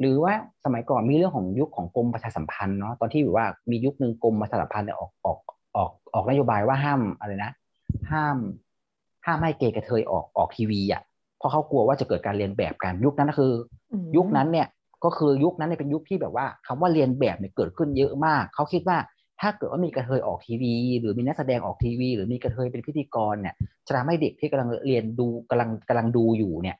[0.00, 0.32] หรือว่า
[0.64, 5.38] สมัยก่อนมีเรื่องของยุคของกรมประชาสัมพันธ์เนาะตอนที่แบบว่ามียุคหนึ่งกรมประชาสัมพันธ์เนี่ยออกออก
[5.76, 7.52] ออกออกนโยบายว่าห้ามอะไรนะ
[8.12, 8.36] ห้าม
[9.26, 11.02] ห้ามให้เกย์กระเทยออกออกทีวีอะ
[11.38, 13.52] เพราะเขากลัวว่าจะเกิดการเรียนแบบกันยุคนั้นก็คือ
[13.92, 14.66] อมยุคนั้นเนี่ย
[15.04, 18.98] ก็คือยุคนั้นเนี่ยเป็นยุคที่แบบว่าคำว่าเรียนแบบเนี่ยเกิดขึ้นเยอะมากเขาคิดว่า
[19.40, 23.54] ถ้าเกิดว่ามีกระเทยออกทีวี หรือมีนักแสดงออกทีวี หรือมีกระเทยเป็นพิธีกรเนี่ย
[23.86, 26.76] จะทำให้เด็กที่กำลังเรียนดูกำลังกำลังดูอยู่เนี่ย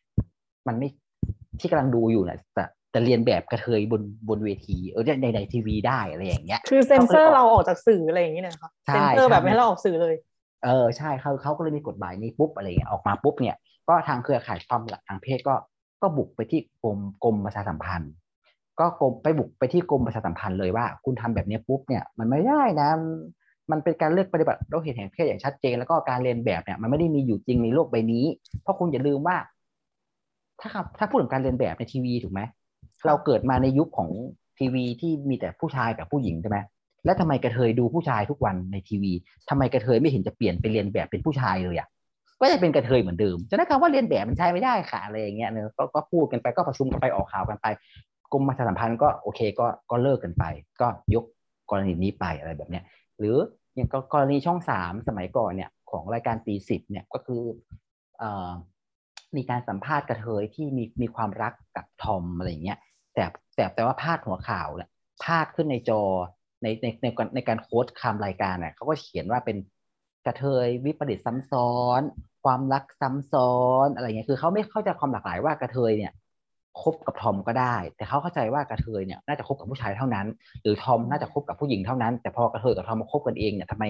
[0.69, 0.89] มันไม่
[1.61, 2.65] ที่กำลังดูอยู่เนี่ยจะ
[2.99, 10.15] จะเรียนแบบกระเทยบนบนเวทีเออในในทีวีได้อะไรอย่างเงี้ย คือเซ็นเซอร์เราออกจากสื่ออะไรอย่างนี้เลยนะคะใช่เซ็นเซอร์แบบใช่ไม่ให้เราออกสื่อเลย
[10.65, 13.57] เออใช่เขาเขาก็เลยมีกฎหมายนี้ปุ๊บอะไรเงี้ยออกมาปุ๊บเนี่ย
[13.89, 15.55] ก็ทางเครือข่ายความหลักทางเพศก็
[16.03, 18.13] ก็บุกไปที่กรมกรมประชาสัมพันธ์
[18.81, 22.89] ก็กรมไปบุกไปที่กรมประชาสัมพันธ์เลยว่า คุณทำแบบนี้ปุ๊บเนี่ยมันไม่ได้นะ
[23.71, 28.25] มันเป็นการเลือกปฏิบัติด้วยเหตุแห่งเพศอย่างชัดเจน แล้วก็การเรียนแบบเนี่ยมันไม่ได้มีอยู่จริงในโลกใบนี้
[28.63, 29.37] เพราะคุณอย่าลืมว่า
[30.61, 32.41] ถ้าครับถ้าพูดถึงการเรียนแบบในทีวีถูกไหม
[33.07, 34.11] เราเกิดมาในยุคของ
[34.59, 36.59] ทีวีที่มีแต่ผู้ชายกับผู้หญิงใช่ไหม
[37.05, 39.13] แล้วทำไมกระเทยดูผู้ชายทุกวันในทีวี
[39.51, 41.89] ทำไมกระเทยไม่เห็นจะเปลี่ยนไปเรียนแบบเป็นผู้ชายเลยอะ
[42.41, 47.67] ก็จะเป็นกระเทยเหมือนเดิมฉะนั้นคำว่าเรียนแบบมันใช้ไม่ได้ค่ะอะไรอย่างเงี้ยเนอะก็ก็พูดกันไปก็ประชุมกันไปออกข่าวกันไป
[48.33, 50.45] กรมประชาสัมพันธ์ก็โอเคก็ก็เลิกกันไป
[50.81, 51.25] ก็ยก
[51.71, 52.85] กรณีนี้ไปอะไรแบบเนี้ย
[53.19, 53.37] หรือ
[53.75, 57.43] อย่างกรณีช่องสามสมัยก่อนเนี่ยของรายการตีสิบเนี่ยก็คือ
[58.19, 58.51] เอ่อ
[59.37, 62.79] มีการสัมภาษณ์กระเทยที่มีมีความรักกับทอมอะไรอย่างเงี้ย
[63.19, 64.89] แต่แต่แต่ว่าพาดหัวข่าวเนี่ย
[65.25, 66.03] พาดขึ้นในจอ
[66.63, 69.57] ในในในการในการโค้ดคำรายการเนี่ยเขาก็เขียนว่าเป็น
[70.27, 72.03] กระเทยวิปริตซ้ำซ้อน
[72.45, 73.57] ความรักซ้ำซ้อ
[73.87, 76.13] นอะไรเงี้ยคือเขาไม่เข้าใจความหลากหลายว่ากระเทยเนี่ย
[76.83, 80.27] คบกับทอมก็ได้ แต่เขาเข้าใจว่ากระเทยเนี่ยน่าจะคบกับผู้ชายเท่านั้น
[80.63, 83.85] หรือทอมน่าจะคบกับผู้หญิงเท่านั้น แต่พอกระเทยกับทอมมาคบกันเองเนี่ยทำไม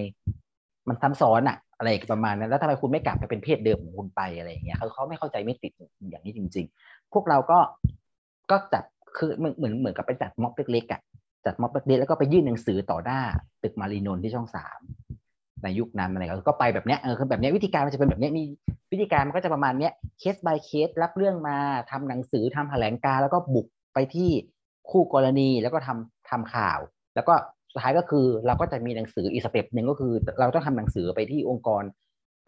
[0.89, 5.73] มันซ้ำซ้อนอะอะไรประมาณนั้นแล้วทำไมคุณไม่กลับไปเป็นเพศเดิมของคุณไปอะไรอย่างเงี้ยเขาเขาไม่เข้าใจไม่ติด
[6.11, 7.59] อย่างนี้จริง ๆ พวกเราก็
[8.51, 8.85] ก็จัด
[9.17, 11.01] คือเหมือนเหมือนเหมือนกับไปจัดม็อบเล็กๆอะ
[11.47, 13.21] จัดม็อบเล็กๆแล้วก็ไปยื่นหนังสือต่อหน้า
[13.63, 14.79] ตึกมาลีนนท์ที่ช่องสาม
[15.63, 18.45] ในยุคนั้นอะไรก็ไปแบบเนี้ยเออคือแบบเนี้ยวิธีการมันจะเป็นแบบเนี้ยมี
[18.93, 21.57] วิธีการมันก็จะประมาณเนี้ยเคส by เคสรับเรื่องมา
[21.91, 24.31] ทำหนังสือทำแถลงการณ์แล้วก็บุกไปที่
[24.91, 26.79] คู่กรณีแล้วก็ทำทำข่าว
[27.15, 27.35] แล้วก็
[27.73, 31.83] สุดท้ายก็คือเราก็จะมีหนังสืออีก step หนึ่งก็คือ เราต้องทำหนังสือไปที่องค์กร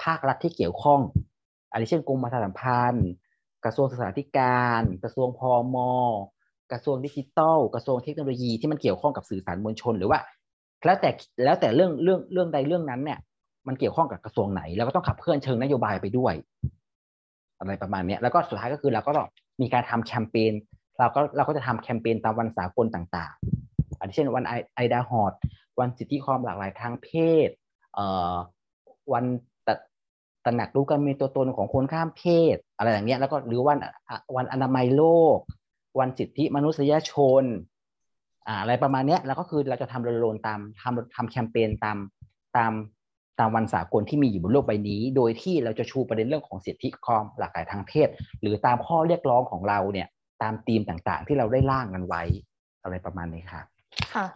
[0.03, 1.01] ภาครัฐที่เกี่ยวข้อง
[1.73, 3.09] อันนี้เช่นกรมประชาสัมพันธ์
[3.65, 5.41] กระทรวงศึกษาธิการ กระทรวงพ
[5.75, 5.77] ม
[6.73, 10.19] กระทรวงดิจิทัลกระทรวงเทคโนโลยีที่มันเกี่ยวข้องกับสื่อสารมวลชน หรือว่า
[10.85, 11.11] แล้วแต่
[11.45, 13.19] แล้วแต่เรื่องเรื่องเรื่องใดเรื่องนั้นเนี่ย
[13.69, 16.35] มันเกี่ยวข้องกับกระทรวงไหนเราก็ต้องขับเคลื่อนเชิงนโยบายไปด้วย
[17.59, 19.13] อะไรประมาณนี้แล้วก็สุดท้ายก็คือเราก็
[19.61, 20.53] มีการทำแคมเปญ
[20.99, 24.45] เราก็เราก็จะทำแคมเปญตามวันสากลต่างๆอันเช่นวัน
[24.75, 25.33] ไอดาฮอด
[25.81, 27.09] วันสิทธิความหลากหลายทางเพ
[27.47, 27.49] ศ
[27.95, 28.35] เอ่อ
[29.13, 29.25] วัน
[29.67, 29.69] ต
[30.45, 33.79] ตระหนักรู้กันมีตัวตนของคนข้ามเพศ อะไรอย่างเงี้ยแล้วก็หรือวัน
[34.37, 35.05] วันอนามัยโล
[35.37, 35.39] ก
[35.99, 37.13] วันสิทธิมนุษยช
[37.43, 37.45] น
[38.49, 41.99] อ่าอะไรประมาณเนี้ยแล้วก็คือเราจะทำรณรงค์ตามทำทำแคมเปญตาม
[42.57, 42.73] ตาม
[43.39, 48.09] ตามวันสากลที่มีอยู่บนโลกใบนี้ โดยที่เราจะชูประเด็นเรื่องของสิทธิความหลากหลายทางเพศ
[48.41, 50.09] หรือตามข้อเรียกร้องของเราเนี่ย
[50.43, 52.23] ตามธีมต่างๆ ที่เราได้ร่างกันไว้
[52.83, 53.65] อะไรประมาณนี้ครับ
[54.15, 54.27] ค่ะ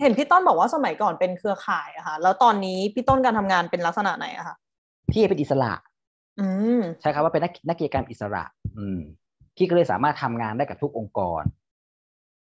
[0.00, 4.56] เห็นพี่ต้นบอกว่าสมัยก่อนเป็นเครือข่ายอะค่ะ แล้วตอนนี้พี่ต้นการทำงานเป็นลักษณะไหนอะคะ
[5.12, 5.72] พี่เป็นอิสระ
[6.40, 8.44] อืมใช่ครับว่าเป็นนักนักกิจกรรมอิสระ
[8.76, 9.00] อืม
[9.56, 11.42] พี่ก็เลยสามารถทำงานได้กับทุกองค์กร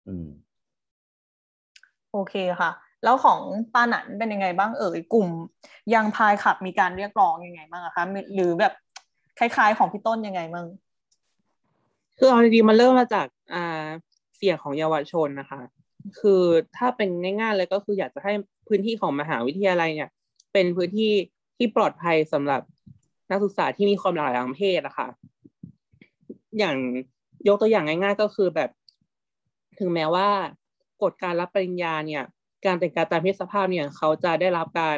[0.08, 0.28] อืม
[2.12, 2.72] โอเคค่ะ
[3.04, 3.40] แล้วของ
[3.74, 5.28] ปาหนันเป็นยังไงบ้างเอ่ยกลุ่ม
[5.94, 8.74] ยังพายขับมีการเรียกร้องยังไงบ้างอะคะมีหรือแบบ
[9.40, 10.66] คล้ายๆ ของพี่ต้นยังไงบ้าง
[12.18, 13.88] คือเอาจริงๆมันเริ่มมาจากอ่า
[14.38, 15.62] เสียงของเยาวชนนะคะ
[16.20, 16.44] คือ
[16.78, 18.34] ถ้าเป็นง่ายๆเลยก็คืออยากจะให้
[18.68, 20.10] พื้นที่ของมหาวิทยาลัยเนี่ย
[20.54, 21.12] เป็นพื้นที่
[21.58, 22.62] ที่ปลอดภัยสำหรับ
[23.32, 25.08] นักศึกษาที่มีความหลากหลายทางเพศนะคะ
[26.58, 26.78] อย่าง
[27.48, 28.70] ยกตัวอย่างง่าย ๆ ก็คือแบบ
[29.80, 30.30] ถึงแม้ว่า
[31.04, 32.24] กฎการรับปริญญาเนี่ย
[32.66, 34.98] การแต่งกายตามเพศสภาพเนี่ย เขาจะได้รับการ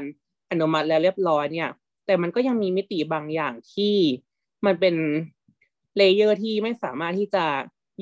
[0.51, 1.69] อนุมัติแล้วเรียบร้อยเนี่ย
[2.05, 3.95] แต่มันก็ยังมีมิติบางอย่างที่
[4.65, 4.95] มันเป็น
[5.97, 7.45] layer ที่ไม่สามารถที่จะ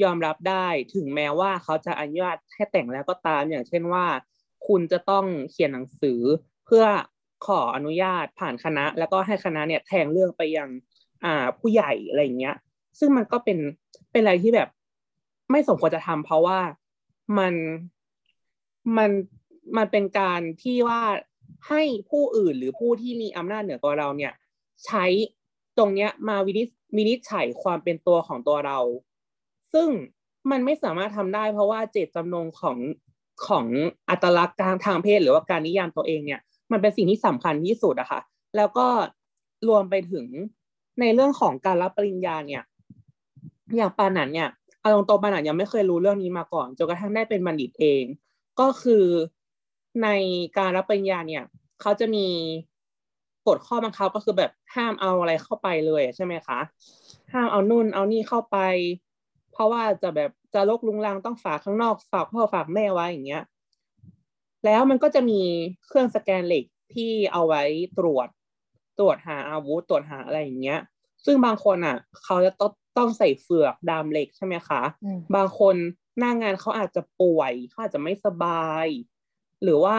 [0.03, 4.05] ยอมรับได้ ถึงแม้ว่าเขาจะอนุญาตให้แต่งแล้วก็ตามอย่างเช่นว่า
[4.67, 6.21] คุณจะต้องเขียนหนังสือ
[6.65, 6.85] เพื่อ
[7.45, 10.69] ขออนุญาตผ่านคณะ แล้วก็ให้คณะเนี่ยแทงเรื่องไปยัง
[11.23, 12.55] อ่าผู้ใหญ่อะไรอย่างเงี้ย
[12.99, 13.57] ซึ่งมันก็เป็น
[14.11, 14.69] เป็นอะไรที่แบบ
[15.51, 16.59] ไม่สมควรจะทำเพราะว่า
[17.37, 17.53] มัน
[18.97, 19.11] มัน
[19.77, 21.01] มันเป็นการที่ว่า
[21.67, 24.33] ให้ผู้อื่นหรือผู้ที่มีอำนาจเหนือกว่าเราเนี่ย
[24.85, 25.05] ใช้
[25.77, 28.79] ตรงเนี้ยมาวินิจวินิจฉัยความเป็นตัวของตัวเรา
[29.73, 29.89] ซึ่ง
[30.51, 32.77] มันไม่สามารถทำได้ เพราะว่าเจตจำนงของ
[33.47, 33.65] ของ
[34.09, 38.21] อัตลักษณ์ทางทางเพศ หรือว่าการนิยามตัวเองเนี่ย มันเป็นสิ่งที่สำคัญที่สุดอะค่ะ
[38.57, 38.87] แล้วก็
[39.67, 40.25] รวมไปถึง
[40.99, 42.63] ในเรื่องของการรับปริญญาเนี่ย
[43.77, 44.49] อย่างปานันเนี่ย
[44.81, 48.03] เอาตรงๆปานันยังไม่เคยรู้เรื่องนี้มาก่อนจนกระทั่งได้เป็นบัณฑิตเอง
[48.59, 49.05] ก็คือ
[50.03, 50.07] ใน
[50.57, 51.43] การรับปริญญาเนี่ย
[51.81, 52.27] เขาจะมี
[53.47, 56.59] กฎข้อบังคับก็คือแบบห้ามเอาอะไรเข้าไปเลยใช่ไหมคะ
[57.33, 58.57] ห้ามเอานุ่นเอานี่เข้าไป
[59.51, 63.43] เพราะว่าจะแบบจะลกลุงลังต้องฝากข้างนอกฝากพ่อฝากแม่ไว้อย่างเงี้ย
[64.65, 65.41] แล้วมันก็จะมี
[65.87, 66.63] เครื่องสแกนเหล็ก
[66.93, 67.63] ที่เอาไว้
[67.97, 68.27] ตรวจ
[68.99, 70.79] ตรวจหาอาวุธตรวจหาอะไรอย่างเงี้ย
[71.25, 75.75] ซึ่งบางคนอะ เขาจะต้อง ต้องใส่เฟือกดามเหล็กใช่ไหมคะอืมบางคน
[76.17, 78.87] หน้างานเขาอาจจะป่วยเขาอาจจะไม่สบาย
[79.63, 79.97] หรือว่า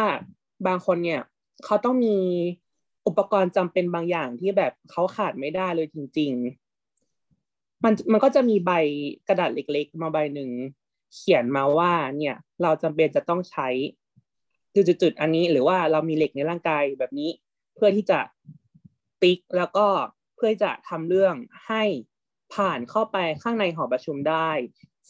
[0.66, 1.22] บางคนเนี่ย
[1.64, 2.16] เขาต้องมี
[3.07, 6.32] อุปกรณ์จำเป็นบางอย่างที่แบบเขาขาดไม่ได้เลยจริง
[7.09, 8.72] ๆ มันมันก็จะมีใบ
[9.28, 10.51] กระดาษเล็กๆ มาใบหนึ่ง
[11.14, 13.68] เขียนมาว่าเนี่ย เราจำเป็นจะต้องใช้
[14.74, 17.30] จุดๆๆอันนี้ หรือว่าเรามีเหล็กในร่างกายแบบนี้
[17.74, 18.20] เพื่อที่จะ
[19.22, 19.86] ติ๊กแล้วก็
[20.36, 21.34] เพื่อที่จะทำเรื่อง
[21.66, 21.82] ให้
[22.55, 24.51] ผ่านเข้าไปข้างในหอประชุมได้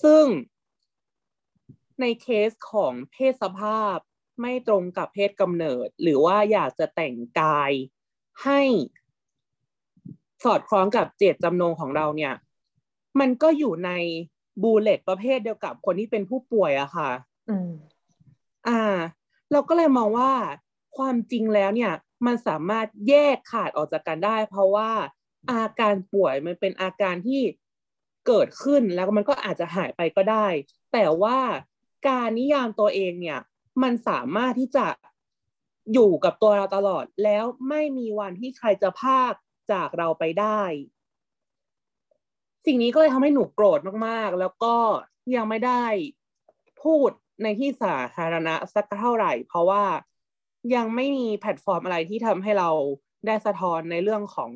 [0.03, 0.25] ซึ่ง
[2.01, 3.97] ในเคสของเพศสภาพ
[4.41, 7.71] ไม่ตรงกับเพศกำเนิด หรือว่าอยากจะแต่งกาย
[8.45, 8.61] ให้
[10.45, 12.35] สอดคล้องกับเจตจำนงของเราเนี่ย
[13.21, 13.91] มันก็อยู่ใน
[14.63, 17.11] บูเลตประเภทเดียวกับคนที่เป็นผู้ป่วยอะค่ะ
[17.51, 17.71] อืม
[18.69, 18.83] อ่า
[19.53, 20.33] เราก็เลยมองว่า
[20.97, 21.93] ความจริงแล้วเนี่ย
[22.27, 24.91] มันสามารถแยกขาดออกจากกันได้ เพราะว่า
[25.51, 27.43] อาการป่วยมันเป็นอาการที่
[28.27, 30.47] เกิดขึ้นแล้วมันก็อาจจะหายไปก็ได้
[30.93, 31.39] แต่ว่า
[32.09, 33.41] การนิยามตัวเองเนี่ย
[33.83, 34.87] มันสามารถที่จะ
[35.93, 39.33] อยู่กับตัวเราตลอด แล้วไม่มีวันที่ใครจะพาก
[39.73, 40.63] จากเราไปได้
[42.67, 44.77] สิ่งนี้ก็เลยทำให้หนูโกรธมากๆ แล้วก็
[45.37, 45.85] ยังไม่ได้
[46.83, 47.11] พูด
[47.43, 49.85] ในที่สาธารณะสักเท่าไหร่ เพราะว่า
[50.75, 52.71] ยังไม่มีแพลตฟอร์มอะไรที่ทำให้เรา
[53.27, 54.51] ได้สะท้อนในเรื่องของ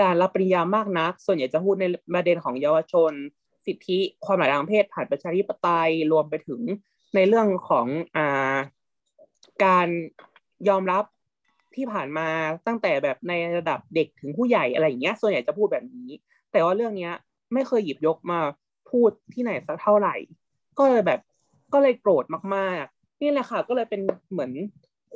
[0.00, 1.84] การรับปริญญามากนัก ส่วนใหญ่จะพูดใน
[2.14, 3.12] ประเด็นของเยาวชน
[3.66, 6.60] สิทธิความหลากหลายทางเพศผ่านประชาธิปไตยรวมไปถึง
[7.14, 7.86] ในเรื่องของ
[8.16, 8.56] อ่า
[9.64, 9.88] การ
[10.68, 11.04] ยอมรับ
[11.76, 12.28] ที่ผ่านมา
[12.66, 16.08] ตั้งแต่แบบในระดับเด็กถึงผู้ใหญ่อะไรอย่างเงี้ย ส่วนใหญ่จะพูดแบบนี้
[16.52, 17.14] แต่ว่าเรื่องเนี้ย
[17.52, 18.38] ไม่เคยหยิบยกมา
[18.90, 20.14] พูดที่ไหนสักเท่าไหร่
[20.78, 21.20] ก็เลยแบบ
[21.72, 22.24] ก็เลยโกรธ
[22.54, 24.00] มากๆ นี่แหละค่ะ ก็เลยเป็น
[24.32, 24.52] เหมือน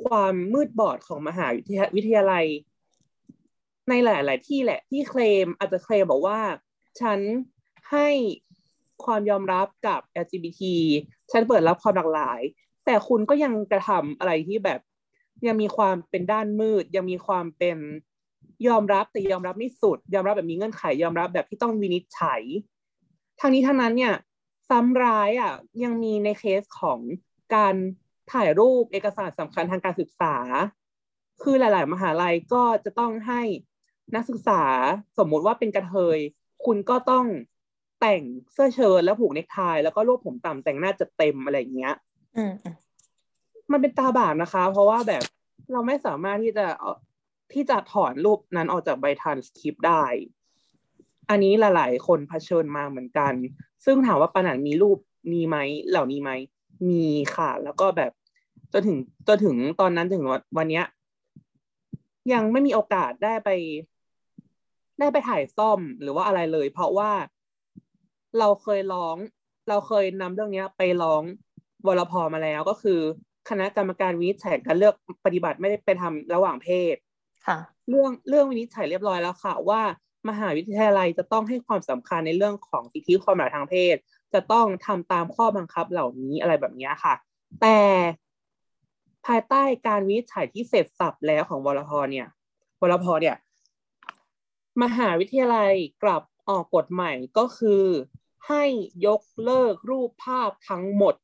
[0.03, 2.45] ความมืดบอดของมหาวิทยาวิทยาลัย
[3.89, 6.39] ในหลาย ๆ ที่แหละที่เคลมอาจจะเคลมบอกว่า
[6.99, 7.19] ฉัน
[7.91, 8.07] ให้
[9.05, 10.61] ความยอมรับกับ LGBT
[11.31, 12.41] ฉันเปิดรับความหลากหลาย
[12.85, 14.79] แต่คุณก็ยังกระทำอะไรที่แบบ
[15.47, 17.77] ยังมีความเป็นด้านมืด ยังมีความเป็น
[18.67, 22.41] ยอมรับแต่ยอมรับไม่สุด ยอมรับแบบมีเงื่อนไข ยอมรับแบบที่ต้องวินิจฉัย
[23.39, 24.13] ทางนี้ทั้งนั้นเนี่ย
[24.69, 25.53] ซ้ำร้ายอะ
[25.83, 26.99] ยังมีในเคสของ
[27.55, 27.75] การ
[28.33, 30.35] ถ่ายรูปเอกสารสำคัญทางการศึกษา
[31.41, 33.41] คือหลาย ๆ มหาลัยก็จะต้องให้
[34.15, 34.61] นักศึกษา
[35.17, 36.17] สมมุติว่าเป็นกระเทย
[36.65, 37.25] คุณก็ต้อง
[38.01, 38.21] แต่ง
[38.53, 41.95] เสื้อเชิ้ตแล้วผูกเนคไทแล้วก็รวบผมต่ำแต่งหน้าจะเต็มอะไรอย่างเงี้ย
[42.37, 42.75] อืมอืม
[43.71, 45.23] มันเป็นตาบาปนะคะ เพราะว่าแบบ
[45.71, 46.91] เราไม่สามารถที่จะเอา
[47.53, 50.03] ที่จะถอนรูปนั้นออกจากใบทรานสคริปต์ได้
[51.29, 53.33] อันนี้หลาย ๆ คนเผชิญมาเหมือนกัน
[53.85, 54.97] ซึ่งถามว่าปานันมีรูป
[55.31, 55.57] มีไหม
[55.89, 56.31] เหล่านี้ไหม
[56.89, 58.11] มีค่ะ แล้วก็แบบ
[58.73, 58.97] จนถึง
[59.27, 60.23] จนถึงตอนนั้นถึง
[60.57, 60.85] วันเนี้ย
[62.33, 63.49] ยังไม่มีโอกาสได้ไป
[64.99, 67.11] ได้ไปถ่ายซ่อมหรือว่าอะไรเลย เพราะว่า
[68.39, 69.17] เราเคยร้อง
[69.69, 71.23] เราเคยนำเรื่องเนี้ย ไปร้อง
[71.87, 72.99] วรพมาแล้วก็คือ
[73.49, 74.93] คณะกรรมการวินิจฉัยการเลือก
[75.25, 76.95] ปฏิบัติไม่ได้เป็นธรรมระหว่างเพศ
[77.47, 77.57] ค่ะ
[77.89, 79.81] เรื่องเรื่องวินิจฉัยเรียบร้อยแล้วค่ะ ว่า
[80.29, 83.95] มหาวิทยาลัยจะต้องให้ความสำคัญในเรื่องของสิทธิความหลากหลายทางเพศ
[84.33, 87.13] จะต้องทำตามข้อบังคับเหล่านี้อะไรแบบนี้ค่ะ
[87.61, 87.79] แต่
[89.25, 92.27] ภายใต้การวินิจฉัยที่เสร็จสับแล้วของวรพเนี่ย
[92.81, 93.35] วรพเนี่ย
[94.81, 97.85] มหาวิทยาลัยกลับออกกฎใหม่ก็คือ
[98.47, 98.63] ให้
[99.07, 101.15] ยกเลิกรูปภาพทั้งหมด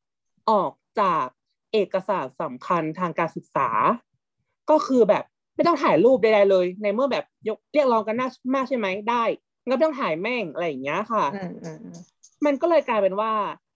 [0.52, 1.26] ออกจาก
[1.74, 3.70] เอกสารสำคัญทางการศึกษา
[4.70, 5.24] ก็คือแบบ
[5.56, 9.24] ไม่ต้องถ่ายรูปใดๆเลย ในเมื่อแบบยกเรียกร้องกันน่ามากใช่ไหมได้
[9.68, 11.98] งั้นก็ไม่ต้องถ่ายแม่งอะไรอย่างเงี้ยค่ะอืมอืมอืม
[12.46, 13.34] มันก็เลยกลายเป็นว่า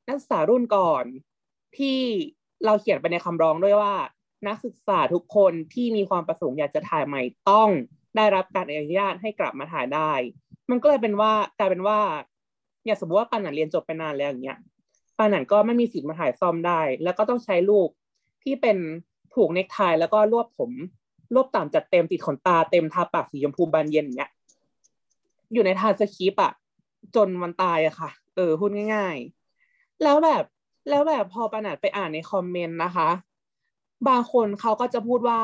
[0.07, 1.05] นักศึกษารุ่นก่อน
[1.77, 1.99] ที่
[2.65, 3.93] เราเขียนไปในคำร้องด้วยว่า
[4.47, 7.69] นักศึกษาทุกคนที่มีความประสงค์อยากจะถ่ายใหม่ต้อง
[8.15, 10.11] ได้รับการอนุญาตให้กลับมาถ่ายได้
[10.69, 11.99] มันก็เลยเป็นว่ากลายเป็นว่า
[12.85, 14.59] อย่างสมมติว่าปานันเรียนจบไปนานแล้วอย่างเงี้ย
[15.17, 17.89] ปานันก็ไม่มีสิทธิ์มาถ่ายซ่อมได้ แล้วก็ต้องใช้รูป
[18.43, 18.77] ที่เป็น
[19.33, 20.71] ผูกเนคไทแล้วก็รวบผม
[21.33, 24.31] รวบต่ำจัดเต็มติดขนตาเต็มทาปากสีชมพูบานเย็นอย่างเงี้ย
[25.53, 26.53] อยู่ในทานสคริปอะ
[27.15, 29.15] จนวันตายอะค่ะ เออพูดง่าย
[29.59, 30.43] ๆ แล้วแบบ
[30.89, 33.09] แล้วแบบพอปานัดไปอ่านในคอมเมนต์นะคะ
[34.07, 35.41] บางคนเขาก็จะพูดว่า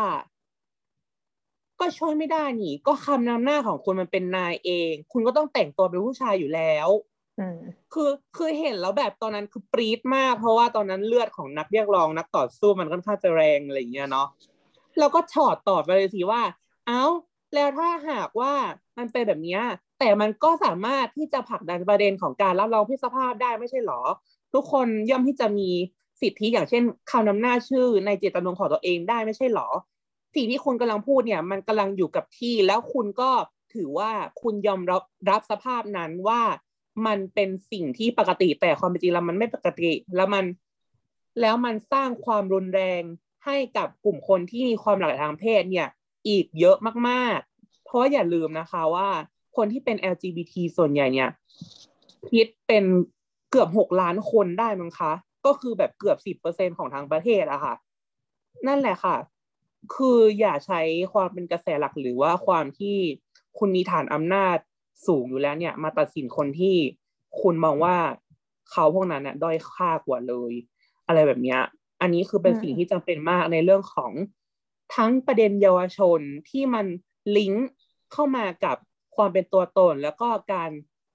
[1.80, 6.88] ก็ช่วยไม่ได้นี่ ก็คำนำหน้าของคุณมันเป็นนายเอง คุณก็ต้องแต่งตัวเป็นผู้ชายอยู่แล้ว
[7.40, 7.60] อืม
[7.94, 14.28] คือคือเห็นแล้วแบบตอนนั้นคือปรี๊ดมาก เพราะว่าตอนนั้นเลือดของนักเรียกร้องนักต่อสู้มันค่อนข้างจะแรงอะไรอย่างเงี้ยเนาะ
[15.00, 16.42] แล้วก็ถอดตอบไปเลยสิว่า
[16.88, 17.04] เอ้า
[17.54, 18.54] แล้วถ้าหากว่า
[18.98, 19.62] มันเป็นแบบเนี้ย
[20.00, 24.02] แต่มันก็สามารถที่จะผลักดันประเด็นของการรับรองเพศสภาพได้ไม่ใช่หรอ
[24.54, 25.70] ทุกคนย่อมที่จะมี
[26.22, 29.70] สิทธิอย่างเช่นคำนำหน้าชื่อในเจตจำนงของตัวเองได้ไม่ใช่หรอ
[30.36, 33.32] สิ่งที่คุณกำลังพูดเนี่ย มันกำลังอยู่กับที่ แล้วคุณก็
[33.74, 34.12] ถือว่า
[34.42, 36.42] คุณยอมรับรับสภาพนั้นว่า
[37.06, 40.46] มันเป็นสิ่งที่ปกติแต่ความเป็นจริงแล้วมันไม่ปกติ แล้วมัน
[41.42, 43.02] แล้วมันสร้างความรุนแรง
[43.46, 45.88] ให้กับกลุ่มคนที่มีความหลากหลายทางเพศเนี่ย
[46.28, 46.78] อีกเยอะ
[47.08, 49.10] มากๆ เพราะอย่าลืมนะคะว่า
[49.56, 51.30] คนที่เป็น LGBT ส่วนใหญ่เนี่ย
[52.30, 52.84] คิดเป็น
[53.52, 55.12] เกือบหกล้านคนได้มั้งคะ
[55.46, 57.74] ก็คือแบบเกือบสิบเปอร์เซ็นของทางประเทศอะค่ะ
[58.68, 59.16] นั่นแหละค่ะ
[59.96, 60.82] คืออย่าใช้
[61.14, 62.98] ความเป็นกระแสหลักหรือว่าความที่
[63.58, 64.58] คุณมีฐานอำนาจ
[65.08, 66.76] สูงอยู่แล้วเนี่ย มาตัดสินคนที่
[67.42, 67.98] คุณมองว่า
[68.72, 70.52] เขาพวกนั้นเนี่ยด้อยค่ากว่าเลย
[71.08, 71.62] อะไรแบบเนี้ย
[72.02, 74.12] อันนี้คือเป็นอืมสิ่งที่จำเป็นมากในเรื่องของ
[74.96, 76.20] ทั้งประเด็นเยาวชน
[76.50, 76.86] ที่มัน
[77.38, 77.68] ลิงก์
[78.12, 78.78] เข้ามากับ
[79.16, 80.72] ความเป็นตัวตน แล้วก็การ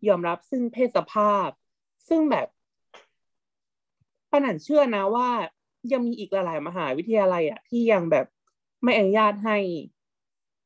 [0.08, 1.48] ยอมรับซึ่งเพศสภาพ
[2.08, 2.46] ซึ่งแบบ
[4.30, 5.30] ปานันเชื่อนะว่า
[5.92, 8.26] ยังมีอีกหลาย ๆ มหาวิทยาลัยอะที่ยังแบบ
[8.84, 9.56] ไม่อนุญาตให้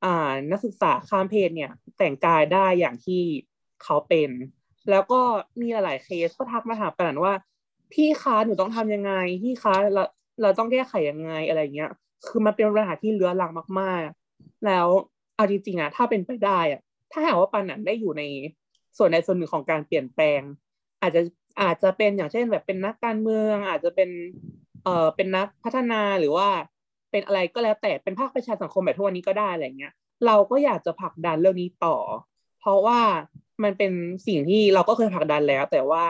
[0.04, 3.22] อ่านักศึกษาข้ามเพศเนี่ย แต่งกายได้อย่างที่
[3.82, 4.30] เขาเป็น
[4.90, 5.20] แล้วก็
[5.60, 7.34] มีหลายๆเคสก็ทักมาถามปนันว่า
[7.92, 9.12] พี่คะหนูต้องทำยังไง
[9.42, 10.02] พี่คะเรา
[10.42, 11.90] เราต้องแก้ไขยังไงอะไรเงี้ย
[12.26, 13.50] คือมันเป็นปัญหาที่เรื้อรัง
[13.80, 14.00] มาก
[14.34, 14.88] ๆ แล้ว
[15.36, 16.80] เอาจริงๆอะถ้าเป็นไปได้อะ
[17.12, 18.22] ถ้าหากว่าปันนันได้อยู่ใน
[18.98, 20.40] ส่วนใดส่วนหนึ่งของการเปลี่ยนแปลง
[21.02, 21.20] อาจจะ
[21.60, 24.10] อาจจะเป็นอย่างเช่นแบบเป็นนักการเมือง อาจจะเป็น
[24.84, 26.48] เอ่อเป็นนักพัฒนาหรือว่า
[27.10, 29.92] เป็นอะไรก็แล้วแต่เป็นภาคประชาสังคมแบบทุกวันนี้ก็ได้อะไรเงี้ย
[30.26, 31.96] เราก็อยากจะผลักดันเรื่องนี้ต่อ
[32.60, 33.00] เพราะว่า
[33.62, 33.92] มันเป็น
[34.26, 36.04] สิ่งที่เราก็เคยผลักดันแล้ว แต่ว่า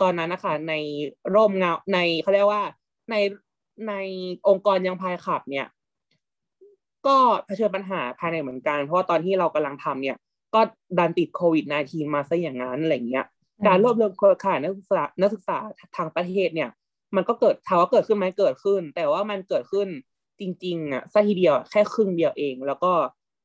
[0.00, 0.74] ตอนนั้นนะคะใน
[1.34, 2.62] ร่มเงาในเขาเรียกว่า
[3.10, 3.14] ใน
[3.88, 3.94] ใน
[4.48, 5.66] องค์กรยังพายขับเนี่ย
[7.06, 10.16] ก็เผชิญปัญหาภายในเหมือนกัน เพราะว่าตอนที่เรากำลังทำเนี่ย
[10.54, 10.60] ก็
[10.98, 13.26] ดันติดโควิด -19 มาซะอย่างนั้นอะไรเงี้ย
[13.66, 15.56] การรวบรวมเครือข่ายนักศึกษานักศึกษา
[15.96, 16.70] ทางประเทศเนี่ย
[17.16, 19.88] มันก็เกิดถามว่าเกิดขึ้นไหมเกิดขึ้น แต่ว่ามันเกิดขึ้น
[20.40, 22.92] จริงๆอะซะทีเดียวแค่ครึ่งเดียวเอง แล้วก็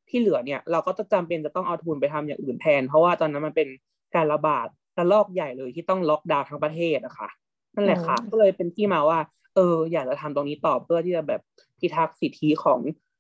[0.10, 3.68] ที่เหลือเนี่ย เราก็จะจำเป็นจะต้องเอาทุนไปทำอย่างอื่นแทน เพราะว่าตอนนั้นมันเป็น
[4.16, 7.30] การระบาดระลอกใหญ่เลยที่ต้องล็อกดาวน์ทั้งประเทศอะค่ะ
[7.76, 9.20] นั่นแหละค่ะ ก็เลยเป็นที่มาว่า
[9.56, 11.42] เออ อยากจะทำตรงนี้ต่อเพื่อที่จะแบบ
[11.80, 12.80] พิทักษ์สิทธิของ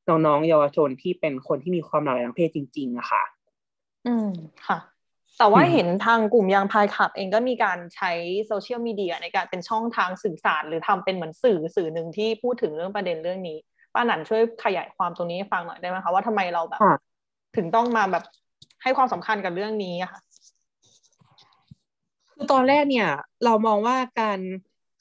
[0.10, 3.24] น้องๆเยาวชนที่เป็นคนที่มีความหลากหลายทางเพศจริง ๆอะค่ะ
[4.06, 4.28] อืม
[4.68, 4.78] ค่ะ
[5.38, 8.12] แต่ว่าอืมเห็นทางกลุ่มยางพายขับเองก็มีการใช้
[8.48, 13.58] โซเชียลมีเดียในการเป็นช่องทางสื่อสาร หรือทำเป็นเหมือนสื่อสื่อหนึ่งที่พูดถึงเรื่องประเด็นเรื่องนี้
[13.94, 16.96] ป้าหนันช่วยขยายความตรงนี้ให้ฟังหน่อยได้ไหมคะว่าทำไมเราแบบค่ะ
[17.56, 18.24] ถึงต้องมาแบบ
[18.84, 20.20] ให้ความสำคัญกับเรื่องนี้อะค่ะ
[22.34, 23.10] คือตอนแรกเนี่ย
[23.46, 24.40] เรามองว่าการ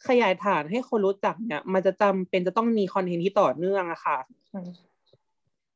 [0.09, 4.19] ขยายฐานให้คนรู้จักเนี่ย มันจะจำเป็นจะต้องมีคอนเทนต์ที่ต่อเนื่องอะค่ะ
[4.55, 4.69] อืม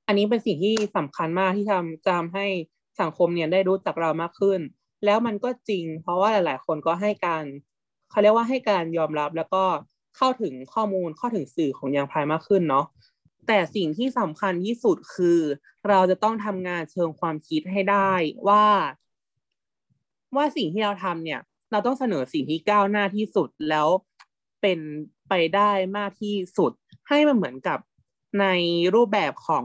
[0.07, 2.47] อันนี้เป็นสิ่งที่สำคัญมากที่ทำจะทำให้
[3.01, 4.61] สังคมเนี่ยได้รู้จักเรามากขึ้น
[5.05, 7.45] แล้วมันก็จริง เพราะว่าหลาย ๆ คนก็ให้การ
[8.11, 9.65] เขาเรียกว่าให้การยอมรับแล้วก็
[10.16, 12.87] เข้าถึงข้อมูลเข้าถึงสื่อของยางพายมากขึ้นเนาะ
[13.47, 15.41] แต่สิ่งที่สำคัญที่สุดคือ
[15.89, 18.12] เราจะต้องทำงานเชิงความคิดให้ได้
[18.49, 18.66] ว่า
[20.37, 23.89] ว่าสิ่งที่เราทำเนี่ย เราต้องเสนอสิ่งที่ก้าวหน้าที่สุดแล้ว
[24.62, 24.79] เป็น
[25.29, 26.73] ไปได้มากที่สุด
[27.09, 27.79] ให้มันเหมือนกับ
[28.41, 28.47] ใน
[28.95, 29.65] รูปแบบของ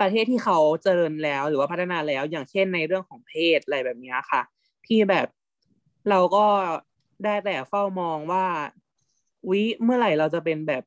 [0.00, 4.42] ประเทศที่เขาเจริญแล้วหรือว่าพัฒนาแล้ว อย่างเช่นในเรื่องของเพศอะไรแบบนี้ค่ะ
[4.86, 5.26] ที่แบบ
[6.10, 6.46] เราก็
[7.24, 8.46] ได้แต่เฝ้ามองว่า
[9.50, 10.82] วิเมื่อไหร่เราจะเป็นแบบ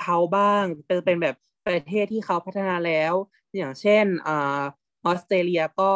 [0.00, 1.36] เขาบ้างเป็นเป็นแบบ
[1.66, 3.12] ประเทศที่เขาพัฒนาแล้ว
[3.56, 4.30] อย่างเช่นอ
[5.04, 5.92] อสเตรเลียก็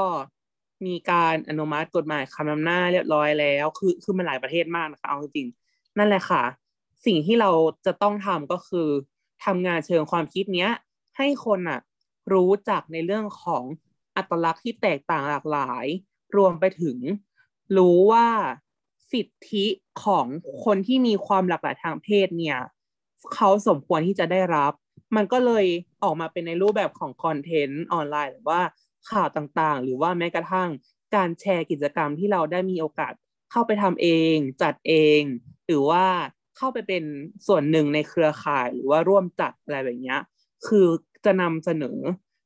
[0.86, 6.43] มีการอนุมัติกฎหมายคำนำหน้าเรียบร้อยแล้ว คือคือมันหลายประเทศมากนะคะเอาจริงๆนั่นแหละค่ะ
[7.06, 7.51] สิ่งที่เรา
[7.86, 8.89] จะต้องทำก็คือ
[9.44, 10.72] ทำงานเชิงความคิดเนี้ย
[11.16, 11.80] ให้คนอะ
[12.32, 13.64] รู้จักในเรื่องของ
[14.16, 15.86] อัตลักษณ์ที่แตกต่างหลากหลาย
[16.36, 16.98] รวมไปถึง
[17.76, 18.26] รู้ว่า
[19.12, 19.66] สิทธิ
[20.05, 20.26] ของ
[20.64, 22.59] คนที่มีความหลากหลายทางเพศเนี่ย
[23.34, 24.72] เขาสมควรที่จะได้รับ
[25.16, 25.66] มันก็เลย
[26.02, 28.60] ออกมาเป็นในรูปแบบของคอนเทนต์ออนไลน์หรือว่า
[29.10, 30.68] ข่าวต่างๆ หรือว่าแม้กระทั่ง
[31.14, 33.12] การแชร์กิจกรรมที่เราได้มีโอกาส
[33.50, 35.22] เข้าไปทำเอง จัดเอง
[35.66, 36.06] หรือว่า
[36.56, 37.05] เข้าไปเป็น
[37.46, 40.16] ส่วนหนึ่งในเครือข่ายหรือว่าร่วมจัดอะไรแบบนี้
[40.66, 40.86] คือ
[41.24, 41.98] จะนำเสนอ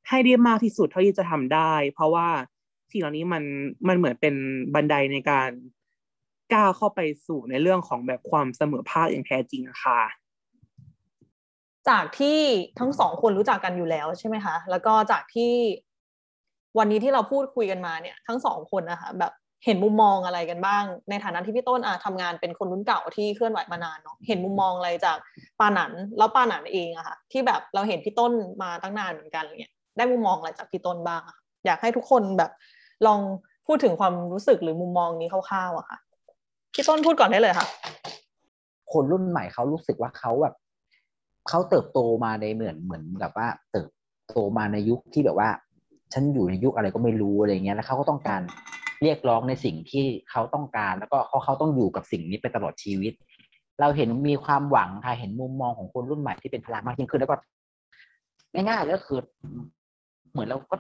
[0.09, 2.29] ให้ได้มากที่สุดเท่าที่จะทำได้ เพราะว่า
[2.91, 3.43] สิ่งเหล่านี้มัน
[3.89, 4.35] มันเหมือนเป็น
[4.75, 5.51] บันไดในการ
[6.55, 10.01] ก้าวเข้าไปสู่ในเรื่องของแบบความเสมอภาคอย่างแท้จริงค่ะ
[11.89, 12.41] จากที่
[12.79, 15.53] ทั้งสองคนรู้จักกันอยู่แล้วใช่ไหมคะ แล้วก็จากที่
[16.79, 19.33] วันนี้ที่เราพูดคุยกันมาเนี่ย ทั้งสองคนนะคะแบบ
[19.65, 25.19] เห็นมุมมองอะไรกันบ้าง ในฐานะที่พี่ต้นอะทำงานเป็นคนรุ่นเก่าที่เคลื่อนไหวมานานเนาะเห็นมุมมองอะไรจาก
[25.61, 28.33] ปาหนันแล้วปาหนันเองอะค่ะ ที่แบบเราเห็นพี่ต้น
[28.63, 31.37] มาตั้งนานเหมือนกันอะไรเงี้ยได้มุมมองอะไรจากพี่ต้นบ้างอะ
[31.67, 32.51] อยากให้ทุกคนแบบ
[33.07, 33.21] ลอง
[33.67, 35.99] พูดถึงความรู้สึกหรือมุมมองนี้คร่าวๆอะค่ะ
[36.75, 37.67] พี่ต้นพูดก่อนได้เลยค่ะ
[38.93, 40.55] คนรุ่นใหม่เขารู้สึกว่าเขาแบบ
[41.49, 43.89] เขาเติบโตมาในเหมือนเหมือนแบบว่า เติบ
[44.29, 45.49] โตมาในยุคที่แบบว่า
[46.13, 48.43] ฉันอยู่ในยุคอะไรก็ไม่รู้อะไรเงี้ยแล้วเขาก็ต้องการ
[49.03, 53.13] เรียกร้องในสิ่งที่เขาต้องการ แล้วก็เขาเขาต้องอยู่กับสิ่งนี้ไปตลอดชีวิต
[53.81, 57.37] เราเห็นมีความหวังค่ะเห็นมุมมองของคนรุ่นใหม่ที่เป็นพลังมากยิ่งขึ้นแล้วก็
[58.55, 59.21] ง่ายๆแล้วคือ
[60.33, 60.77] เหมือนเราก็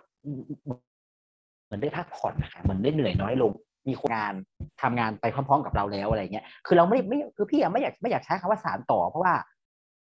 [1.64, 3.52] เหมือนได้พักผ่อนนะคะเหมือนได้เหนื่อยน้อยลง
[3.88, 4.34] มีคนงาน
[4.82, 9.34] ทำงานไปพร้อมๆกับเราแล้วอะไรเงี้ย คือเราไม่ไม่คือพี่อะไม่อยากไม่อยากใช้คำว่าสารต่อ เพราะว่า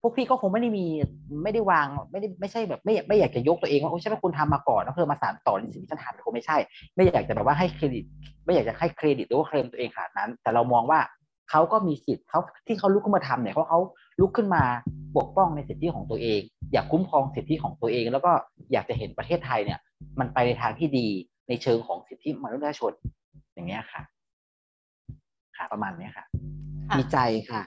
[0.03, 0.87] พวกพี่ก็คงไม่ได้มี
[1.45, 6.57] ไม่ได้วางไม่ได้ไม่ใช่แบบไม่ไม่อยากจะยกตัวเองว่าโอ้ใช่ไหมคุณทำมาก่อนแล้วเพื่อมาสานต่อในสิ่งที่ฉันทำคงไม่ใช่
[6.95, 8.05] ไม่อยากจะแบบว่าให้เครดิต
[8.45, 11.01] ไม่อยากจะให้เครดิตหรือว่าเคลมตัวเองขนาดนั้น แต่เรามองว่า
[11.51, 13.79] เขาก็มีสิทธิ์เขาที่เขาลุกขึ้นมาทำเนี่ยเพราะเขา
[14.21, 14.63] ลุกขึ้นมา
[15.17, 16.41] ปกป้องในสิทธิของตัวเอง
[16.73, 18.33] อยากคุ้มครองสิทธิของตัวเอง แล้วก็
[18.73, 19.79] อยากจะเห็นประเทศไทยเนี่ย
[20.21, 21.07] มันไปในทางที่ดี
[21.49, 22.93] ในเชิงของสิทธิมนุษยชน
[23.55, 24.03] อย่างเงี้ยค่ะ
[25.57, 26.25] ค่ะประมาณเนี้ยค่ะ
[26.97, 27.19] ดีใจ
[27.51, 27.63] ค่ะ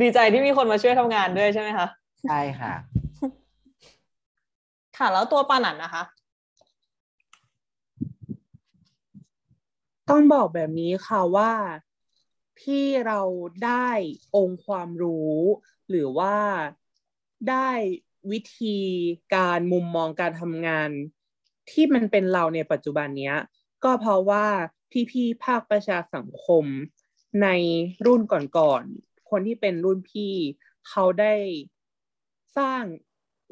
[0.00, 1.86] ดีใจที่มีคนมาช่วยทำงานด้วยใช่ไหมคะ
[2.24, 2.72] ใช่ค่ะ
[4.96, 6.02] ค่ะ แล้วตัวปานันนะคะ
[10.10, 11.52] ต้องบอกแบบนี้ค่ะว่า
[12.62, 13.20] ที่เรา
[13.64, 13.90] ได้
[14.36, 15.36] องค์ความรู้
[15.88, 16.36] หรือว่า
[17.50, 17.70] ได้
[18.30, 18.78] วิธี
[19.34, 20.90] การมุมมองการทำงาน
[21.70, 23.36] ที่มันเป็นเราในปัจจุบันเนี้ย
[23.84, 24.46] ก็เพราะว่า
[25.10, 26.64] พี่ๆภาคประชาสังคม
[27.42, 27.48] ใน
[28.06, 30.34] รุ่นก่อนๆ คนที่เป็นรุ่นพี่
[30.88, 31.34] เขาได้
[32.56, 32.82] สร้าง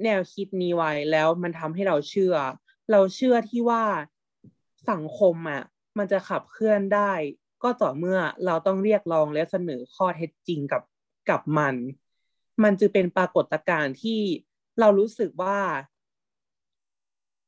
[0.05, 2.35] แนวคิดนี้ไว้แล้วมันทำให้เราเชื่อ
[2.93, 3.85] เราเชื่อที่ว่า
[4.91, 5.63] สังคมอะ
[5.99, 7.13] มันจะขับเคลื่อนได้
[7.63, 10.83] ก็ต่อเมื่อเราต้องเรียกร้องและเสนอข้อเท็จจริงกับ
[11.31, 11.75] กับมัน
[12.63, 14.21] มันจะเป็นปรากฏการณ์ที่
[14.81, 15.59] เรารู้สึกว่า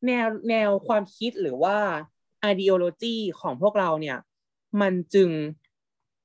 [0.06, 1.78] แนวแนวความคิดหรือว่า
[2.52, 4.18] ideology ของพวกเราเนี่ย
[4.80, 5.30] มันจึง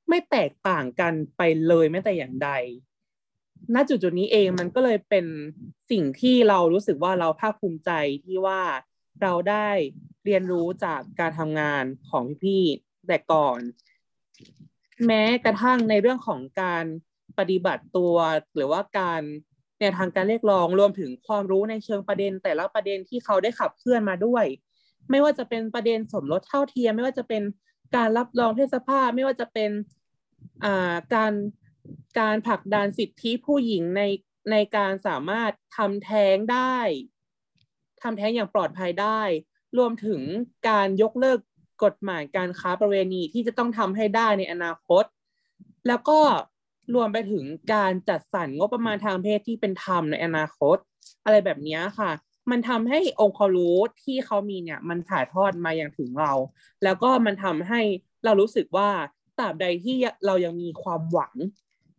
[0.09, 2.49] ไม่แตกต่างกันไปเลยแม้แต่อย่างใด
[3.73, 5.25] ณ จุดจุดนี้เองมันก็เลยเป็น
[5.91, 7.91] สิ่งที่เรารู้สึกว่าเราภาคภูมิใจ
[8.25, 8.61] ที่ว่า
[9.21, 9.69] เราได้
[10.25, 13.59] เรียนรู้จากการทำงานของพี่ๆแต่ก่อน
[15.05, 16.85] แม้กระทั่งในเรื่องของการ
[17.39, 18.15] ปฏิบัติตัว
[18.55, 19.21] หรือว่าการ
[19.79, 24.45] แนวทางการเรียกร้องรวมถึงความรู้ในเชิงประเด็น แต่ละประเด็นที่เขาได้ขับเคลื่อนมาด้วย
[25.09, 27.43] ไม่ว่าจะเป็นประเด็นสมรสเท่าเทียม ไม่ว่าจะเป็น
[27.95, 29.71] การรับรองเพศสภาพ ไม่ว่าจะเป็น
[31.13, 31.33] การ
[32.19, 34.01] การผลักดันสิทธิผู้หญิงใน
[34.51, 36.77] ในการสามารถทำแท้งได้
[38.01, 39.21] ทำแท้งอย่างปลอดภัยได้
[39.77, 40.21] รวมถึง
[40.69, 41.39] การยกเลิก
[41.83, 45.03] กฎหมายการค้าประเวณีที่จะต้องทำให้ได้ในอนาคต
[45.87, 46.19] แล้วก็
[46.93, 50.77] รวมไปถึงการจัดสรรงบประมาณทางเพศที่เป็นธรรมในอนาคต
[51.23, 52.11] อะไรแบบนี้ค่ะ
[52.51, 56.33] มันทำให้องค์ความรู้ที่เขามีเนี่ย มันถ่ายทอดมาอย่างถึงเรา
[56.83, 57.81] แล้วก็มันทำให้
[58.25, 58.89] เรารู้สึกว่า
[59.39, 59.95] ตราบใดที่
[60.25, 61.33] เรายังมีความหวัง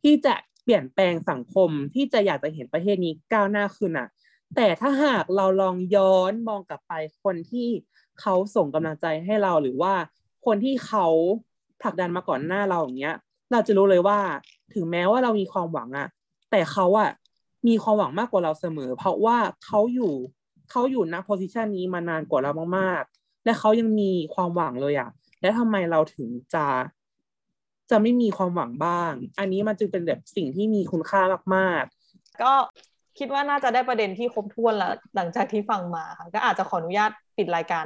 [0.02, 4.08] ที่จะเปลี่ยนแปลงสังคมที่จะอยากจะเห็นประเทศนี้ก้าวหน้าขึ้นอะ
[4.56, 6.92] แต่ถ้าหากเราลองย้อนมองกลับไป
[7.24, 7.68] คนที่
[8.20, 9.94] เขาส่งกำลังใจให้เราหรือว่า
[10.46, 11.06] คนที่เขา
[11.82, 13.16] ผลักดันมาก่อนหน้าเราอย่างเงี้ย
[13.52, 14.18] เราจะรู้เลยว่า
[14.74, 16.08] ถึงแม้ว่าเรามีความหวังอะ
[16.50, 17.10] แต่เขาอะ
[17.68, 20.14] มีความหวังมากกว่าเราเสมอ เพราะว่าเขาอยู่
[20.70, 25.10] เขาอยู่นักโพสิชันนี้มานานกว่าเรามากๆ และเขายังมีความหวังเลยอะ
[25.40, 26.66] และทำไมเราถึงจะ
[27.90, 31.22] จะไม่มีความหวังบ้าง อันนี้มันจึงเป็นแบบสิ่งที่มีคุณค่า
[31.54, 32.52] มากๆ ก็
[33.18, 37.84] คิดว่าน่าจะได้ประเด็นที่ครบถ้วนแล้วหลังจากที่ฟังมาค่ะก็อาจจะขออนุญาตปิดรายการ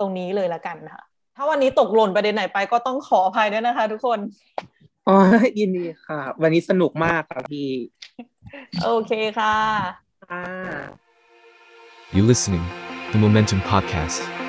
[0.00, 1.02] ตรงนี้เลยละกันค่ะ
[1.36, 4.18] ถ้าวันนี้ตกหล่นประเด็นไหนไปก็ต้องขออภัยด้วยนะคะ ทุกคน
[5.08, 5.16] อ๋อ
[5.58, 7.68] ยินดีค่ะ วันนี้สนุกมากค่ะพี่
[8.84, 9.56] โอเคค่ะ
[10.30, 10.44] ค่ะ
[12.14, 12.66] You listening,
[13.12, 14.41] the Momentum Podcast.